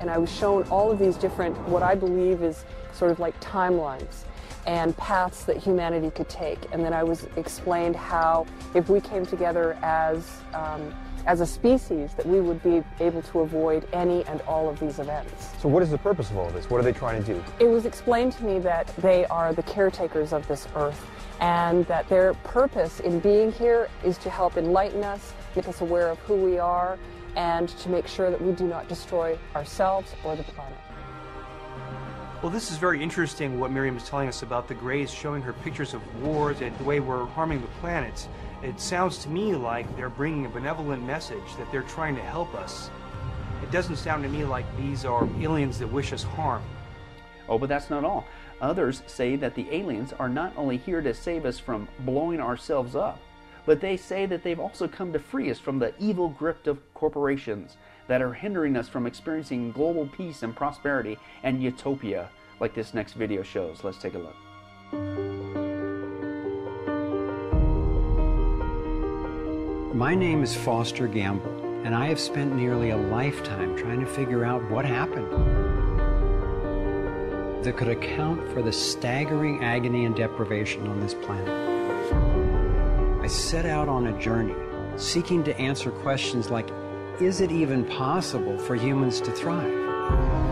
and 0.00 0.10
I 0.10 0.18
was 0.18 0.30
shown 0.30 0.64
all 0.64 0.92
of 0.92 0.98
these 0.98 1.16
different, 1.16 1.56
what 1.66 1.82
I 1.82 1.94
believe 1.94 2.42
is 2.42 2.66
sort 2.92 3.10
of 3.10 3.20
like 3.20 3.40
timelines 3.40 4.26
and 4.66 4.96
paths 4.96 5.44
that 5.44 5.56
humanity 5.56 6.10
could 6.10 6.28
take. 6.28 6.58
And 6.72 6.84
then 6.84 6.92
I 6.92 7.04
was 7.04 7.26
explained 7.36 7.96
how 7.96 8.46
if 8.74 8.88
we 8.88 9.00
came 9.00 9.24
together 9.24 9.78
as 9.82 10.40
um, 10.52 10.92
as 11.26 11.40
a 11.40 11.46
species, 11.46 12.14
that 12.14 12.24
we 12.24 12.40
would 12.40 12.62
be 12.62 12.82
able 13.00 13.20
to 13.20 13.40
avoid 13.40 13.86
any 13.92 14.24
and 14.26 14.40
all 14.42 14.68
of 14.68 14.78
these 14.78 14.98
events. 14.98 15.50
So, 15.60 15.68
what 15.68 15.82
is 15.82 15.90
the 15.90 15.98
purpose 15.98 16.30
of 16.30 16.36
all 16.36 16.48
this? 16.50 16.70
What 16.70 16.78
are 16.78 16.84
they 16.84 16.92
trying 16.92 17.22
to 17.24 17.34
do? 17.34 17.44
It 17.58 17.66
was 17.66 17.84
explained 17.84 18.32
to 18.34 18.44
me 18.44 18.58
that 18.60 18.86
they 18.98 19.26
are 19.26 19.52
the 19.52 19.64
caretakers 19.64 20.32
of 20.32 20.46
this 20.46 20.68
earth 20.76 21.04
and 21.40 21.84
that 21.86 22.08
their 22.08 22.34
purpose 22.34 23.00
in 23.00 23.20
being 23.20 23.52
here 23.52 23.88
is 24.04 24.16
to 24.18 24.30
help 24.30 24.56
enlighten 24.56 25.04
us, 25.04 25.32
make 25.54 25.68
us 25.68 25.80
aware 25.80 26.08
of 26.08 26.18
who 26.20 26.34
we 26.34 26.58
are, 26.58 26.98
and 27.36 27.68
to 27.68 27.88
make 27.90 28.06
sure 28.06 28.30
that 28.30 28.40
we 28.40 28.52
do 28.52 28.66
not 28.66 28.88
destroy 28.88 29.36
ourselves 29.54 30.14
or 30.24 30.36
the 30.36 30.44
planet. 30.44 30.78
Well, 32.46 32.52
this 32.52 32.70
is 32.70 32.76
very 32.76 33.02
interesting 33.02 33.58
what 33.58 33.72
Miriam 33.72 33.96
is 33.96 34.04
telling 34.04 34.28
us 34.28 34.42
about 34.44 34.68
the 34.68 34.74
Greys 34.74 35.12
showing 35.12 35.42
her 35.42 35.52
pictures 35.52 35.94
of 35.94 36.22
wars 36.22 36.60
and 36.60 36.78
the 36.78 36.84
way 36.84 37.00
we're 37.00 37.24
harming 37.24 37.60
the 37.60 37.66
planet. 37.80 38.28
It 38.62 38.78
sounds 38.78 39.18
to 39.24 39.28
me 39.28 39.56
like 39.56 39.96
they're 39.96 40.08
bringing 40.08 40.46
a 40.46 40.48
benevolent 40.48 41.02
message, 41.02 41.42
that 41.58 41.68
they're 41.72 41.82
trying 41.82 42.14
to 42.14 42.22
help 42.22 42.54
us. 42.54 42.88
It 43.64 43.72
doesn't 43.72 43.96
sound 43.96 44.22
to 44.22 44.28
me 44.28 44.44
like 44.44 44.64
these 44.76 45.04
are 45.04 45.28
aliens 45.40 45.80
that 45.80 45.88
wish 45.88 46.12
us 46.12 46.22
harm. 46.22 46.62
Oh, 47.48 47.58
but 47.58 47.68
that's 47.68 47.90
not 47.90 48.04
all. 48.04 48.24
Others 48.60 49.02
say 49.08 49.34
that 49.34 49.56
the 49.56 49.66
aliens 49.72 50.12
are 50.12 50.28
not 50.28 50.52
only 50.56 50.76
here 50.76 51.00
to 51.00 51.14
save 51.14 51.46
us 51.46 51.58
from 51.58 51.88
blowing 52.04 52.40
ourselves 52.40 52.94
up, 52.94 53.18
but 53.64 53.80
they 53.80 53.96
say 53.96 54.24
that 54.24 54.44
they've 54.44 54.60
also 54.60 54.86
come 54.86 55.12
to 55.12 55.18
free 55.18 55.50
us 55.50 55.58
from 55.58 55.80
the 55.80 55.92
evil 55.98 56.28
grip 56.28 56.68
of 56.68 56.78
corporations 56.94 57.76
that 58.06 58.22
are 58.22 58.32
hindering 58.32 58.76
us 58.76 58.88
from 58.88 59.04
experiencing 59.04 59.72
global 59.72 60.06
peace 60.06 60.44
and 60.44 60.54
prosperity 60.54 61.18
and 61.42 61.60
utopia, 61.60 62.30
like 62.60 62.74
this 62.74 62.94
next 62.94 63.14
video 63.14 63.42
shows. 63.42 63.84
Let's 63.84 63.98
take 63.98 64.14
a 64.14 64.18
look. 64.18 64.36
My 69.94 70.14
name 70.14 70.42
is 70.42 70.54
Foster 70.54 71.06
Gamble, 71.06 71.84
and 71.84 71.94
I 71.94 72.06
have 72.08 72.20
spent 72.20 72.54
nearly 72.54 72.90
a 72.90 72.96
lifetime 72.96 73.76
trying 73.76 74.00
to 74.00 74.06
figure 74.06 74.44
out 74.44 74.62
what 74.70 74.84
happened 74.84 75.32
that 77.64 77.76
could 77.76 77.88
account 77.88 78.46
for 78.52 78.62
the 78.62 78.72
staggering 78.72 79.64
agony 79.64 80.04
and 80.04 80.14
deprivation 80.14 80.86
on 80.86 81.00
this 81.00 81.14
planet. 81.14 81.48
I 83.22 83.26
set 83.26 83.66
out 83.66 83.88
on 83.88 84.06
a 84.06 84.20
journey 84.20 84.54
seeking 84.96 85.42
to 85.44 85.58
answer 85.58 85.90
questions 85.90 86.50
like 86.50 86.70
is 87.20 87.40
it 87.40 87.50
even 87.50 87.84
possible 87.86 88.58
for 88.58 88.74
humans 88.74 89.20
to 89.22 89.32
thrive? 89.32 90.45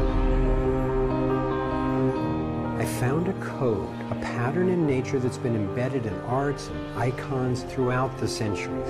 Found 3.00 3.26
a 3.26 3.32
code, 3.40 3.92
a 4.12 4.14
pattern 4.16 4.68
in 4.68 4.86
nature 4.86 5.18
that's 5.18 5.38
been 5.38 5.56
embedded 5.56 6.06
in 6.06 6.14
arts 6.22 6.68
and 6.68 6.98
icons 6.98 7.64
throughout 7.64 8.16
the 8.18 8.28
centuries. 8.28 8.88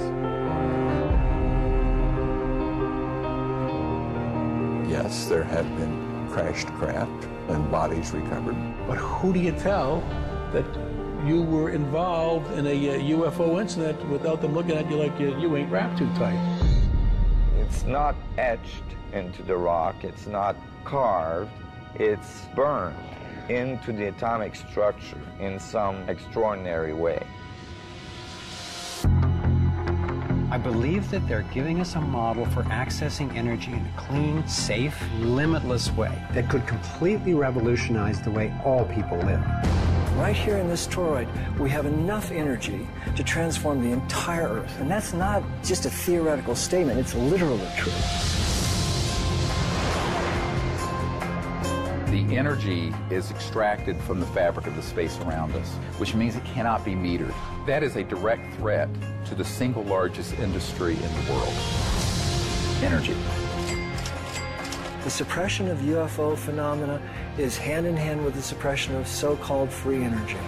Yes, 4.90 5.26
there 5.26 5.42
have 5.44 5.64
been 5.78 6.28
crashed 6.30 6.66
craft 6.74 7.24
and 7.48 7.70
bodies 7.70 8.12
recovered. 8.12 8.56
But 8.86 8.98
who 8.98 9.32
do 9.32 9.40
you 9.40 9.52
tell 9.52 10.00
that 10.52 10.66
you 11.26 11.40
were 11.40 11.70
involved 11.70 12.52
in 12.58 12.66
a 12.66 12.90
uh, 12.90 12.98
UFO 13.16 13.58
incident 13.58 14.06
without 14.10 14.42
them 14.42 14.52
looking 14.52 14.76
at 14.76 14.90
you 14.90 14.96
like 14.96 15.18
you, 15.18 15.38
you 15.40 15.56
ain't 15.56 15.70
wrapped 15.70 15.96
too 15.96 16.12
tight? 16.16 16.38
It's 17.56 17.84
not 17.84 18.14
etched 18.36 18.84
into 19.14 19.42
the 19.42 19.56
rock, 19.56 20.04
it's 20.04 20.26
not 20.26 20.56
carved, 20.84 21.50
it's 21.94 22.42
burned 22.54 22.98
into 23.48 23.92
the 23.92 24.08
atomic 24.08 24.54
structure 24.54 25.20
in 25.40 25.58
some 25.58 26.08
extraordinary 26.08 26.92
way. 26.92 27.24
I 30.50 30.58
believe 30.58 31.10
that 31.10 31.26
they're 31.26 31.42
giving 31.52 31.80
us 31.80 31.96
a 31.96 32.00
model 32.00 32.46
for 32.46 32.62
accessing 32.64 33.34
energy 33.34 33.72
in 33.72 33.84
a 33.84 33.92
clean, 33.96 34.46
safe, 34.46 34.96
limitless 35.18 35.90
way 35.90 36.16
that 36.32 36.48
could 36.48 36.64
completely 36.66 37.34
revolutionize 37.34 38.20
the 38.22 38.30
way 38.30 38.54
all 38.64 38.84
people 38.84 39.18
live. 39.18 39.44
Right 40.16 40.36
here 40.36 40.58
in 40.58 40.68
this 40.68 40.86
toroid, 40.86 41.28
we 41.58 41.68
have 41.70 41.86
enough 41.86 42.30
energy 42.30 42.86
to 43.16 43.24
transform 43.24 43.82
the 43.82 43.90
entire 43.90 44.48
Earth. 44.60 44.80
And 44.80 44.88
that's 44.88 45.12
not 45.12 45.42
just 45.64 45.86
a 45.86 45.90
theoretical 45.90 46.54
statement, 46.54 47.00
it's 47.00 47.14
literally 47.14 47.66
true. 47.76 48.43
The 52.14 52.36
energy 52.36 52.94
is 53.10 53.32
extracted 53.32 54.00
from 54.02 54.20
the 54.20 54.26
fabric 54.26 54.68
of 54.68 54.76
the 54.76 54.82
space 54.82 55.18
around 55.22 55.52
us, 55.56 55.68
which 55.98 56.14
means 56.14 56.36
it 56.36 56.44
cannot 56.44 56.84
be 56.84 56.92
metered. 56.92 57.34
That 57.66 57.82
is 57.82 57.96
a 57.96 58.04
direct 58.04 58.54
threat 58.54 58.88
to 59.24 59.34
the 59.34 59.44
single 59.44 59.82
largest 59.82 60.32
industry 60.34 60.94
in 60.94 61.00
the 61.00 61.32
world 61.32 61.52
energy. 62.82 63.16
The 65.02 65.10
suppression 65.10 65.66
of 65.66 65.78
UFO 65.78 66.38
phenomena 66.38 67.02
is 67.36 67.56
hand 67.56 67.84
in 67.84 67.96
hand 67.96 68.24
with 68.24 68.34
the 68.34 68.42
suppression 68.42 68.94
of 68.94 69.08
so 69.08 69.34
called 69.38 69.72
free 69.72 70.04
energy. 70.04 70.38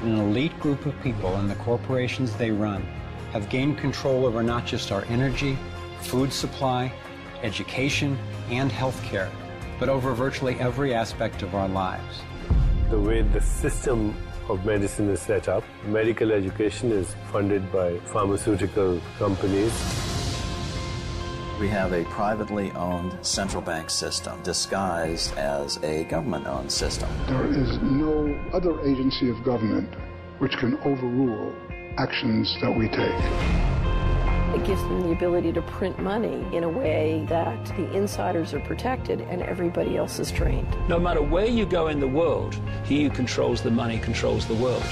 An 0.00 0.16
elite 0.16 0.58
group 0.58 0.86
of 0.86 0.98
people 1.02 1.36
and 1.36 1.50
the 1.50 1.56
corporations 1.56 2.34
they 2.34 2.50
run 2.50 2.80
have 3.32 3.50
gained 3.50 3.76
control 3.76 4.24
over 4.24 4.42
not 4.42 4.64
just 4.64 4.90
our 4.90 5.04
energy, 5.10 5.58
food 6.00 6.32
supply, 6.32 6.90
education, 7.42 8.18
and 8.48 8.70
healthcare, 8.70 9.30
but 9.78 9.88
over 9.88 10.14
virtually 10.14 10.58
every 10.60 10.94
aspect 10.94 11.42
of 11.42 11.54
our 11.54 11.68
lives. 11.68 12.22
The 12.90 13.00
way 13.00 13.22
the 13.22 13.40
system 13.40 14.14
of 14.48 14.64
medicine 14.64 15.08
is 15.08 15.20
set 15.20 15.48
up, 15.48 15.64
medical 15.86 16.32
education 16.32 16.92
is 16.92 17.16
funded 17.32 17.70
by 17.72 17.98
pharmaceutical 18.00 19.00
companies. 19.18 19.72
We 21.58 21.68
have 21.68 21.92
a 21.92 22.04
privately 22.04 22.70
owned 22.72 23.16
central 23.24 23.62
bank 23.62 23.88
system 23.88 24.42
disguised 24.42 25.36
as 25.38 25.78
a 25.82 26.04
government 26.04 26.46
owned 26.46 26.70
system. 26.70 27.08
There 27.26 27.46
is 27.46 27.78
no 27.80 28.38
other 28.52 28.78
agency 28.82 29.30
of 29.30 29.42
government 29.42 29.88
which 30.38 30.52
can 30.58 30.76
overrule 30.84 31.54
actions 31.96 32.54
that 32.60 32.70
we 32.70 32.88
take. 32.88 33.75
It 34.54 34.64
gives 34.64 34.82
them 34.82 35.02
the 35.02 35.12
ability 35.12 35.52
to 35.52 35.62
print 35.62 35.98
money 35.98 36.46
in 36.56 36.64
a 36.64 36.68
way 36.68 37.26
that 37.28 37.66
the 37.76 37.90
insiders 37.92 38.54
are 38.54 38.60
protected 38.60 39.20
and 39.22 39.42
everybody 39.42 39.96
else 39.96 40.18
is 40.18 40.30
trained. 40.30 40.68
No 40.88 40.98
matter 40.98 41.20
where 41.20 41.46
you 41.46 41.66
go 41.66 41.88
in 41.88 42.00
the 42.00 42.08
world, 42.08 42.58
he 42.84 43.04
who 43.04 43.10
controls 43.10 43.62
the 43.62 43.70
money 43.70 43.98
controls 43.98 44.46
the 44.46 44.54
world. 44.54 44.84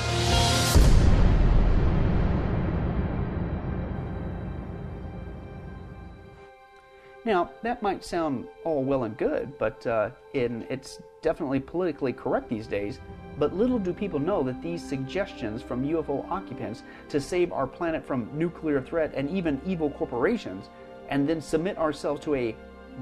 Now, 7.26 7.50
that 7.62 7.80
might 7.80 8.04
sound 8.04 8.46
all 8.64 8.84
well 8.84 9.04
and 9.04 9.16
good, 9.16 9.56
but 9.58 9.86
uh, 9.86 10.10
in, 10.34 10.66
it's 10.68 11.00
definitely 11.22 11.58
politically 11.58 12.12
correct 12.12 12.50
these 12.50 12.66
days. 12.66 13.00
But 13.38 13.54
little 13.54 13.78
do 13.78 13.94
people 13.94 14.18
know 14.18 14.42
that 14.42 14.60
these 14.60 14.86
suggestions 14.86 15.62
from 15.62 15.88
UFO 15.88 16.30
occupants 16.30 16.82
to 17.08 17.18
save 17.18 17.50
our 17.50 17.66
planet 17.66 18.06
from 18.06 18.28
nuclear 18.34 18.82
threat 18.82 19.12
and 19.14 19.30
even 19.30 19.58
evil 19.64 19.88
corporations, 19.88 20.68
and 21.08 21.26
then 21.26 21.40
submit 21.40 21.78
ourselves 21.78 22.22
to 22.24 22.34
a 22.34 22.54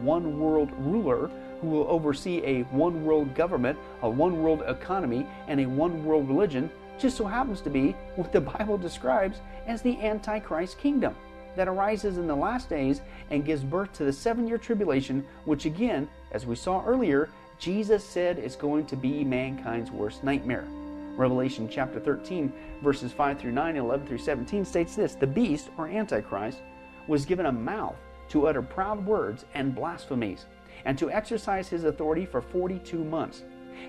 one 0.03 0.39
world 0.39 0.71
ruler 0.79 1.29
who 1.61 1.67
will 1.67 1.89
oversee 1.89 2.43
a 2.45 2.63
one 2.65 3.05
world 3.05 3.35
government, 3.35 3.77
a 4.03 4.09
one 4.09 4.41
world 4.41 4.63
economy, 4.69 5.27
and 5.49 5.61
a 5.61 5.67
one 5.67 6.05
world 6.05 6.29
religion, 6.29 6.71
just 6.97 7.17
so 7.17 7.25
happens 7.25 7.61
to 7.61 7.71
be 7.71 7.91
what 8.15 8.33
the 8.33 8.41
Bible 8.59 8.79
describes 8.79 9.41
as 9.67 9.83
the 9.83 10.01
Antichrist 10.01 10.79
kingdom 10.79 11.17
that 11.57 11.69
arises 11.69 12.19
in 12.19 12.27
the 12.27 12.35
last 12.35 12.69
days 12.69 13.01
and 13.31 13.45
gives 13.45 13.63
birth 13.63 13.93
to 13.95 14.05
the 14.05 14.13
seven 14.13 14.47
year 14.47 14.59
tribulation, 14.59 15.25
which 15.45 15.65
again, 15.65 16.09
as 16.33 16.47
we 16.47 16.57
saw 16.57 16.85
earlier, 16.85 17.29
Jesus 17.59 18.05
said 18.05 18.39
is 18.39 18.57
going 18.57 18.87
to 18.87 18.97
be 18.97 19.25
mankind's 19.25 19.91
worst 19.91 20.25
nightmare. 20.25 20.67
Revelation 21.17 21.69
chapter 21.69 22.01
13, 22.01 22.53
verses 22.83 23.13
5 23.13 23.39
through 23.39 23.53
9 23.53 23.69
and 23.77 23.79
11 23.79 24.07
through 24.07 24.19
17 24.19 24.65
states 24.65 24.97
this 24.97 25.15
The 25.15 25.27
beast, 25.27 25.69
or 25.77 25.89
Antichrist, 25.89 26.63
was 27.07 27.27
given 27.27 27.47
a 27.47 27.53
mouth 27.53 27.97
to 28.31 28.47
utter 28.47 28.63
proud 28.63 29.05
words 29.05 29.45
and 29.55 29.75
blasphemies, 29.75 30.47
and 30.87 30.99
to 30.99 31.11
exercise 31.11 31.69
his 31.69 31.85
authority 31.85 32.25
for 32.25 32.41
42 32.41 33.05
months. 33.05 33.43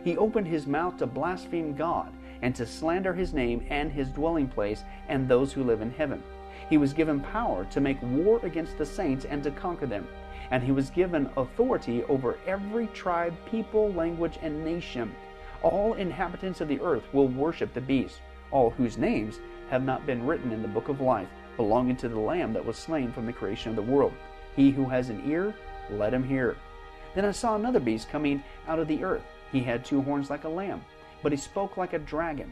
He 0.04 0.18
opened 0.18 0.48
his 0.48 0.68
mouth 0.68 0.98
to 0.98 1.08
blaspheme 1.08 1.76
God 1.76 2.12
and 2.42 2.54
to 2.56 2.66
slander 2.66 3.14
his 3.14 3.34
name 3.34 3.66
and 3.70 3.92
his 3.92 4.10
dwelling 4.10 4.50
place 4.50 4.84
and 5.08 5.28
those 5.28 5.54
who 5.54 5.64
live 5.64 5.82
in 5.82 5.92
heaven. 5.92 6.22
He 6.74 6.78
was 6.78 6.92
given 6.92 7.20
power 7.20 7.66
to 7.66 7.80
make 7.80 8.02
war 8.02 8.40
against 8.42 8.80
the 8.80 8.86
saints 8.88 9.26
and 9.26 9.44
to 9.44 9.52
conquer 9.52 9.86
them. 9.86 10.08
And 10.50 10.64
he 10.64 10.72
was 10.72 10.90
given 10.90 11.30
authority 11.38 12.04
over 12.06 12.40
every 12.48 12.88
tribe, 12.88 13.36
people, 13.46 13.94
language, 13.94 14.40
and 14.42 14.66
nation. 14.66 15.14
All 15.62 15.94
inhabitants 15.94 16.62
of 16.62 16.68
the 16.68 16.82
earth 16.82 17.04
will 17.14 17.28
worship 17.28 17.76
the 17.76 17.82
beast, 17.82 18.22
all 18.50 18.72
whose 18.72 18.98
names 18.98 19.40
have 19.70 19.84
not 19.84 20.08
been 20.08 20.26
written 20.26 20.52
in 20.52 20.64
the 20.64 20.68
book 20.68 20.90
of 20.90 21.00
life, 21.00 21.28
belonging 21.58 21.96
to 21.98 22.10
the 22.10 22.20
Lamb 22.20 22.54
that 22.54 22.66
was 22.66 22.76
slain 22.76 23.12
from 23.12 23.28
the 23.28 23.34
creation 23.34 23.70
of 23.70 23.76
the 23.76 23.84
world. 23.84 24.14
He 24.56 24.72
who 24.72 24.86
has 24.86 25.12
an 25.12 25.30
ear, 25.30 25.54
let 25.92 26.12
him 26.12 26.24
hear. 26.24 26.58
Then 27.14 27.26
I 27.26 27.34
saw 27.34 27.56
another 27.56 27.80
beast 27.80 28.10
coming 28.10 28.44
out 28.68 28.80
of 28.80 28.88
the 28.88 29.04
earth. 29.04 29.26
He 29.52 29.60
had 29.60 29.86
two 29.86 30.02
horns 30.02 30.32
like 30.32 30.46
a 30.46 30.50
lamb, 30.50 30.84
but 31.22 31.32
he 31.32 31.38
spoke 31.38 31.78
like 31.78 31.94
a 31.94 32.00
dragon. 32.00 32.52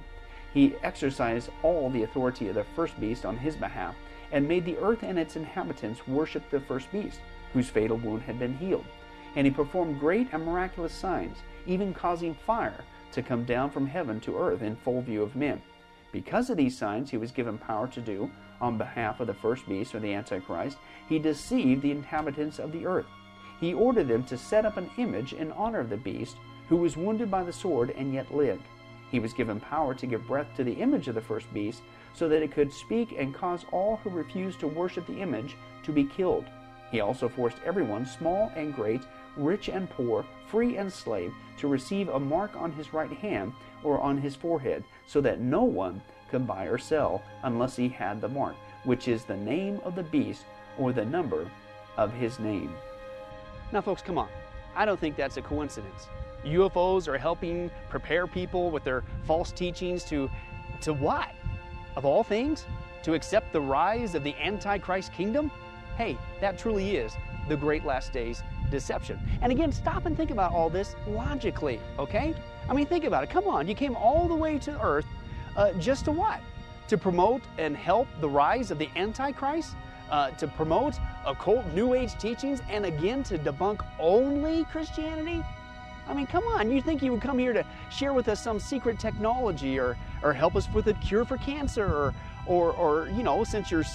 He 0.53 0.75
exercised 0.83 1.49
all 1.63 1.89
the 1.89 2.03
authority 2.03 2.49
of 2.49 2.53
the 2.53 2.65
first 2.75 2.99
beast 2.99 3.25
on 3.25 3.35
his 3.35 3.55
behalf, 3.55 3.95
and 4.31 4.47
made 4.47 4.65
the 4.65 4.77
earth 4.77 5.03
and 5.03 5.19
its 5.19 5.35
inhabitants 5.35 6.07
worship 6.07 6.49
the 6.49 6.59
first 6.59 6.91
beast, 6.91 7.19
whose 7.53 7.69
fatal 7.69 7.97
wound 7.97 8.21
had 8.23 8.39
been 8.39 8.57
healed. 8.57 8.85
And 9.35 9.45
he 9.45 9.51
performed 9.51 9.99
great 9.99 10.27
and 10.31 10.45
miraculous 10.45 10.93
signs, 10.93 11.37
even 11.65 11.93
causing 11.93 12.33
fire 12.33 12.83
to 13.11 13.21
come 13.21 13.43
down 13.45 13.69
from 13.69 13.87
heaven 13.87 14.19
to 14.21 14.37
earth 14.37 14.61
in 14.61 14.75
full 14.75 15.01
view 15.01 15.21
of 15.21 15.35
men. 15.35 15.61
Because 16.11 16.49
of 16.49 16.57
these 16.57 16.77
signs 16.77 17.09
he 17.09 17.17
was 17.17 17.31
given 17.31 17.57
power 17.57 17.87
to 17.87 18.01
do, 18.01 18.29
on 18.59 18.77
behalf 18.77 19.19
of 19.19 19.27
the 19.27 19.33
first 19.33 19.67
beast 19.67 19.95
or 19.95 19.99
the 19.99 20.13
Antichrist, 20.13 20.77
he 21.07 21.19
deceived 21.19 21.81
the 21.81 21.91
inhabitants 21.91 22.59
of 22.59 22.71
the 22.71 22.85
earth. 22.85 23.07
He 23.59 23.73
ordered 23.73 24.07
them 24.07 24.23
to 24.25 24.37
set 24.37 24.65
up 24.65 24.77
an 24.77 24.89
image 24.97 25.33
in 25.33 25.51
honor 25.53 25.79
of 25.79 25.89
the 25.89 25.97
beast, 25.97 26.35
who 26.67 26.77
was 26.77 26.97
wounded 26.97 27.29
by 27.29 27.43
the 27.43 27.53
sword 27.53 27.91
and 27.91 28.13
yet 28.13 28.33
lived. 28.33 28.63
He 29.09 29.19
was 29.19 29.33
given 29.33 29.59
power 29.59 29.93
to 29.93 30.05
give 30.05 30.27
breath 30.27 30.47
to 30.55 30.63
the 30.63 30.73
image 30.73 31.07
of 31.07 31.15
the 31.15 31.21
first 31.21 31.51
beast, 31.53 31.81
so 32.13 32.27
that 32.27 32.41
it 32.41 32.51
could 32.51 32.71
speak 32.71 33.15
and 33.17 33.33
cause 33.33 33.65
all 33.71 33.97
who 34.03 34.09
refused 34.09 34.59
to 34.59 34.67
worship 34.67 35.05
the 35.07 35.19
image 35.19 35.55
to 35.83 35.91
be 35.91 36.03
killed. 36.03 36.45
He 36.91 36.99
also 36.99 37.29
forced 37.29 37.57
everyone, 37.65 38.05
small 38.05 38.51
and 38.55 38.75
great, 38.75 39.01
rich 39.37 39.69
and 39.69 39.89
poor, 39.89 40.25
free 40.47 40.77
and 40.77 40.91
slave, 40.91 41.33
to 41.57 41.67
receive 41.67 42.09
a 42.09 42.19
mark 42.19 42.55
on 42.55 42.71
his 42.71 42.93
right 42.93 43.11
hand 43.11 43.53
or 43.83 43.99
on 43.99 44.17
his 44.17 44.35
forehead, 44.35 44.83
so 45.07 45.21
that 45.21 45.39
no 45.39 45.63
one 45.63 46.01
could 46.29 46.45
buy 46.45 46.65
or 46.65 46.77
sell 46.77 47.21
unless 47.43 47.75
he 47.75 47.87
had 47.87 48.19
the 48.19 48.27
mark, 48.27 48.55
which 48.83 49.07
is 49.07 49.23
the 49.23 49.37
name 49.37 49.79
of 49.83 49.95
the 49.95 50.03
beast 50.03 50.43
or 50.77 50.91
the 50.91 51.05
number 51.05 51.49
of 51.97 52.13
his 52.13 52.39
name. 52.39 52.73
Now, 53.71 53.81
folks, 53.81 54.01
come 54.01 54.17
on. 54.17 54.29
I 54.75 54.85
don't 54.85 54.99
think 54.99 55.15
that's 55.15 55.37
a 55.37 55.41
coincidence. 55.41 56.07
UFOs 56.45 57.07
are 57.07 57.17
helping 57.17 57.69
prepare 57.89 58.27
people 58.27 58.71
with 58.71 58.83
their 58.83 59.03
false 59.25 59.51
teachings 59.51 60.03
to, 60.05 60.29
to 60.81 60.93
what? 60.93 61.29
Of 61.95 62.05
all 62.05 62.23
things? 62.23 62.65
To 63.03 63.13
accept 63.13 63.51
the 63.51 63.61
rise 63.61 64.15
of 64.15 64.23
the 64.23 64.35
Antichrist 64.35 65.11
kingdom? 65.13 65.51
Hey, 65.97 66.17
that 66.39 66.57
truly 66.57 66.95
is 66.95 67.15
the 67.47 67.57
great 67.57 67.83
last 67.83 68.13
days 68.13 68.43
deception. 68.69 69.19
And 69.41 69.51
again, 69.51 69.71
stop 69.71 70.05
and 70.05 70.15
think 70.15 70.31
about 70.31 70.53
all 70.53 70.69
this 70.69 70.95
logically, 71.07 71.79
okay? 71.99 72.33
I 72.69 72.73
mean, 72.73 72.85
think 72.85 73.03
about 73.03 73.23
it. 73.23 73.29
Come 73.29 73.47
on, 73.47 73.67
you 73.67 73.75
came 73.75 73.95
all 73.95 74.27
the 74.27 74.35
way 74.35 74.57
to 74.59 74.81
earth 74.81 75.05
uh, 75.57 75.73
just 75.73 76.05
to 76.05 76.11
what? 76.11 76.39
To 76.87 76.97
promote 76.97 77.41
and 77.57 77.75
help 77.75 78.07
the 78.21 78.29
rise 78.29 78.71
of 78.71 78.79
the 78.79 78.89
Antichrist? 78.95 79.75
Uh, 80.09 80.29
to 80.31 80.47
promote 80.47 80.95
occult 81.25 81.65
New 81.73 81.93
Age 81.93 82.17
teachings 82.17 82.61
and 82.69 82.85
again 82.85 83.23
to 83.23 83.37
debunk 83.37 83.85
only 83.99 84.65
Christianity? 84.65 85.41
I 86.11 86.13
mean, 86.13 86.27
come 86.27 86.43
on, 86.43 86.69
you 86.69 86.81
think 86.81 87.01
you 87.01 87.13
would 87.13 87.21
come 87.21 87.39
here 87.39 87.53
to 87.53 87.65
share 87.89 88.11
with 88.11 88.27
us 88.27 88.43
some 88.43 88.59
secret 88.59 88.99
technology 88.99 89.79
or, 89.79 89.95
or 90.21 90.33
help 90.33 90.57
us 90.57 90.67
with 90.73 90.87
a 90.87 90.93
cure 90.95 91.23
for 91.23 91.37
cancer 91.37 91.85
or, 91.85 92.13
or, 92.45 92.73
or 92.73 93.07
you 93.15 93.23
know, 93.23 93.45
since 93.45 93.71
you're 93.71 93.85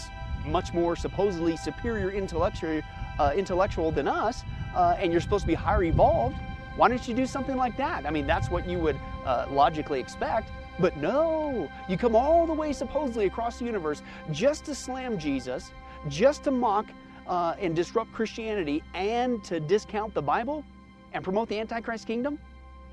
much 0.47 0.73
more 0.73 0.97
supposedly 0.97 1.59
superior 1.59 2.11
intellectual, 2.11 2.81
uh, 3.19 3.33
intellectual 3.37 3.93
than 3.93 4.09
us 4.09 4.45
uh, 4.75 4.97
and 4.99 5.13
you're 5.13 5.21
supposed 5.21 5.43
to 5.43 5.47
be 5.47 5.53
higher 5.53 5.83
evolved, 5.83 6.37
why 6.77 6.89
don't 6.89 7.07
you 7.07 7.13
do 7.13 7.27
something 7.27 7.57
like 7.57 7.77
that? 7.77 8.07
I 8.07 8.11
mean, 8.11 8.27
that's 8.27 8.49
what 8.49 8.67
you 8.67 8.79
would 8.79 8.99
uh, 9.27 9.45
logically 9.51 10.01
expect. 10.01 10.51
But 10.79 10.97
no, 10.97 11.71
you 11.87 11.99
come 11.99 12.17
all 12.17 12.47
the 12.47 12.55
way 12.55 12.73
supposedly 12.73 13.27
across 13.27 13.59
the 13.59 13.67
universe 13.67 14.01
just 14.33 14.65
to 14.67 14.75
slam 14.75 15.19
Jesus, 15.19 15.71
just 16.09 16.45
to 16.45 16.51
mock 16.51 16.87
uh, 17.27 17.57
and 17.61 17.77
disrupt 17.77 18.11
Christianity, 18.13 18.83
and 18.95 19.45
to 19.45 19.61
discount 19.61 20.15
the 20.15 20.23
Bible 20.23 20.65
and 21.17 21.25
promote 21.25 21.49
the 21.49 21.59
Antichrist 21.59 22.07
kingdom? 22.07 22.39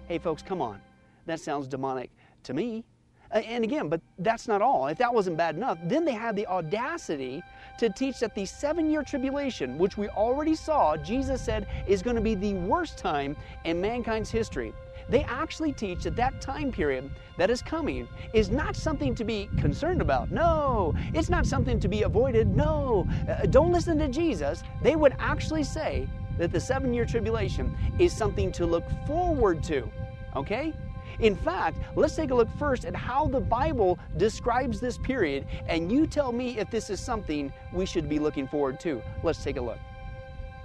Hey, 0.07 0.17
folks, 0.17 0.41
come 0.41 0.61
on. 0.61 0.79
That 1.25 1.39
sounds 1.39 1.67
demonic 1.67 2.09
to 2.43 2.53
me. 2.53 2.83
And 3.31 3.63
again, 3.63 3.89
but 3.89 3.99
that's 4.19 4.47
not 4.47 4.61
all. 4.61 4.87
If 4.87 4.97
that 4.99 5.13
wasn't 5.13 5.37
bad 5.37 5.55
enough, 5.55 5.79
then 5.83 6.05
they 6.05 6.13
had 6.13 6.35
the 6.35 6.45
audacity 6.47 7.43
to 7.79 7.89
teach 7.89 8.19
that 8.19 8.35
the 8.35 8.45
seven 8.45 8.89
year 8.89 9.03
tribulation, 9.03 9.77
which 9.77 9.97
we 9.97 10.07
already 10.09 10.55
saw, 10.55 10.95
Jesus 10.97 11.41
said 11.41 11.67
is 11.87 12.01
going 12.03 12.15
to 12.15 12.21
be 12.21 12.35
the 12.35 12.53
worst 12.53 12.97
time 12.97 13.35
in 13.65 13.81
mankind's 13.81 14.29
history. 14.29 14.73
They 15.09 15.23
actually 15.23 15.73
teach 15.73 16.03
that 16.03 16.15
that 16.15 16.39
time 16.39 16.71
period 16.71 17.09
that 17.37 17.49
is 17.49 17.61
coming 17.61 18.07
is 18.33 18.51
not 18.51 18.75
something 18.75 19.15
to 19.15 19.23
be 19.23 19.49
concerned 19.57 20.01
about. 20.01 20.31
No, 20.31 20.93
it's 21.13 21.29
not 21.29 21.45
something 21.45 21.79
to 21.79 21.87
be 21.87 22.03
avoided. 22.03 22.47
No, 22.47 23.07
uh, 23.27 23.47
don't 23.47 23.73
listen 23.73 23.97
to 23.99 24.07
Jesus. 24.07 24.63
They 24.81 24.95
would 24.95 25.13
actually 25.19 25.63
say 25.63 26.07
that 26.37 26.51
the 26.51 26.59
seven 26.59 26.93
year 26.93 27.05
tribulation 27.05 27.75
is 27.99 28.13
something 28.13 28.51
to 28.53 28.65
look 28.65 28.85
forward 29.05 29.63
to. 29.63 29.89
Okay? 30.35 30.73
In 31.19 31.35
fact, 31.35 31.77
let's 31.95 32.15
take 32.15 32.31
a 32.31 32.35
look 32.35 32.49
first 32.57 32.85
at 32.85 32.95
how 32.95 33.27
the 33.27 33.39
Bible 33.39 33.99
describes 34.17 34.79
this 34.79 34.97
period, 34.97 35.45
and 35.67 35.91
you 35.91 36.07
tell 36.07 36.31
me 36.31 36.57
if 36.57 36.71
this 36.71 36.89
is 36.89 36.99
something 36.99 37.53
we 37.71 37.85
should 37.85 38.09
be 38.09 38.19
looking 38.19 38.47
forward 38.47 38.79
to. 38.81 39.01
Let's 39.21 39.43
take 39.43 39.57
a 39.57 39.61
look. 39.61 39.77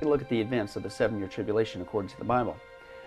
Look 0.00 0.22
at 0.22 0.28
the 0.28 0.40
events 0.40 0.76
of 0.76 0.82
the 0.82 0.90
seven 0.90 1.18
year 1.18 1.28
tribulation 1.28 1.82
according 1.82 2.10
to 2.10 2.18
the 2.18 2.24
Bible. 2.24 2.56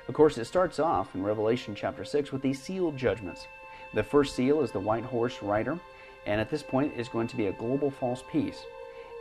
Of 0.07 0.14
course, 0.14 0.38
it 0.38 0.45
starts 0.45 0.80
off 0.80 1.16
in 1.16 1.24
Revelation 1.24 1.74
chapter 1.74 2.03
6 2.03 2.32
with 2.32 2.41
these 2.41 2.62
sealed 2.62 2.97
judgments. 2.97 3.47
The 3.93 4.03
first 4.03 4.36
seal 4.36 4.62
is 4.62 4.72
the 4.72 4.80
white 4.80 5.05
horse 5.05 5.41
rider, 5.41 5.80
and 6.26 6.39
at 6.39 6.49
this 6.49 6.64
point 6.64 6.93
is 6.97 7.07
going 7.07 7.28
to 7.28 7.38
be 7.38 7.47
a 7.47 7.53
global 7.53 7.89
false 7.89 8.24
peace. 8.32 8.64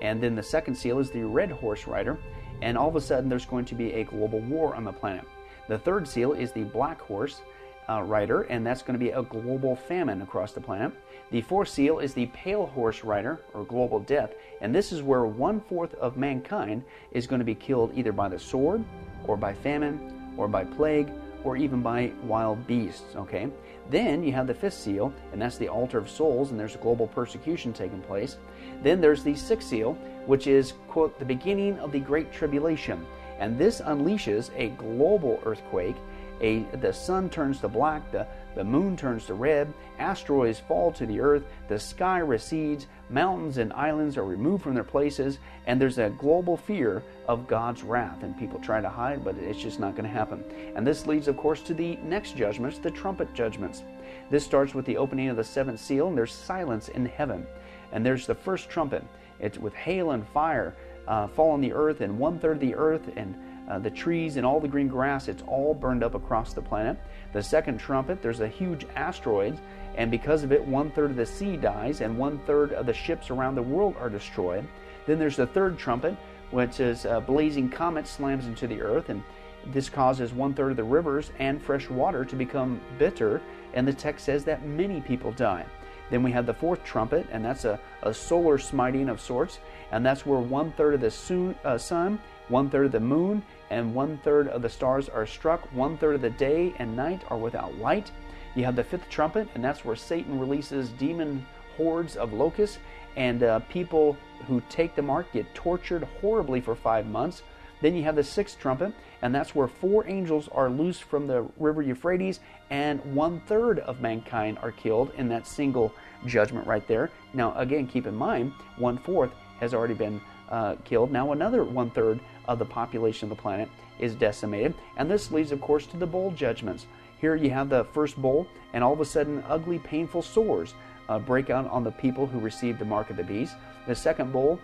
And 0.03 0.21
then 0.21 0.35
the 0.35 0.43
second 0.43 0.75
seal 0.75 0.99
is 0.99 1.11
the 1.11 1.25
red 1.25 1.51
horse 1.51 1.87
rider, 1.87 2.19
and 2.63 2.77
all 2.77 2.89
of 2.89 2.97
a 2.97 3.01
sudden 3.01 3.29
there's 3.29 3.47
going 3.47 3.65
to 3.67 3.75
be 3.75 3.93
a 3.93 4.05
global 4.05 4.41
war 4.41 4.75
on 4.75 4.85
the 4.85 4.93
planet. 4.93 5.25
The 5.69 5.79
third 5.79 6.07
seal 6.07 6.33
is 6.33 6.53
the 6.53 6.65
black 6.65 7.01
horse 7.01 7.43
uh, 7.89 8.03
rider, 8.03 8.43
and 8.43 8.67
that's 8.67 8.83
going 8.83 8.99
to 8.99 9.05
be 9.05 9.11
a 9.11 9.23
global 9.23 9.75
famine 9.75 10.23
across 10.23 10.53
the 10.53 10.61
planet. 10.61 10.93
The 11.31 11.41
fourth 11.41 11.69
seal 11.69 11.99
is 11.99 12.15
the 12.15 12.27
pale 12.27 12.67
horse 12.67 13.05
rider, 13.05 13.41
or 13.55 13.65
global 13.65 14.01
death, 14.01 14.35
and 14.61 14.75
this 14.75 14.93
is 14.93 15.03
where 15.03 15.25
one 15.27 15.61
fourth 15.61 15.95
of 15.95 16.17
mankind 16.17 16.85
is 17.13 17.27
going 17.27 17.39
to 17.39 17.45
be 17.45 17.55
killed 17.55 17.93
either 17.95 18.13
by 18.13 18.29
the 18.29 18.39
sword, 18.39 18.85
or 19.25 19.37
by 19.37 19.55
famine, 19.55 20.33
or 20.37 20.49
by 20.49 20.65
plague, 20.65 21.11
or 21.45 21.57
even 21.57 21.83
by 21.83 22.13
wild 22.25 22.67
beasts. 22.67 23.17
Okay? 23.17 23.49
Then 23.91 24.23
you 24.23 24.33
have 24.33 24.47
the 24.47 24.55
fifth 24.55 24.75
seal, 24.75 25.13
and 25.33 25.41
that's 25.41 25.59
the 25.59 25.69
altar 25.69 25.99
of 25.99 26.09
souls, 26.09 26.51
and 26.51 26.61
there's 26.61 26.75
a 26.75 26.79
global 26.79 27.07
persecution 27.07 27.73
taking 27.73 28.01
place. 28.03 28.37
Then 28.83 29.01
there's 29.01 29.23
the 29.23 29.35
sixth 29.35 29.69
seal, 29.69 29.95
which 30.27 30.47
is, 30.47 30.75
quote, 30.89 31.19
the 31.19 31.25
beginning 31.25 31.79
of 31.79 31.93
the 31.93 32.01
Great 32.01 32.33
Tribulation. 32.33 33.07
And 33.39 33.59
this 33.59 33.81
unleashes 33.81 34.51
a 34.57 34.69
global 34.71 35.41
earthquake. 35.45 35.97
A, 36.43 36.61
the 36.77 36.93
sun 36.93 37.29
turns 37.29 37.61
to 37.61 37.69
black, 37.69 38.11
the, 38.13 38.27
the 38.55 38.65
moon 38.65 38.97
turns 38.97 39.27
to 39.27 39.35
red, 39.35 39.71
asteroids 39.99 40.59
fall 40.59 40.91
to 40.93 41.05
the 41.05 41.21
earth, 41.21 41.45
the 41.69 41.79
sky 41.79 42.19
recedes, 42.19 42.87
mountains 43.11 43.59
and 43.59 43.75
islands 43.75 44.17
are 44.17 44.25
removed 44.25 44.63
from 44.63 44.73
their 44.73 44.83
places, 44.83 45.39
and 45.67 45.79
there's 45.79 45.99
a 45.99 46.09
global 46.09 46.57
fear 46.57 47.03
of 47.29 47.47
God's 47.47 47.83
wrath. 47.83 48.23
And 48.23 48.39
people 48.39 48.59
try 48.59 48.81
to 48.81 48.89
hide, 48.89 49.23
but 49.23 49.37
it's 49.37 49.61
just 49.61 49.81
not 49.81 49.95
going 49.95 50.09
to 50.09 50.11
happen. 50.11 50.43
And 50.75 50.87
this 50.87 51.07
leads, 51.07 51.29
of 51.29 51.37
course, 51.37 51.61
to 51.65 51.75
the 51.75 51.97
next 51.97 52.37
judgments, 52.37 52.79
the 52.79 52.91
trumpet 52.91 53.35
judgments. 53.35 53.83
This 54.31 54.45
starts 54.45 54.75
with 54.75 54.87
the 54.87 54.97
opening 54.97 55.29
of 55.29 55.37
the 55.37 55.45
seventh 55.45 55.79
seal, 55.81 56.09
and 56.09 56.17
there's 56.17 56.33
silence 56.33 56.89
in 56.89 57.05
heaven. 57.05 57.47
And 57.93 58.05
there's 58.05 58.27
the 58.27 58.35
first 58.35 58.69
trumpet. 58.69 59.05
It's 59.39 59.59
with 59.59 59.75
hail 59.75 60.13
and 60.13 60.27
fire 60.29 60.75
uh, 61.09 61.27
fall 61.29 61.51
on 61.51 61.61
the 61.61 61.73
earth, 61.73 62.01
and 62.01 62.19
one 62.19 62.39
third 62.39 62.57
of 62.57 62.61
the 62.61 62.75
earth 62.75 63.11
and 63.17 63.35
uh, 63.69 63.79
the 63.79 63.91
trees 63.91 64.37
and 64.37 64.45
all 64.45 64.59
the 64.59 64.69
green 64.69 64.89
grass, 64.89 65.29
it's 65.29 65.43
all 65.47 65.75
burned 65.75 66.03
up 66.03 66.15
across 66.15 66.53
the 66.53 66.63
planet. 66.63 66.97
The 67.33 67.43
second 67.43 67.79
trumpet, 67.79 68.21
there's 68.21 68.41
a 68.41 68.49
huge 68.49 68.85
asteroid, 68.97 69.59
and 69.97 70.11
because 70.11 70.43
of 70.43 70.53
it, 70.53 70.65
one 70.65 70.91
third 70.91 71.11
of 71.11 71.17
the 71.17 71.27
sea 71.27 71.57
dies, 71.57 72.01
and 72.01 72.19
one 72.19 72.41
third 72.47 72.73
of 72.73 72.87
the 72.87 72.93
ships 72.93 73.31
around 73.31 73.55
the 73.55 73.63
world 73.63 73.95
are 74.01 74.11
destroyed. 74.11 74.67
Then 75.07 75.19
there's 75.19 75.37
the 75.37 75.47
third 75.47 75.79
trumpet, 75.79 76.17
which 76.51 76.81
is 76.81 77.05
a 77.05 77.21
blazing 77.21 77.69
comet 77.69 78.09
slams 78.09 78.47
into 78.47 78.67
the 78.67 78.83
earth, 78.83 79.09
and 79.09 79.23
this 79.67 79.89
causes 79.89 80.33
one 80.33 80.55
third 80.55 80.73
of 80.73 80.77
the 80.77 80.85
rivers 80.85 81.31
and 81.39 81.63
fresh 81.63 81.89
water 81.89 82.25
to 82.25 82.35
become 82.37 82.81
bitter, 82.99 83.41
and 83.75 83.87
the 83.87 83.93
text 83.93 84.25
says 84.25 84.45
that 84.45 84.65
many 84.65 85.01
people 85.01 85.33
die. 85.33 85.65
Then 86.11 86.23
we 86.23 86.33
have 86.33 86.47
the 86.47 86.55
fourth 86.55 86.83
trumpet, 86.85 87.27
and 87.31 87.45
that's 87.45 87.65
a, 87.65 87.79
a 88.03 88.13
solar 88.13 88.59
smiting 88.59 89.09
of 89.09 89.21
sorts, 89.21 89.61
and 89.93 90.05
that's 90.05 90.27
where 90.27 90.41
one 90.41 90.73
third 90.73 90.95
of 90.95 91.01
the 91.01 91.11
sun, 91.11 91.55
uh, 91.65 91.79
sun, 91.79 92.19
one 92.49 92.69
third 92.69 92.87
of 92.87 92.93
the 92.93 93.01
moon, 93.01 93.43
and 93.71 93.95
one 93.95 94.19
third 94.25 94.49
of 94.49 94.63
the 94.63 94.69
stars 94.69 95.09
are 95.09 95.25
struck. 95.25 95.73
One 95.73 95.97
third 95.97 96.17
of 96.17 96.23
the 96.23 96.31
day 96.31 96.75
and 96.79 96.97
night 96.97 97.23
are 97.29 97.39
without 97.39 97.79
light. 97.79 98.11
You 98.57 98.65
have 98.65 98.75
the 98.75 98.83
fifth 98.83 99.09
trumpet, 99.09 99.49
and 99.55 99.65
that's 99.65 99.85
where 99.85 99.95
Satan 99.95 100.39
releases 100.39 100.91
demon 100.91 101.47
hordes 101.77 102.17
of 102.17 102.33
locusts, 102.33 102.79
and 103.17 103.43
uh, 103.45 103.61
people 103.61 104.17
who 104.47 104.61
take 104.69 104.97
the 104.97 105.03
mark 105.03 105.33
get 105.33 105.55
tortured 105.55 106.03
horribly 106.21 106.61
for 106.61 106.75
five 106.75 107.07
months. 107.07 107.43
Then 107.81 107.95
you 107.95 108.03
have 108.03 108.17
the 108.17 108.25
sixth 108.25 108.59
trumpet, 108.59 108.93
and 109.23 109.35
that's 109.35 109.55
where 109.55 109.69
four 109.69 110.07
angels 110.07 110.49
are 110.53 110.69
loosed 110.69 111.05
from 111.05 111.27
the 111.27 111.47
river 111.59 111.83
Euphrates, 111.83 112.41
and 112.71 113.01
one 113.15 113.41
third 113.47 113.79
of 113.81 114.01
mankind 114.01 114.59
are 114.63 114.73
killed 114.73 115.13
in 115.17 115.29
that 115.29 115.47
single 115.47 115.93
judgment 116.27 116.67
right 116.67 116.87
there. 116.87 117.11
Now, 117.33 117.57
again, 117.57 117.87
keep 117.87 118.07
in 118.07 118.15
mind, 118.15 118.53
one 118.77 118.99
fourth 118.99 119.31
has 119.61 119.75
already 119.75 119.95
been 119.95 120.21
uh, 120.51 120.77
killed. 120.85 121.11
Now, 121.11 121.33
another 121.33 121.65
one 121.65 121.91
third 121.91 122.21
of 122.47 122.59
the 122.59 122.65
population 122.65 123.31
of 123.31 123.37
the 123.37 123.43
planet 123.43 123.69
is 123.99 124.15
decimated, 124.15 124.75
and 124.97 125.11
this 125.11 125.31
leads, 125.31 125.53
of 125.53 125.61
course, 125.61 125.87
to 125.87 125.97
the 125.97 126.07
bowl 126.07 126.31
judgments. 126.33 126.87
Here 127.21 127.37
you 127.37 127.51
have 127.51 127.69
the 127.69 127.85
first 127.85 128.17
bowl, 128.17 128.47
and 128.73 128.83
all 128.83 128.93
of 128.93 129.01
a 129.01 129.05
sudden, 129.05 129.45
ugly, 129.49 129.79
painful 129.79 130.23
sores 130.23 130.75
uh, 131.09 131.19
break 131.19 131.51
out 131.51 131.69
on 131.71 131.85
the 131.85 131.91
people 131.91 132.27
who 132.27 132.39
receive 132.39 132.79
the 132.79 132.85
mark 132.85 133.11
of 133.11 133.17
the 133.17 133.25
beast. 133.25 133.55
The 133.87 133.95
second 133.95 134.33
bowl, 134.33 134.59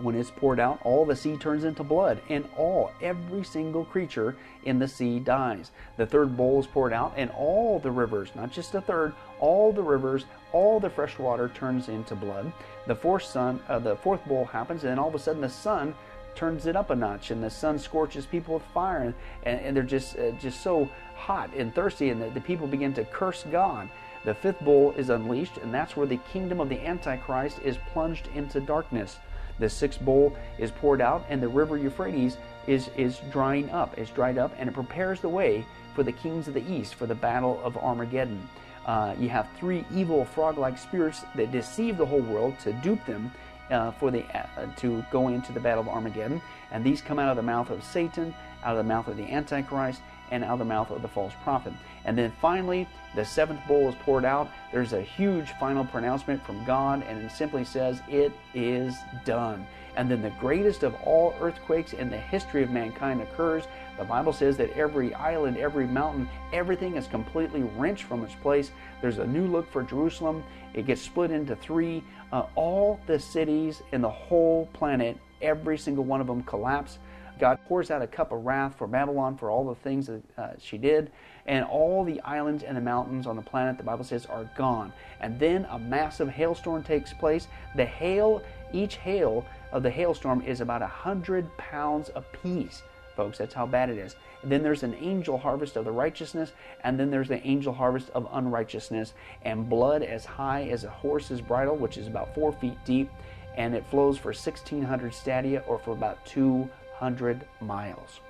when 0.00 0.14
it's 0.14 0.30
poured 0.30 0.60
out, 0.60 0.80
all 0.82 1.04
the 1.04 1.16
sea 1.16 1.36
turns 1.36 1.64
into 1.64 1.82
blood, 1.82 2.20
and 2.28 2.48
all, 2.56 2.90
every 3.00 3.44
single 3.44 3.84
creature 3.84 4.36
in 4.64 4.78
the 4.78 4.88
sea 4.88 5.18
dies. 5.18 5.70
The 5.96 6.06
third 6.06 6.36
bowl 6.36 6.60
is 6.60 6.66
poured 6.66 6.92
out, 6.92 7.14
and 7.16 7.30
all 7.30 7.78
the 7.78 7.90
rivers, 7.90 8.30
not 8.34 8.50
just 8.50 8.74
a 8.74 8.80
third, 8.80 9.12
all 9.38 9.72
the 9.72 9.82
rivers, 9.82 10.24
all 10.52 10.80
the 10.80 10.90
fresh 10.90 11.18
water 11.18 11.50
turns 11.54 11.88
into 11.88 12.14
blood. 12.14 12.52
The 12.86 12.94
fourth 12.94 13.24
sun, 13.24 13.60
uh, 13.68 13.78
the 13.78 13.96
fourth 13.96 14.24
bowl 14.26 14.44
happens, 14.44 14.84
and 14.84 14.98
all 14.98 15.08
of 15.08 15.14
a 15.14 15.18
sudden 15.18 15.42
the 15.42 15.48
sun 15.48 15.94
turns 16.34 16.66
it 16.66 16.76
up 16.76 16.90
a 16.90 16.96
notch, 16.96 17.30
and 17.30 17.42
the 17.42 17.50
sun 17.50 17.78
scorches 17.78 18.26
people 18.26 18.54
with 18.54 18.62
fire, 18.74 19.14
and, 19.44 19.60
and 19.60 19.76
they're 19.76 19.82
just 19.82 20.16
uh, 20.16 20.30
just 20.32 20.62
so 20.62 20.88
hot 21.14 21.52
and 21.54 21.74
thirsty, 21.74 22.10
and 22.10 22.22
the, 22.22 22.30
the 22.30 22.40
people 22.40 22.66
begin 22.66 22.94
to 22.94 23.04
curse 23.04 23.44
God. 23.50 23.88
The 24.24 24.34
fifth 24.34 24.60
bowl 24.60 24.92
is 24.96 25.08
unleashed, 25.08 25.56
and 25.58 25.72
that's 25.72 25.96
where 25.96 26.06
the 26.06 26.18
kingdom 26.32 26.60
of 26.60 26.68
the 26.68 26.80
Antichrist 26.86 27.58
is 27.64 27.78
plunged 27.92 28.28
into 28.34 28.60
darkness. 28.60 29.18
The 29.60 29.70
sixth 29.70 30.00
bowl 30.00 30.34
is 30.58 30.70
poured 30.70 31.00
out, 31.00 31.24
and 31.28 31.40
the 31.40 31.48
river 31.48 31.76
Euphrates 31.76 32.38
is, 32.66 32.90
is 32.96 33.20
drying 33.30 33.70
up, 33.70 33.96
is 33.98 34.10
dried 34.10 34.38
up, 34.38 34.52
and 34.58 34.68
it 34.68 34.72
prepares 34.72 35.20
the 35.20 35.28
way 35.28 35.64
for 35.94 36.02
the 36.02 36.12
kings 36.12 36.48
of 36.48 36.54
the 36.54 36.72
east 36.72 36.94
for 36.94 37.06
the 37.06 37.14
battle 37.14 37.60
of 37.62 37.76
Armageddon. 37.76 38.48
Uh, 38.86 39.14
you 39.18 39.28
have 39.28 39.48
three 39.58 39.84
evil 39.94 40.24
frog-like 40.24 40.78
spirits 40.78 41.24
that 41.34 41.52
deceive 41.52 41.98
the 41.98 42.06
whole 42.06 42.22
world 42.22 42.58
to 42.60 42.72
dupe 42.74 43.04
them 43.06 43.30
uh, 43.70 43.90
for 43.92 44.10
the 44.10 44.24
uh, 44.36 44.66
to 44.76 45.04
go 45.10 45.28
into 45.28 45.52
the 45.52 45.60
battle 45.60 45.82
of 45.82 45.88
Armageddon, 45.88 46.40
and 46.72 46.82
these 46.82 47.00
come 47.00 47.18
out 47.18 47.28
of 47.28 47.36
the 47.36 47.42
mouth 47.42 47.70
of 47.70 47.84
Satan, 47.84 48.34
out 48.64 48.72
of 48.72 48.78
the 48.78 48.88
mouth 48.88 49.06
of 49.08 49.16
the 49.16 49.30
Antichrist, 49.30 50.00
and 50.30 50.44
out 50.44 50.52
of 50.52 50.58
the 50.60 50.64
mouth 50.64 50.90
of 50.90 51.02
the 51.02 51.08
false 51.08 51.32
prophet. 51.42 51.72
And 52.04 52.16
then 52.16 52.32
finally, 52.40 52.88
the 53.14 53.24
seventh 53.24 53.60
bowl 53.66 53.88
is 53.88 53.94
poured 53.96 54.24
out. 54.24 54.50
There's 54.72 54.92
a 54.92 55.02
huge 55.02 55.50
final 55.58 55.84
pronouncement 55.84 56.44
from 56.44 56.64
God, 56.64 57.02
and 57.08 57.22
it 57.22 57.32
simply 57.32 57.64
says, 57.64 58.00
It 58.08 58.32
is 58.54 58.94
done. 59.24 59.66
And 59.96 60.10
then 60.10 60.22
the 60.22 60.30
greatest 60.30 60.82
of 60.82 60.94
all 61.04 61.34
earthquakes 61.40 61.92
in 61.92 62.10
the 62.10 62.16
history 62.16 62.62
of 62.62 62.70
mankind 62.70 63.20
occurs. 63.20 63.64
The 63.98 64.04
Bible 64.04 64.32
says 64.32 64.56
that 64.56 64.70
every 64.76 65.12
island, 65.14 65.56
every 65.56 65.86
mountain, 65.86 66.28
everything 66.52 66.96
is 66.96 67.06
completely 67.06 67.62
wrenched 67.76 68.04
from 68.04 68.24
its 68.24 68.34
place. 68.36 68.70
There's 69.00 69.18
a 69.18 69.26
new 69.26 69.46
look 69.46 69.70
for 69.70 69.82
Jerusalem. 69.82 70.44
It 70.74 70.86
gets 70.86 71.02
split 71.02 71.30
into 71.30 71.56
three. 71.56 72.04
Uh, 72.32 72.44
all 72.54 73.00
the 73.06 73.18
cities 73.18 73.82
in 73.92 74.00
the 74.00 74.08
whole 74.08 74.66
planet, 74.72 75.18
every 75.42 75.76
single 75.76 76.04
one 76.04 76.20
of 76.20 76.28
them 76.28 76.44
collapse. 76.44 76.98
God 77.40 77.58
pours 77.66 77.90
out 77.90 78.02
a 78.02 78.06
cup 78.06 78.32
of 78.32 78.44
wrath 78.44 78.76
for 78.76 78.86
Babylon 78.86 79.36
for 79.36 79.50
all 79.50 79.66
the 79.66 79.74
things 79.74 80.06
that 80.06 80.22
uh, 80.36 80.50
she 80.58 80.76
did, 80.76 81.10
and 81.46 81.64
all 81.64 82.04
the 82.04 82.20
islands 82.20 82.62
and 82.62 82.76
the 82.76 82.82
mountains 82.82 83.26
on 83.26 83.34
the 83.34 83.42
planet, 83.42 83.78
the 83.78 83.82
Bible 83.82 84.04
says, 84.04 84.26
are 84.26 84.48
gone. 84.56 84.92
And 85.20 85.40
then 85.40 85.66
a 85.70 85.78
massive 85.78 86.28
hailstorm 86.28 86.82
takes 86.82 87.14
place. 87.14 87.48
The 87.76 87.84
hail, 87.84 88.42
each 88.72 88.96
hail 88.96 89.46
of 89.72 89.82
the 89.82 89.90
hailstorm 89.90 90.42
is 90.42 90.60
about 90.60 90.82
a 90.82 90.86
hundred 90.86 91.48
pounds 91.56 92.10
apiece, 92.14 92.82
folks. 93.16 93.38
That's 93.38 93.54
how 93.54 93.66
bad 93.66 93.88
it 93.88 93.96
is. 93.96 94.16
And 94.42 94.52
then 94.52 94.62
there's 94.62 94.82
an 94.82 94.94
angel 95.00 95.38
harvest 95.38 95.76
of 95.76 95.86
the 95.86 95.92
righteousness, 95.92 96.52
and 96.84 97.00
then 97.00 97.10
there's 97.10 97.28
the 97.28 97.44
angel 97.46 97.72
harvest 97.72 98.10
of 98.10 98.28
unrighteousness, 98.32 99.14
and 99.42 99.68
blood 99.68 100.02
as 100.02 100.26
high 100.26 100.64
as 100.64 100.84
a 100.84 100.90
horse's 100.90 101.40
bridle, 101.40 101.76
which 101.76 101.96
is 101.96 102.06
about 102.06 102.34
four 102.34 102.52
feet 102.52 102.76
deep, 102.84 103.10
and 103.56 103.74
it 103.74 103.84
flows 103.86 104.18
for 104.18 104.28
1,600 104.28 105.14
stadia, 105.14 105.62
or 105.66 105.78
for 105.78 105.92
about 105.92 106.24
two 106.26 106.68
100 107.00 107.46
miles. 107.60 108.20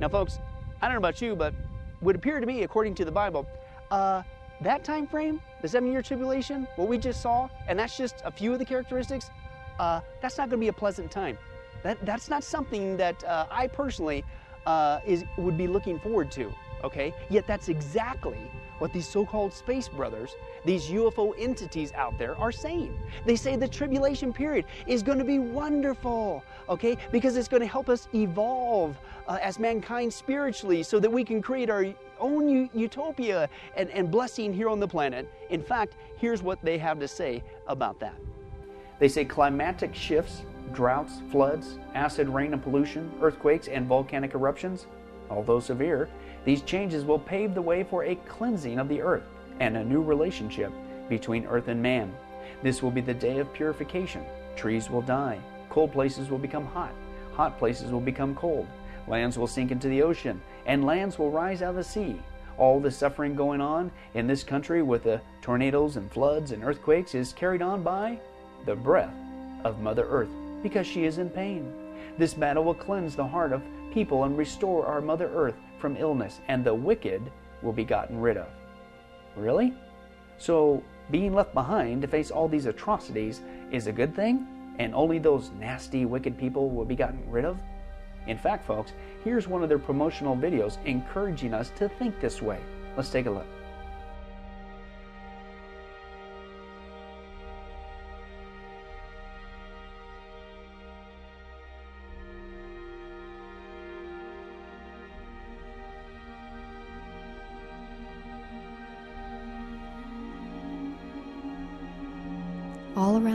Now, 0.00 0.08
folks, 0.08 0.38
I 0.80 0.86
don't 0.86 0.94
know 0.94 0.98
about 0.98 1.20
you, 1.20 1.34
but 1.34 1.54
would 2.00 2.16
appear 2.16 2.40
to 2.40 2.46
me, 2.46 2.62
according 2.62 2.94
to 2.96 3.04
the 3.04 3.10
Bible, 3.10 3.46
uh, 3.90 4.22
that 4.60 4.84
time 4.84 5.06
frame, 5.06 5.40
the 5.60 5.68
seven-year 5.68 6.02
tribulation, 6.02 6.66
what 6.76 6.88
we 6.88 6.98
just 6.98 7.20
saw, 7.20 7.48
and 7.68 7.78
that's 7.78 7.96
just 7.96 8.22
a 8.24 8.30
few 8.30 8.52
of 8.52 8.58
the 8.58 8.64
characteristics. 8.64 9.30
Uh, 9.78 10.00
that's 10.22 10.38
not 10.38 10.48
going 10.48 10.60
to 10.60 10.64
be 10.64 10.68
a 10.68 10.72
pleasant 10.72 11.10
time. 11.10 11.36
That 11.82 12.04
that's 12.06 12.30
not 12.30 12.42
something 12.42 12.96
that 12.96 13.22
uh, 13.24 13.46
I 13.50 13.66
personally 13.66 14.24
uh, 14.66 15.00
is 15.06 15.24
would 15.36 15.58
be 15.58 15.66
looking 15.66 15.98
forward 15.98 16.30
to. 16.32 16.52
Okay, 16.84 17.12
yet 17.28 17.46
that's 17.46 17.68
exactly 17.68 18.38
what 18.78 18.92
these 18.92 19.06
so 19.06 19.24
called 19.24 19.52
space 19.52 19.88
brothers, 19.88 20.34
these 20.64 20.86
UFO 20.88 21.34
entities 21.38 21.92
out 21.92 22.18
there, 22.18 22.36
are 22.36 22.52
saying. 22.52 22.96
They 23.24 23.36
say 23.36 23.56
the 23.56 23.68
tribulation 23.68 24.32
period 24.32 24.66
is 24.86 25.02
going 25.02 25.18
to 25.18 25.24
be 25.24 25.38
wonderful, 25.38 26.44
okay, 26.68 26.96
because 27.12 27.36
it's 27.36 27.48
going 27.48 27.62
to 27.62 27.66
help 27.66 27.88
us 27.88 28.08
evolve 28.14 28.96
uh, 29.28 29.38
as 29.42 29.58
mankind 29.58 30.12
spiritually 30.12 30.82
so 30.82 31.00
that 31.00 31.10
we 31.10 31.24
can 31.24 31.42
create 31.42 31.70
our 31.70 31.86
own 32.20 32.70
utopia 32.72 33.48
and, 33.76 33.90
and 33.90 34.10
blessing 34.10 34.52
here 34.52 34.68
on 34.68 34.80
the 34.80 34.88
planet. 34.88 35.30
In 35.50 35.62
fact, 35.62 35.96
here's 36.16 36.42
what 36.42 36.62
they 36.64 36.78
have 36.78 36.98
to 37.00 37.08
say 37.08 37.42
about 37.66 37.98
that. 38.00 38.14
They 38.98 39.08
say 39.08 39.24
climatic 39.24 39.94
shifts, 39.94 40.42
droughts, 40.72 41.22
floods, 41.30 41.78
acid 41.94 42.28
rain 42.28 42.52
and 42.52 42.62
pollution, 42.62 43.12
earthquakes, 43.20 43.68
and 43.68 43.86
volcanic 43.86 44.34
eruptions, 44.34 44.86
although 45.30 45.60
severe, 45.60 46.08
these 46.46 46.62
changes 46.62 47.04
will 47.04 47.18
pave 47.18 47.54
the 47.54 47.60
way 47.60 47.82
for 47.82 48.04
a 48.04 48.14
cleansing 48.28 48.78
of 48.78 48.88
the 48.88 49.02
earth 49.02 49.24
and 49.58 49.76
a 49.76 49.84
new 49.84 50.00
relationship 50.00 50.72
between 51.08 51.44
earth 51.46 51.66
and 51.66 51.82
man. 51.82 52.14
This 52.62 52.82
will 52.82 52.92
be 52.92 53.00
the 53.00 53.12
day 53.12 53.40
of 53.40 53.52
purification. 53.52 54.24
Trees 54.54 54.88
will 54.88 55.02
die, 55.02 55.40
cold 55.70 55.92
places 55.92 56.30
will 56.30 56.38
become 56.38 56.64
hot, 56.64 56.92
hot 57.32 57.58
places 57.58 57.90
will 57.90 58.00
become 58.00 58.32
cold, 58.36 58.68
lands 59.08 59.36
will 59.36 59.48
sink 59.48 59.72
into 59.72 59.88
the 59.88 60.02
ocean, 60.02 60.40
and 60.66 60.86
lands 60.86 61.18
will 61.18 61.32
rise 61.32 61.62
out 61.62 61.70
of 61.70 61.76
the 61.76 61.84
sea. 61.84 62.22
All 62.58 62.78
the 62.78 62.92
suffering 62.92 63.34
going 63.34 63.60
on 63.60 63.90
in 64.14 64.28
this 64.28 64.44
country 64.44 64.82
with 64.82 65.02
the 65.02 65.20
tornadoes 65.42 65.96
and 65.96 66.10
floods 66.12 66.52
and 66.52 66.62
earthquakes 66.62 67.16
is 67.16 67.32
carried 67.32 67.60
on 67.60 67.82
by 67.82 68.20
the 68.66 68.76
breath 68.76 69.12
of 69.64 69.80
Mother 69.80 70.06
Earth 70.08 70.30
because 70.62 70.86
she 70.86 71.06
is 71.06 71.18
in 71.18 71.28
pain. 71.28 71.72
This 72.18 72.34
battle 72.34 72.62
will 72.62 72.74
cleanse 72.74 73.16
the 73.16 73.26
heart 73.26 73.52
of 73.52 73.64
people 73.92 74.24
and 74.24 74.38
restore 74.38 74.86
our 74.86 75.00
Mother 75.00 75.28
Earth 75.34 75.56
from 75.78 75.96
illness, 75.96 76.40
and 76.48 76.64
the 76.64 76.74
wicked 76.74 77.22
will 77.62 77.72
be 77.72 77.84
gotten 77.84 78.20
rid 78.20 78.36
of. 78.36 78.48
Really? 79.36 79.74
So, 80.38 80.82
being 81.10 81.34
left 81.34 81.54
behind 81.54 82.02
to 82.02 82.08
face 82.08 82.30
all 82.30 82.48
these 82.48 82.66
atrocities 82.66 83.40
is 83.70 83.86
a 83.86 83.92
good 83.92 84.14
thing, 84.14 84.46
and 84.78 84.94
only 84.94 85.18
those 85.18 85.50
nasty, 85.58 86.04
wicked 86.04 86.36
people 86.38 86.70
will 86.70 86.84
be 86.84 86.96
gotten 86.96 87.22
rid 87.30 87.44
of? 87.44 87.58
In 88.26 88.36
fact, 88.36 88.66
folks, 88.66 88.92
here's 89.24 89.46
one 89.46 89.62
of 89.62 89.68
their 89.68 89.78
promotional 89.78 90.36
videos 90.36 90.84
encouraging 90.84 91.54
us 91.54 91.70
to 91.76 91.88
think 91.88 92.20
this 92.20 92.42
way. 92.42 92.58
Let's 92.96 93.10
take 93.10 93.26
a 93.26 93.30
look. 93.30 93.46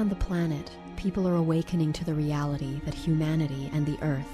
Around 0.02 0.10
the 0.10 0.16
planet, 0.16 0.72
people 0.96 1.28
are 1.28 1.36
awakening 1.36 1.94
to 1.94 2.04
the 2.04 2.16
reality 2.16 2.82
that 2.86 2.94
humanity 2.96 3.70
and 3.72 3.86
the 3.86 4.02
Earth 4.02 4.34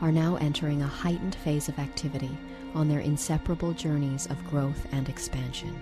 are 0.00 0.10
now 0.10 0.36
entering 0.36 0.80
a 0.80 0.86
heightened 0.86 1.34
phase 1.34 1.68
of 1.68 1.78
activity 1.78 2.30
on 2.74 2.88
their 2.88 3.00
inseparable 3.00 3.74
journeys 3.74 4.24
of 4.28 4.42
growth 4.48 4.86
and 4.90 5.10
expansion. 5.10 5.78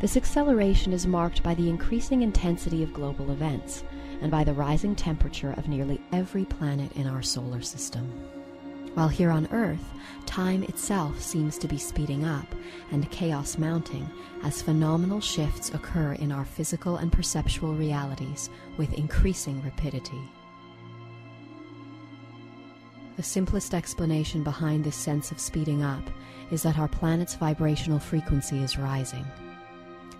This 0.00 0.16
acceleration 0.16 0.92
is 0.92 1.06
marked 1.06 1.44
by 1.44 1.54
the 1.54 1.70
increasing 1.70 2.22
intensity 2.22 2.82
of 2.82 2.92
global 2.92 3.30
events 3.30 3.84
and 4.20 4.28
by 4.28 4.42
the 4.42 4.54
rising 4.54 4.96
temperature 4.96 5.52
of 5.52 5.68
nearly 5.68 6.00
every 6.12 6.44
planet 6.44 6.90
in 6.96 7.06
our 7.06 7.22
solar 7.22 7.62
system. 7.62 8.12
While 8.94 9.08
here 9.08 9.30
on 9.30 9.48
Earth, 9.52 9.84
time 10.26 10.64
itself 10.64 11.20
seems 11.20 11.56
to 11.58 11.68
be 11.68 11.78
speeding 11.78 12.24
up 12.24 12.46
and 12.90 13.10
chaos 13.10 13.56
mounting 13.56 14.08
as 14.42 14.62
phenomenal 14.62 15.20
shifts 15.20 15.72
occur 15.72 16.14
in 16.14 16.32
our 16.32 16.44
physical 16.44 16.96
and 16.96 17.12
perceptual 17.12 17.74
realities 17.74 18.50
with 18.76 18.92
increasing 18.94 19.62
rapidity. 19.62 20.20
The 23.16 23.22
simplest 23.22 23.74
explanation 23.74 24.42
behind 24.42 24.82
this 24.82 24.96
sense 24.96 25.30
of 25.30 25.38
speeding 25.38 25.82
up 25.82 26.02
is 26.50 26.62
that 26.64 26.78
our 26.78 26.88
planet's 26.88 27.36
vibrational 27.36 27.98
frequency 27.98 28.62
is 28.62 28.78
rising. 28.78 29.26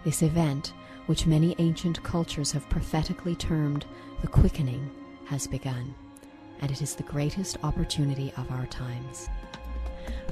This 0.05 0.23
event, 0.23 0.75
which 1.07 1.27
many 1.27 1.57
ancient 1.59 2.03
cultures 2.05 2.53
have 2.53 2.69
prophetically 2.69 3.35
termed 3.35 3.85
the 4.21 4.29
quickening, 4.29 4.91
has 5.25 5.47
begun 5.47 5.95
and 6.61 6.71
it 6.71 6.83
is 6.83 6.95
the 6.95 7.03
greatest 7.03 7.59
opportunity 7.63 8.33
of 8.37 8.51
our 8.51 8.67
times. 8.67 9.29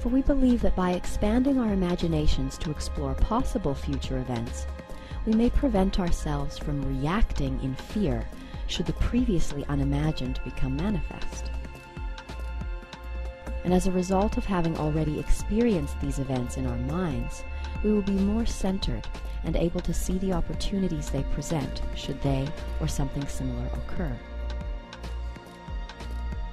For 0.01 0.09
we 0.11 0.23
believe 0.23 0.61
that 0.63 0.77
by 0.77 0.93
expanding 0.93 1.59
our 1.59 1.73
imaginations 1.73 2.57
to 2.59 2.71
explore 2.71 3.15
possible 3.15 3.75
future 3.75 4.19
events, 4.19 4.67
we 5.27 5.33
may 5.35 5.51
prevent 5.51 5.99
ourselves 5.99 6.57
from 6.57 7.01
reacting 7.01 7.61
in 7.63 7.75
fear 7.75 8.27
should 8.67 8.87
the 8.87 8.93
previously 8.95 9.65
unimagined 9.69 10.41
become 10.45 10.77
manifest. 10.77 11.51
And 13.65 13.75
as 13.75 13.87
a 13.87 13.93
result 13.93 14.37
of 14.37 14.45
having 14.45 14.77
already 14.79 15.19
experienced 15.19 16.01
these 16.01 16.19
events 16.19 16.57
in 16.57 16.67
our 16.67 16.79
minds, 16.79 17.43
we 17.83 17.93
will 17.93 18.03
be 18.03 18.13
more 18.13 18.47
centered 18.47 19.07
and 19.45 19.57
able 19.57 19.81
to 19.81 19.95
see 19.95 20.19
the 20.19 20.33
opportunities 20.33 21.11
they 21.11 21.23
present 21.25 21.83
should 21.95 22.21
they 22.23 22.47
or 22.81 22.89
something 22.89 23.27
similar 23.27 23.67
occur. 23.67 24.17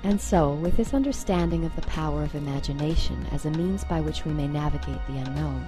And 0.06 0.22
so, 0.22 0.54
with 0.54 0.78
this 0.78 0.94
understanding 0.94 1.66
of 1.66 1.76
the 1.76 1.82
power 1.82 2.22
of 2.22 2.36
imagination 2.36 3.26
as 3.32 3.46
a 3.46 3.50
means 3.50 3.84
by 3.84 4.02
which 4.02 4.24
we 4.24 4.34
may 4.34 4.48
navigate 4.48 5.04
the 5.08 5.18
unknown, 5.18 5.66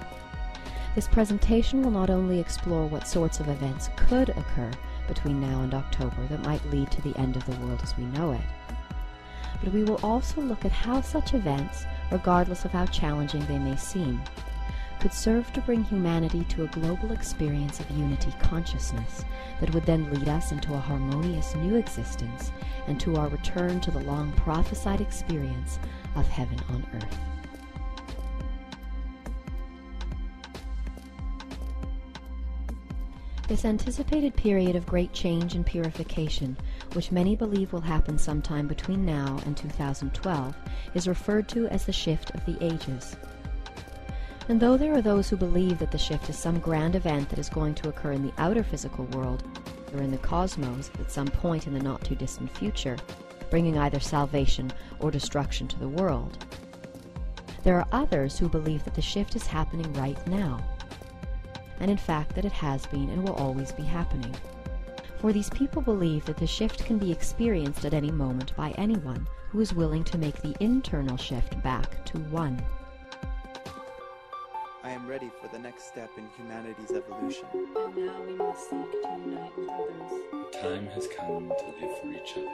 this 0.94 1.08
presentation 1.08 1.82
will 1.82 1.90
not 1.90 2.08
only 2.08 2.38
explore 2.38 2.86
what 2.86 3.08
sorts 3.08 3.40
of 3.40 3.48
events 3.48 3.90
could 3.96 4.28
occur 4.28 4.70
between 5.08 5.40
now 5.40 5.62
and 5.62 5.74
October 5.74 6.24
that 6.28 6.44
might 6.44 6.64
lead 6.70 6.88
to 6.92 7.02
the 7.02 7.18
end 7.18 7.34
of 7.34 7.44
the 7.46 7.56
world 7.66 7.80
as 7.82 7.96
we 7.96 8.04
know 8.04 8.30
it, 8.30 8.40
but 9.60 9.72
we 9.72 9.82
will 9.82 9.98
also 10.04 10.40
look 10.40 10.64
at 10.64 10.70
how 10.70 11.00
such 11.00 11.34
events, 11.34 11.84
regardless 12.12 12.64
of 12.64 12.70
how 12.70 12.86
challenging 12.86 13.44
they 13.46 13.58
may 13.58 13.74
seem, 13.74 14.22
could 15.00 15.12
serve 15.12 15.52
to 15.52 15.60
bring 15.60 15.84
humanity 15.84 16.44
to 16.44 16.64
a 16.64 16.68
global 16.68 17.12
experience 17.12 17.80
of 17.80 17.90
unity 17.90 18.32
consciousness 18.42 19.24
that 19.60 19.72
would 19.74 19.86
then 19.86 20.12
lead 20.12 20.28
us 20.28 20.52
into 20.52 20.74
a 20.74 20.78
harmonious 20.78 21.54
new 21.56 21.76
existence 21.76 22.52
and 22.86 23.00
to 23.00 23.16
our 23.16 23.28
return 23.28 23.80
to 23.80 23.90
the 23.90 24.00
long 24.00 24.32
prophesied 24.32 25.00
experience 25.00 25.78
of 26.16 26.26
heaven 26.26 26.58
on 26.70 26.86
earth. 26.94 27.18
This 33.48 33.64
anticipated 33.64 34.36
period 34.36 34.76
of 34.76 34.84
great 34.84 35.14
change 35.14 35.54
and 35.54 35.64
purification, 35.64 36.54
which 36.92 37.10
many 37.10 37.34
believe 37.34 37.72
will 37.72 37.80
happen 37.80 38.18
sometime 38.18 38.66
between 38.66 39.06
now 39.06 39.40
and 39.46 39.56
2012, 39.56 40.54
is 40.92 41.08
referred 41.08 41.48
to 41.48 41.66
as 41.68 41.86
the 41.86 41.92
shift 41.92 42.30
of 42.34 42.44
the 42.44 42.62
ages. 42.62 43.16
And 44.48 44.58
though 44.58 44.78
there 44.78 44.94
are 44.94 45.02
those 45.02 45.28
who 45.28 45.36
believe 45.36 45.78
that 45.78 45.90
the 45.90 45.98
shift 45.98 46.30
is 46.30 46.38
some 46.38 46.58
grand 46.58 46.94
event 46.96 47.28
that 47.28 47.38
is 47.38 47.50
going 47.50 47.74
to 47.76 47.88
occur 47.90 48.12
in 48.12 48.22
the 48.22 48.32
outer 48.38 48.62
physical 48.62 49.04
world, 49.06 49.44
or 49.92 50.00
in 50.00 50.10
the 50.10 50.18
cosmos 50.18 50.90
at 50.98 51.10
some 51.10 51.28
point 51.28 51.66
in 51.66 51.74
the 51.74 51.82
not 51.82 52.02
too 52.02 52.14
distant 52.14 52.56
future, 52.56 52.96
bringing 53.50 53.76
either 53.76 54.00
salvation 54.00 54.72
or 55.00 55.10
destruction 55.10 55.68
to 55.68 55.78
the 55.78 55.88
world. 55.88 56.46
There 57.62 57.76
are 57.76 57.88
others 57.92 58.38
who 58.38 58.48
believe 58.48 58.84
that 58.84 58.94
the 58.94 59.02
shift 59.02 59.36
is 59.36 59.46
happening 59.46 59.92
right 59.94 60.26
now, 60.26 60.64
and 61.80 61.90
in 61.90 61.98
fact 61.98 62.34
that 62.34 62.46
it 62.46 62.52
has 62.52 62.86
been 62.86 63.10
and 63.10 63.22
will 63.22 63.34
always 63.34 63.72
be 63.72 63.82
happening. 63.82 64.34
For 65.18 65.32
these 65.32 65.50
people 65.50 65.82
believe 65.82 66.24
that 66.24 66.36
the 66.36 66.46
shift 66.46 66.86
can 66.86 66.96
be 66.96 67.12
experienced 67.12 67.84
at 67.84 67.92
any 67.92 68.10
moment 68.10 68.56
by 68.56 68.70
anyone 68.78 69.26
who 69.50 69.60
is 69.60 69.74
willing 69.74 70.04
to 70.04 70.18
make 70.18 70.40
the 70.40 70.56
internal 70.60 71.16
shift 71.16 71.60
back 71.62 72.04
to 72.06 72.18
one. 72.18 72.62
I 75.08 75.10
am 75.10 75.20
ready 75.22 75.32
for 75.40 75.48
the 75.48 75.58
next 75.58 75.84
step 75.88 76.10
in 76.18 76.28
humanity's 76.36 76.90
evolution. 76.90 77.46
And 77.54 77.96
now 77.96 78.22
we 78.26 78.34
must 78.34 78.68
seek 78.68 78.92
to 78.92 79.08
unite 79.24 79.56
with 79.56 79.70
others. 79.70 80.12
The 80.52 80.58
time 80.60 80.86
has 80.88 81.08
come 81.16 81.48
to 81.48 81.64
live 81.80 81.98
for 81.98 82.12
each 82.12 82.34
other. 82.36 82.48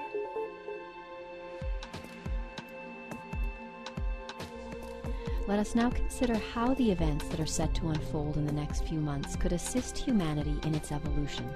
Let 5.49 5.59
us 5.59 5.75
now 5.75 5.91
consider 5.91 6.39
how 6.39 6.75
the 6.75 6.93
events 6.93 7.27
that 7.29 7.41
are 7.41 7.47
set 7.47 7.75
to 7.75 7.89
unfold 7.89 8.37
in 8.37 8.47
the 8.47 8.53
next 8.53 8.85
few 8.85 9.01
months 9.01 9.35
could 9.35 9.53
assist 9.53 9.99
humanity 9.99 10.57
in 10.63 10.77
its 10.77 10.93
evolution, 10.93 11.51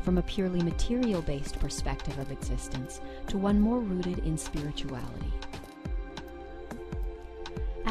from 0.00 0.16
a 0.16 0.22
purely 0.22 0.62
material 0.62 1.20
based 1.20 1.60
perspective 1.60 2.18
of 2.18 2.32
existence 2.32 3.02
to 3.26 3.36
one 3.36 3.60
more 3.60 3.80
rooted 3.80 4.20
in 4.20 4.38
spirituality. 4.38 5.32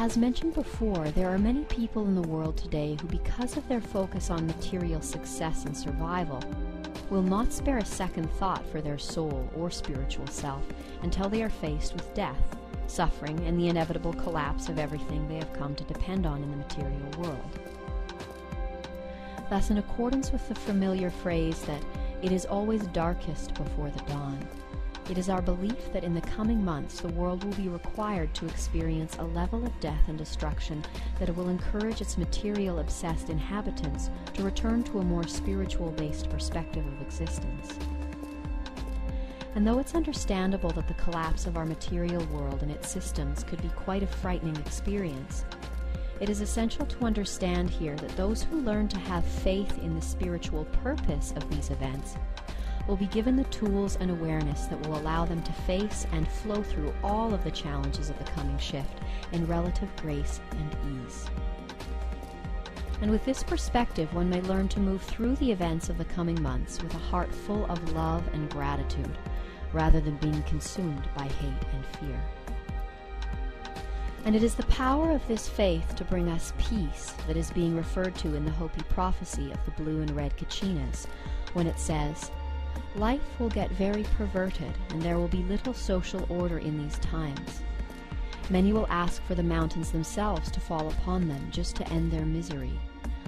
As 0.00 0.16
mentioned 0.16 0.54
before, 0.54 1.10
there 1.10 1.28
are 1.28 1.40
many 1.40 1.64
people 1.64 2.06
in 2.06 2.14
the 2.14 2.28
world 2.28 2.56
today 2.56 2.96
who, 3.00 3.08
because 3.08 3.56
of 3.56 3.66
their 3.66 3.80
focus 3.80 4.30
on 4.30 4.46
material 4.46 5.02
success 5.02 5.64
and 5.64 5.76
survival, 5.76 6.40
will 7.10 7.20
not 7.20 7.52
spare 7.52 7.78
a 7.78 7.84
second 7.84 8.30
thought 8.34 8.64
for 8.70 8.80
their 8.80 8.96
soul 8.96 9.50
or 9.56 9.72
spiritual 9.72 10.28
self 10.28 10.62
until 11.02 11.28
they 11.28 11.42
are 11.42 11.50
faced 11.50 11.94
with 11.94 12.14
death, 12.14 12.56
suffering, 12.86 13.40
and 13.40 13.58
the 13.58 13.66
inevitable 13.66 14.12
collapse 14.12 14.68
of 14.68 14.78
everything 14.78 15.26
they 15.26 15.34
have 15.34 15.52
come 15.52 15.74
to 15.74 15.82
depend 15.82 16.26
on 16.26 16.44
in 16.44 16.50
the 16.52 16.58
material 16.58 17.10
world. 17.18 17.58
Thus, 19.50 19.70
in 19.70 19.78
accordance 19.78 20.30
with 20.30 20.48
the 20.48 20.54
familiar 20.54 21.10
phrase 21.10 21.60
that 21.62 21.82
it 22.22 22.30
is 22.30 22.46
always 22.46 22.86
darkest 22.86 23.52
before 23.54 23.90
the 23.90 24.04
dawn, 24.04 24.38
it 25.08 25.16
is 25.16 25.30
our 25.30 25.40
belief 25.40 25.90
that 25.92 26.04
in 26.04 26.12
the 26.12 26.20
coming 26.20 26.62
months 26.62 27.00
the 27.00 27.08
world 27.08 27.42
will 27.42 27.54
be 27.54 27.68
required 27.68 28.34
to 28.34 28.46
experience 28.46 29.16
a 29.16 29.24
level 29.24 29.64
of 29.64 29.80
death 29.80 30.02
and 30.08 30.18
destruction 30.18 30.84
that 31.18 31.34
will 31.34 31.48
encourage 31.48 32.02
its 32.02 32.18
material 32.18 32.80
obsessed 32.80 33.30
inhabitants 33.30 34.10
to 34.34 34.42
return 34.42 34.82
to 34.82 34.98
a 34.98 35.04
more 35.04 35.26
spiritual 35.26 35.92
based 35.92 36.28
perspective 36.28 36.86
of 36.86 37.00
existence. 37.00 37.78
And 39.54 39.66
though 39.66 39.78
it's 39.78 39.94
understandable 39.94 40.70
that 40.70 40.86
the 40.86 40.94
collapse 40.94 41.46
of 41.46 41.56
our 41.56 41.64
material 41.64 42.24
world 42.26 42.62
and 42.62 42.70
its 42.70 42.88
systems 42.88 43.42
could 43.42 43.62
be 43.62 43.70
quite 43.70 44.02
a 44.02 44.06
frightening 44.06 44.56
experience, 44.56 45.44
it 46.20 46.28
is 46.28 46.42
essential 46.42 46.84
to 46.84 47.04
understand 47.04 47.70
here 47.70 47.96
that 47.96 48.16
those 48.16 48.42
who 48.42 48.60
learn 48.60 48.88
to 48.88 48.98
have 48.98 49.24
faith 49.24 49.78
in 49.78 49.94
the 49.94 50.02
spiritual 50.02 50.64
purpose 50.82 51.32
of 51.34 51.48
these 51.48 51.70
events 51.70 52.16
will 52.88 52.96
be 52.96 53.06
given 53.06 53.36
the 53.36 53.44
tools 53.44 53.96
and 54.00 54.10
awareness 54.10 54.64
that 54.64 54.84
will 54.84 54.98
allow 54.98 55.24
them 55.24 55.42
to 55.42 55.52
face 55.52 56.06
and 56.12 56.26
flow 56.26 56.62
through 56.62 56.92
all 57.04 57.32
of 57.32 57.44
the 57.44 57.50
challenges 57.50 58.10
of 58.10 58.18
the 58.18 58.32
coming 58.32 58.58
shift 58.58 58.98
in 59.32 59.46
relative 59.46 59.94
grace 59.96 60.40
and 60.52 61.06
ease. 61.06 61.26
And 63.00 63.10
with 63.10 63.24
this 63.24 63.44
perspective, 63.44 64.12
one 64.12 64.28
may 64.28 64.40
learn 64.40 64.68
to 64.70 64.80
move 64.80 65.02
through 65.02 65.36
the 65.36 65.52
events 65.52 65.88
of 65.88 65.98
the 65.98 66.04
coming 66.06 66.42
months 66.42 66.82
with 66.82 66.92
a 66.94 66.98
heart 66.98 67.32
full 67.32 67.64
of 67.66 67.92
love 67.92 68.26
and 68.32 68.50
gratitude, 68.50 69.16
rather 69.72 70.00
than 70.00 70.16
being 70.16 70.42
consumed 70.44 71.08
by 71.14 71.24
hate 71.24 71.68
and 71.72 71.86
fear. 72.00 72.20
And 74.24 74.34
it 74.34 74.42
is 74.42 74.56
the 74.56 74.64
power 74.64 75.12
of 75.12 75.26
this 75.28 75.48
faith 75.48 75.94
to 75.94 76.04
bring 76.04 76.28
us 76.28 76.52
peace 76.58 77.14
that 77.26 77.36
is 77.36 77.52
being 77.52 77.76
referred 77.76 78.16
to 78.16 78.34
in 78.34 78.44
the 78.44 78.50
Hopi 78.50 78.82
prophecy 78.88 79.52
of 79.52 79.64
the 79.64 79.82
blue 79.82 80.00
and 80.00 80.10
red 80.10 80.36
Kachinas, 80.36 81.06
when 81.52 81.66
it 81.66 81.78
says, 81.78 82.30
Life 82.96 83.38
will 83.38 83.48
get 83.48 83.70
very 83.72 84.04
perverted, 84.16 84.72
and 84.90 85.00
there 85.00 85.18
will 85.18 85.28
be 85.28 85.42
little 85.44 85.74
social 85.74 86.26
order 86.28 86.58
in 86.58 86.78
these 86.78 86.98
times. 86.98 87.62
Many 88.50 88.72
will 88.72 88.86
ask 88.88 89.22
for 89.24 89.34
the 89.34 89.42
mountains 89.42 89.92
themselves 89.92 90.50
to 90.50 90.60
fall 90.60 90.88
upon 90.88 91.28
them 91.28 91.48
just 91.50 91.76
to 91.76 91.88
end 91.90 92.10
their 92.10 92.24
misery, 92.24 92.78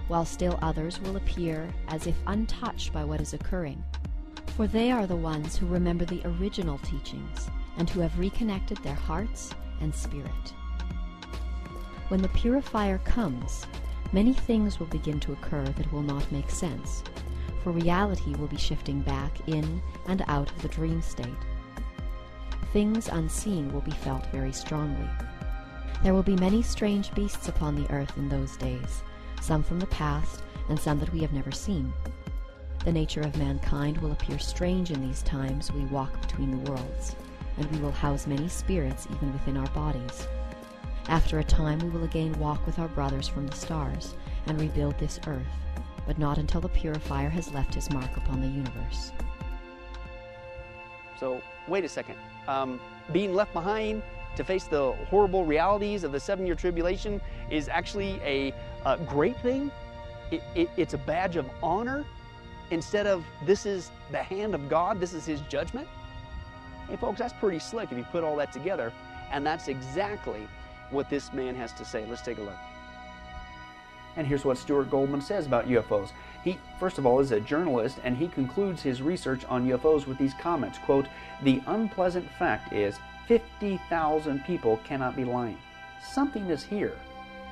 while 0.08 0.24
still 0.24 0.58
others 0.62 1.00
will 1.00 1.16
appear 1.16 1.68
as 1.88 2.06
if 2.06 2.16
untouched 2.26 2.92
by 2.92 3.04
what 3.04 3.20
is 3.20 3.34
occurring. 3.34 3.84
For 4.56 4.66
they 4.66 4.90
are 4.90 5.06
the 5.06 5.16
ones 5.16 5.56
who 5.56 5.66
remember 5.66 6.04
the 6.04 6.22
original 6.24 6.78
teachings 6.78 7.48
and 7.76 7.88
who 7.88 8.00
have 8.00 8.18
reconnected 8.18 8.78
their 8.78 8.94
hearts 8.94 9.54
and 9.80 9.94
spirit. 9.94 10.54
When 12.08 12.22
the 12.22 12.28
purifier 12.28 12.98
comes, 12.98 13.66
many 14.12 14.34
things 14.34 14.80
will 14.80 14.88
begin 14.88 15.20
to 15.20 15.32
occur 15.32 15.64
that 15.64 15.92
will 15.92 16.02
not 16.02 16.32
make 16.32 16.50
sense, 16.50 17.04
for 17.62 17.70
reality 17.70 18.34
will 18.34 18.46
be 18.46 18.56
shifting 18.56 19.00
back 19.00 19.32
in 19.48 19.82
and 20.06 20.24
out 20.28 20.50
of 20.50 20.62
the 20.62 20.68
dream 20.68 21.02
state. 21.02 21.28
Things 22.72 23.08
unseen 23.08 23.72
will 23.72 23.80
be 23.80 23.90
felt 23.90 24.26
very 24.26 24.52
strongly. 24.52 25.08
There 26.02 26.14
will 26.14 26.22
be 26.22 26.36
many 26.36 26.62
strange 26.62 27.12
beasts 27.14 27.48
upon 27.48 27.74
the 27.74 27.90
earth 27.92 28.16
in 28.16 28.28
those 28.28 28.56
days, 28.56 29.02
some 29.40 29.62
from 29.62 29.80
the 29.80 29.86
past 29.86 30.42
and 30.68 30.78
some 30.78 30.98
that 31.00 31.12
we 31.12 31.20
have 31.20 31.32
never 31.32 31.50
seen. 31.50 31.92
The 32.84 32.92
nature 32.92 33.20
of 33.20 33.36
mankind 33.36 33.98
will 33.98 34.12
appear 34.12 34.38
strange 34.38 34.90
in 34.90 35.06
these 35.06 35.22
times 35.22 35.70
we 35.70 35.84
walk 35.86 36.18
between 36.22 36.50
the 36.50 36.70
worlds, 36.70 37.16
and 37.58 37.70
we 37.70 37.78
will 37.78 37.90
house 37.90 38.26
many 38.26 38.48
spirits 38.48 39.06
even 39.10 39.32
within 39.32 39.58
our 39.58 39.68
bodies. 39.70 40.26
After 41.08 41.40
a 41.40 41.44
time 41.44 41.80
we 41.80 41.90
will 41.90 42.04
again 42.04 42.32
walk 42.38 42.64
with 42.64 42.78
our 42.78 42.88
brothers 42.88 43.28
from 43.28 43.46
the 43.46 43.56
stars 43.56 44.14
and 44.46 44.58
rebuild 44.58 44.96
this 44.98 45.20
earth, 45.26 45.44
but 46.06 46.18
not 46.18 46.38
until 46.38 46.60
the 46.60 46.68
purifier 46.68 47.28
has 47.28 47.52
left 47.52 47.74
his 47.74 47.90
mark 47.90 48.16
upon 48.16 48.40
the 48.40 48.48
universe. 48.48 49.12
So, 51.18 51.42
wait 51.68 51.84
a 51.84 51.88
second. 51.88 52.16
Um, 52.48 52.80
being 53.12 53.34
left 53.34 53.52
behind 53.52 54.02
to 54.36 54.44
face 54.44 54.64
the 54.64 54.92
horrible 55.08 55.44
realities 55.44 56.04
of 56.04 56.12
the 56.12 56.20
seven 56.20 56.46
year 56.46 56.54
tribulation 56.54 57.20
is 57.50 57.68
actually 57.68 58.20
a, 58.22 58.54
a 58.86 58.96
great 58.98 59.38
thing? 59.40 59.70
It, 60.30 60.42
it, 60.54 60.70
it's 60.76 60.94
a 60.94 60.98
badge 60.98 61.36
of 61.36 61.48
honor 61.62 62.04
instead 62.70 63.06
of 63.06 63.24
this 63.44 63.66
is 63.66 63.90
the 64.10 64.22
hand 64.22 64.54
of 64.54 64.68
God, 64.68 65.00
this 65.00 65.12
is 65.12 65.26
His 65.26 65.40
judgment? 65.42 65.88
Hey, 66.88 66.96
folks, 66.96 67.18
that's 67.18 67.34
pretty 67.34 67.58
slick 67.58 67.92
if 67.92 67.98
you 67.98 68.04
put 68.04 68.24
all 68.24 68.36
that 68.36 68.52
together. 68.52 68.92
And 69.30 69.46
that's 69.46 69.68
exactly 69.68 70.48
what 70.90 71.08
this 71.08 71.32
man 71.32 71.54
has 71.54 71.72
to 71.74 71.84
say. 71.84 72.04
Let's 72.08 72.22
take 72.22 72.38
a 72.38 72.42
look. 72.42 72.56
And 74.16 74.26
here's 74.26 74.44
what 74.44 74.58
Stuart 74.58 74.90
Goldman 74.90 75.20
says 75.20 75.46
about 75.46 75.68
UFOs. 75.68 76.10
He, 76.42 76.58
first 76.78 76.98
of 76.98 77.06
all, 77.06 77.20
is 77.20 77.32
a 77.32 77.40
journalist, 77.40 77.98
and 78.02 78.16
he 78.16 78.28
concludes 78.28 78.82
his 78.82 79.02
research 79.02 79.44
on 79.46 79.68
UFOs 79.68 80.06
with 80.06 80.18
these 80.18 80.34
comments, 80.34 80.78
quote, 80.78 81.06
The 81.42 81.62
unpleasant 81.66 82.28
fact 82.38 82.72
is 82.72 82.98
50,000 83.28 84.44
people 84.44 84.78
cannot 84.84 85.16
be 85.16 85.24
lying. 85.24 85.58
Something 86.02 86.46
is 86.50 86.64
here, 86.64 86.98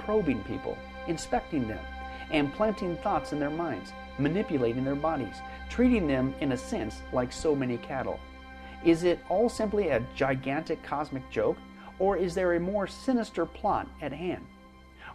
probing 0.00 0.42
people, 0.44 0.76
inspecting 1.06 1.68
them, 1.68 1.84
and 2.30 2.52
planting 2.52 2.96
thoughts 2.96 3.32
in 3.32 3.38
their 3.38 3.50
minds, 3.50 3.92
manipulating 4.18 4.84
their 4.84 4.96
bodies, 4.96 5.36
treating 5.68 6.06
them, 6.06 6.34
in 6.40 6.52
a 6.52 6.56
sense, 6.56 7.02
like 7.12 7.32
so 7.32 7.54
many 7.54 7.76
cattle. 7.78 8.18
Is 8.84 9.04
it 9.04 9.20
all 9.28 9.48
simply 9.48 9.88
a 9.88 10.04
gigantic 10.14 10.82
cosmic 10.82 11.28
joke, 11.30 11.56
or 11.98 12.16
is 12.16 12.34
there 12.34 12.54
a 12.54 12.60
more 12.60 12.86
sinister 12.86 13.44
plot 13.44 13.88
at 14.00 14.12
hand? 14.12 14.44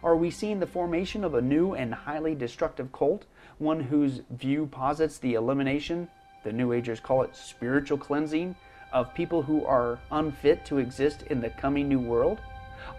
Are 0.04 0.16
we 0.16 0.30
seeing 0.30 0.60
the 0.60 0.66
formation 0.66 1.24
of 1.24 1.32
a 1.32 1.40
new 1.40 1.72
and 1.72 1.94
highly 1.94 2.34
destructive 2.34 2.92
cult, 2.92 3.24
one 3.56 3.80
whose 3.80 4.20
view 4.28 4.66
posits 4.66 5.16
the 5.16 5.32
elimination, 5.32 6.08
the 6.42 6.52
New 6.52 6.74
Agers 6.74 7.00
call 7.00 7.22
it 7.22 7.34
spiritual 7.34 7.96
cleansing, 7.96 8.54
of 8.92 9.14
people 9.14 9.40
who 9.40 9.64
are 9.64 9.98
unfit 10.10 10.62
to 10.66 10.76
exist 10.76 11.22
in 11.30 11.40
the 11.40 11.48
coming 11.48 11.88
new 11.88 11.98
world? 11.98 12.38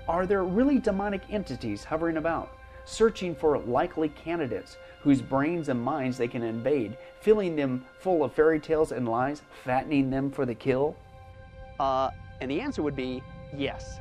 Are 0.07 0.25
there 0.25 0.43
really 0.43 0.79
demonic 0.79 1.21
entities 1.29 1.83
hovering 1.83 2.17
about, 2.17 2.49
searching 2.85 3.35
for 3.35 3.59
likely 3.59 4.09
candidates 4.09 4.77
whose 5.01 5.21
brains 5.21 5.69
and 5.69 5.79
minds 5.79 6.17
they 6.17 6.27
can 6.27 6.41
invade, 6.41 6.97
filling 7.21 7.55
them 7.55 7.85
full 7.99 8.23
of 8.23 8.33
fairy 8.33 8.59
tales 8.59 8.91
and 8.91 9.07
lies, 9.07 9.43
fattening 9.63 10.09
them 10.09 10.31
for 10.31 10.47
the 10.47 10.55
kill? 10.55 10.95
Uh, 11.79 12.09
and 12.41 12.49
the 12.49 12.59
answer 12.59 12.81
would 12.81 12.95
be 12.95 13.21
yes. 13.55 13.99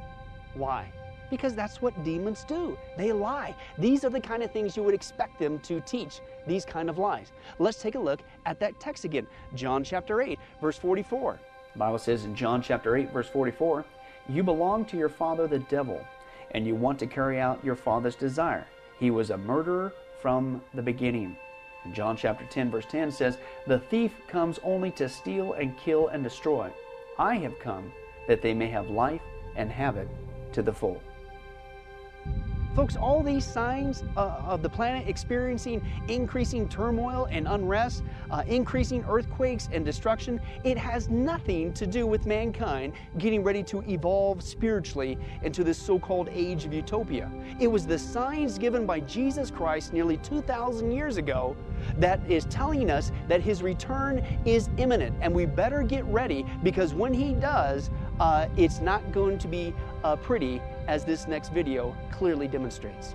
Why? 0.54 0.90
Because 1.30 1.54
that's 1.54 1.80
what 1.82 2.04
demons 2.04 2.44
do. 2.44 2.76
They 2.96 3.12
lie. 3.12 3.54
These 3.78 4.04
are 4.04 4.10
the 4.10 4.20
kind 4.20 4.42
of 4.42 4.50
things 4.50 4.76
you 4.76 4.82
would 4.82 4.94
expect 4.94 5.38
them 5.38 5.58
to 5.60 5.80
teach, 5.80 6.20
these 6.46 6.64
kind 6.64 6.88
of 6.90 6.98
lies. 6.98 7.32
Let's 7.58 7.80
take 7.80 7.94
a 7.94 7.98
look 7.98 8.20
at 8.46 8.60
that 8.60 8.78
text 8.80 9.04
again. 9.04 9.26
John 9.54 9.82
chapter 9.84 10.20
8, 10.20 10.38
verse 10.60 10.78
44. 10.78 11.40
The 11.72 11.78
Bible 11.78 11.98
says 11.98 12.24
in 12.24 12.36
John 12.36 12.62
chapter 12.62 12.96
8, 12.96 13.12
verse 13.12 13.28
44, 13.28 13.84
You 14.28 14.42
belong 14.42 14.84
to 14.86 14.96
your 14.96 15.08
father 15.08 15.48
the 15.48 15.58
devil, 15.58 16.04
and 16.52 16.66
you 16.66 16.74
want 16.74 16.98
to 17.00 17.06
carry 17.06 17.40
out 17.40 17.64
your 17.64 17.76
father's 17.76 18.14
desire. 18.14 18.66
He 19.00 19.10
was 19.10 19.30
a 19.30 19.36
murderer 19.36 19.92
from 20.20 20.62
the 20.72 20.82
beginning. 20.82 21.36
John 21.92 22.16
chapter 22.16 22.46
10, 22.46 22.70
verse 22.70 22.86
10 22.88 23.10
says, 23.10 23.38
The 23.66 23.78
thief 23.78 24.12
comes 24.28 24.58
only 24.62 24.90
to 24.92 25.08
steal 25.08 25.54
and 25.54 25.76
kill 25.76 26.08
and 26.08 26.22
destroy. 26.22 26.70
I 27.18 27.36
have 27.36 27.58
come 27.58 27.92
that 28.26 28.40
they 28.40 28.54
may 28.54 28.68
have 28.68 28.88
life 28.88 29.20
and 29.56 29.70
have 29.70 29.96
it 29.96 30.08
to 30.52 30.62
the 30.62 30.72
full. 30.72 31.02
Folks, 32.74 32.96
all 32.96 33.22
these 33.22 33.44
signs 33.44 34.02
uh, 34.16 34.42
of 34.44 34.60
the 34.60 34.68
planet 34.68 35.06
experiencing 35.06 35.80
increasing 36.08 36.68
turmoil 36.68 37.28
and 37.30 37.46
unrest, 37.46 38.02
uh, 38.32 38.42
increasing 38.48 39.04
earthquakes 39.08 39.68
and 39.72 39.84
destruction, 39.84 40.40
it 40.64 40.76
has 40.76 41.08
nothing 41.08 41.72
to 41.74 41.86
do 41.86 42.04
with 42.04 42.26
mankind 42.26 42.92
getting 43.18 43.44
ready 43.44 43.62
to 43.62 43.80
evolve 43.88 44.42
spiritually 44.42 45.16
into 45.44 45.62
this 45.62 45.78
so 45.78 46.00
called 46.00 46.28
age 46.32 46.64
of 46.64 46.72
utopia. 46.72 47.30
It 47.60 47.68
was 47.68 47.86
the 47.86 47.98
signs 47.98 48.58
given 48.58 48.86
by 48.86 49.00
Jesus 49.00 49.52
Christ 49.52 49.92
nearly 49.92 50.16
2,000 50.16 50.90
years 50.90 51.16
ago 51.16 51.56
that 51.98 52.18
is 52.28 52.44
telling 52.46 52.90
us 52.90 53.12
that 53.28 53.40
his 53.40 53.62
return 53.62 54.18
is 54.44 54.68
imminent 54.78 55.14
and 55.20 55.32
we 55.32 55.46
better 55.46 55.84
get 55.84 56.04
ready 56.06 56.44
because 56.64 56.92
when 56.92 57.14
he 57.14 57.34
does, 57.34 57.90
uh, 58.18 58.48
it's 58.56 58.80
not 58.80 59.12
going 59.12 59.38
to 59.38 59.46
be 59.46 59.72
uh, 60.02 60.16
pretty 60.16 60.60
as 60.88 61.04
this 61.04 61.26
next 61.26 61.50
video 61.50 61.96
clearly 62.10 62.48
demonstrates. 62.48 63.14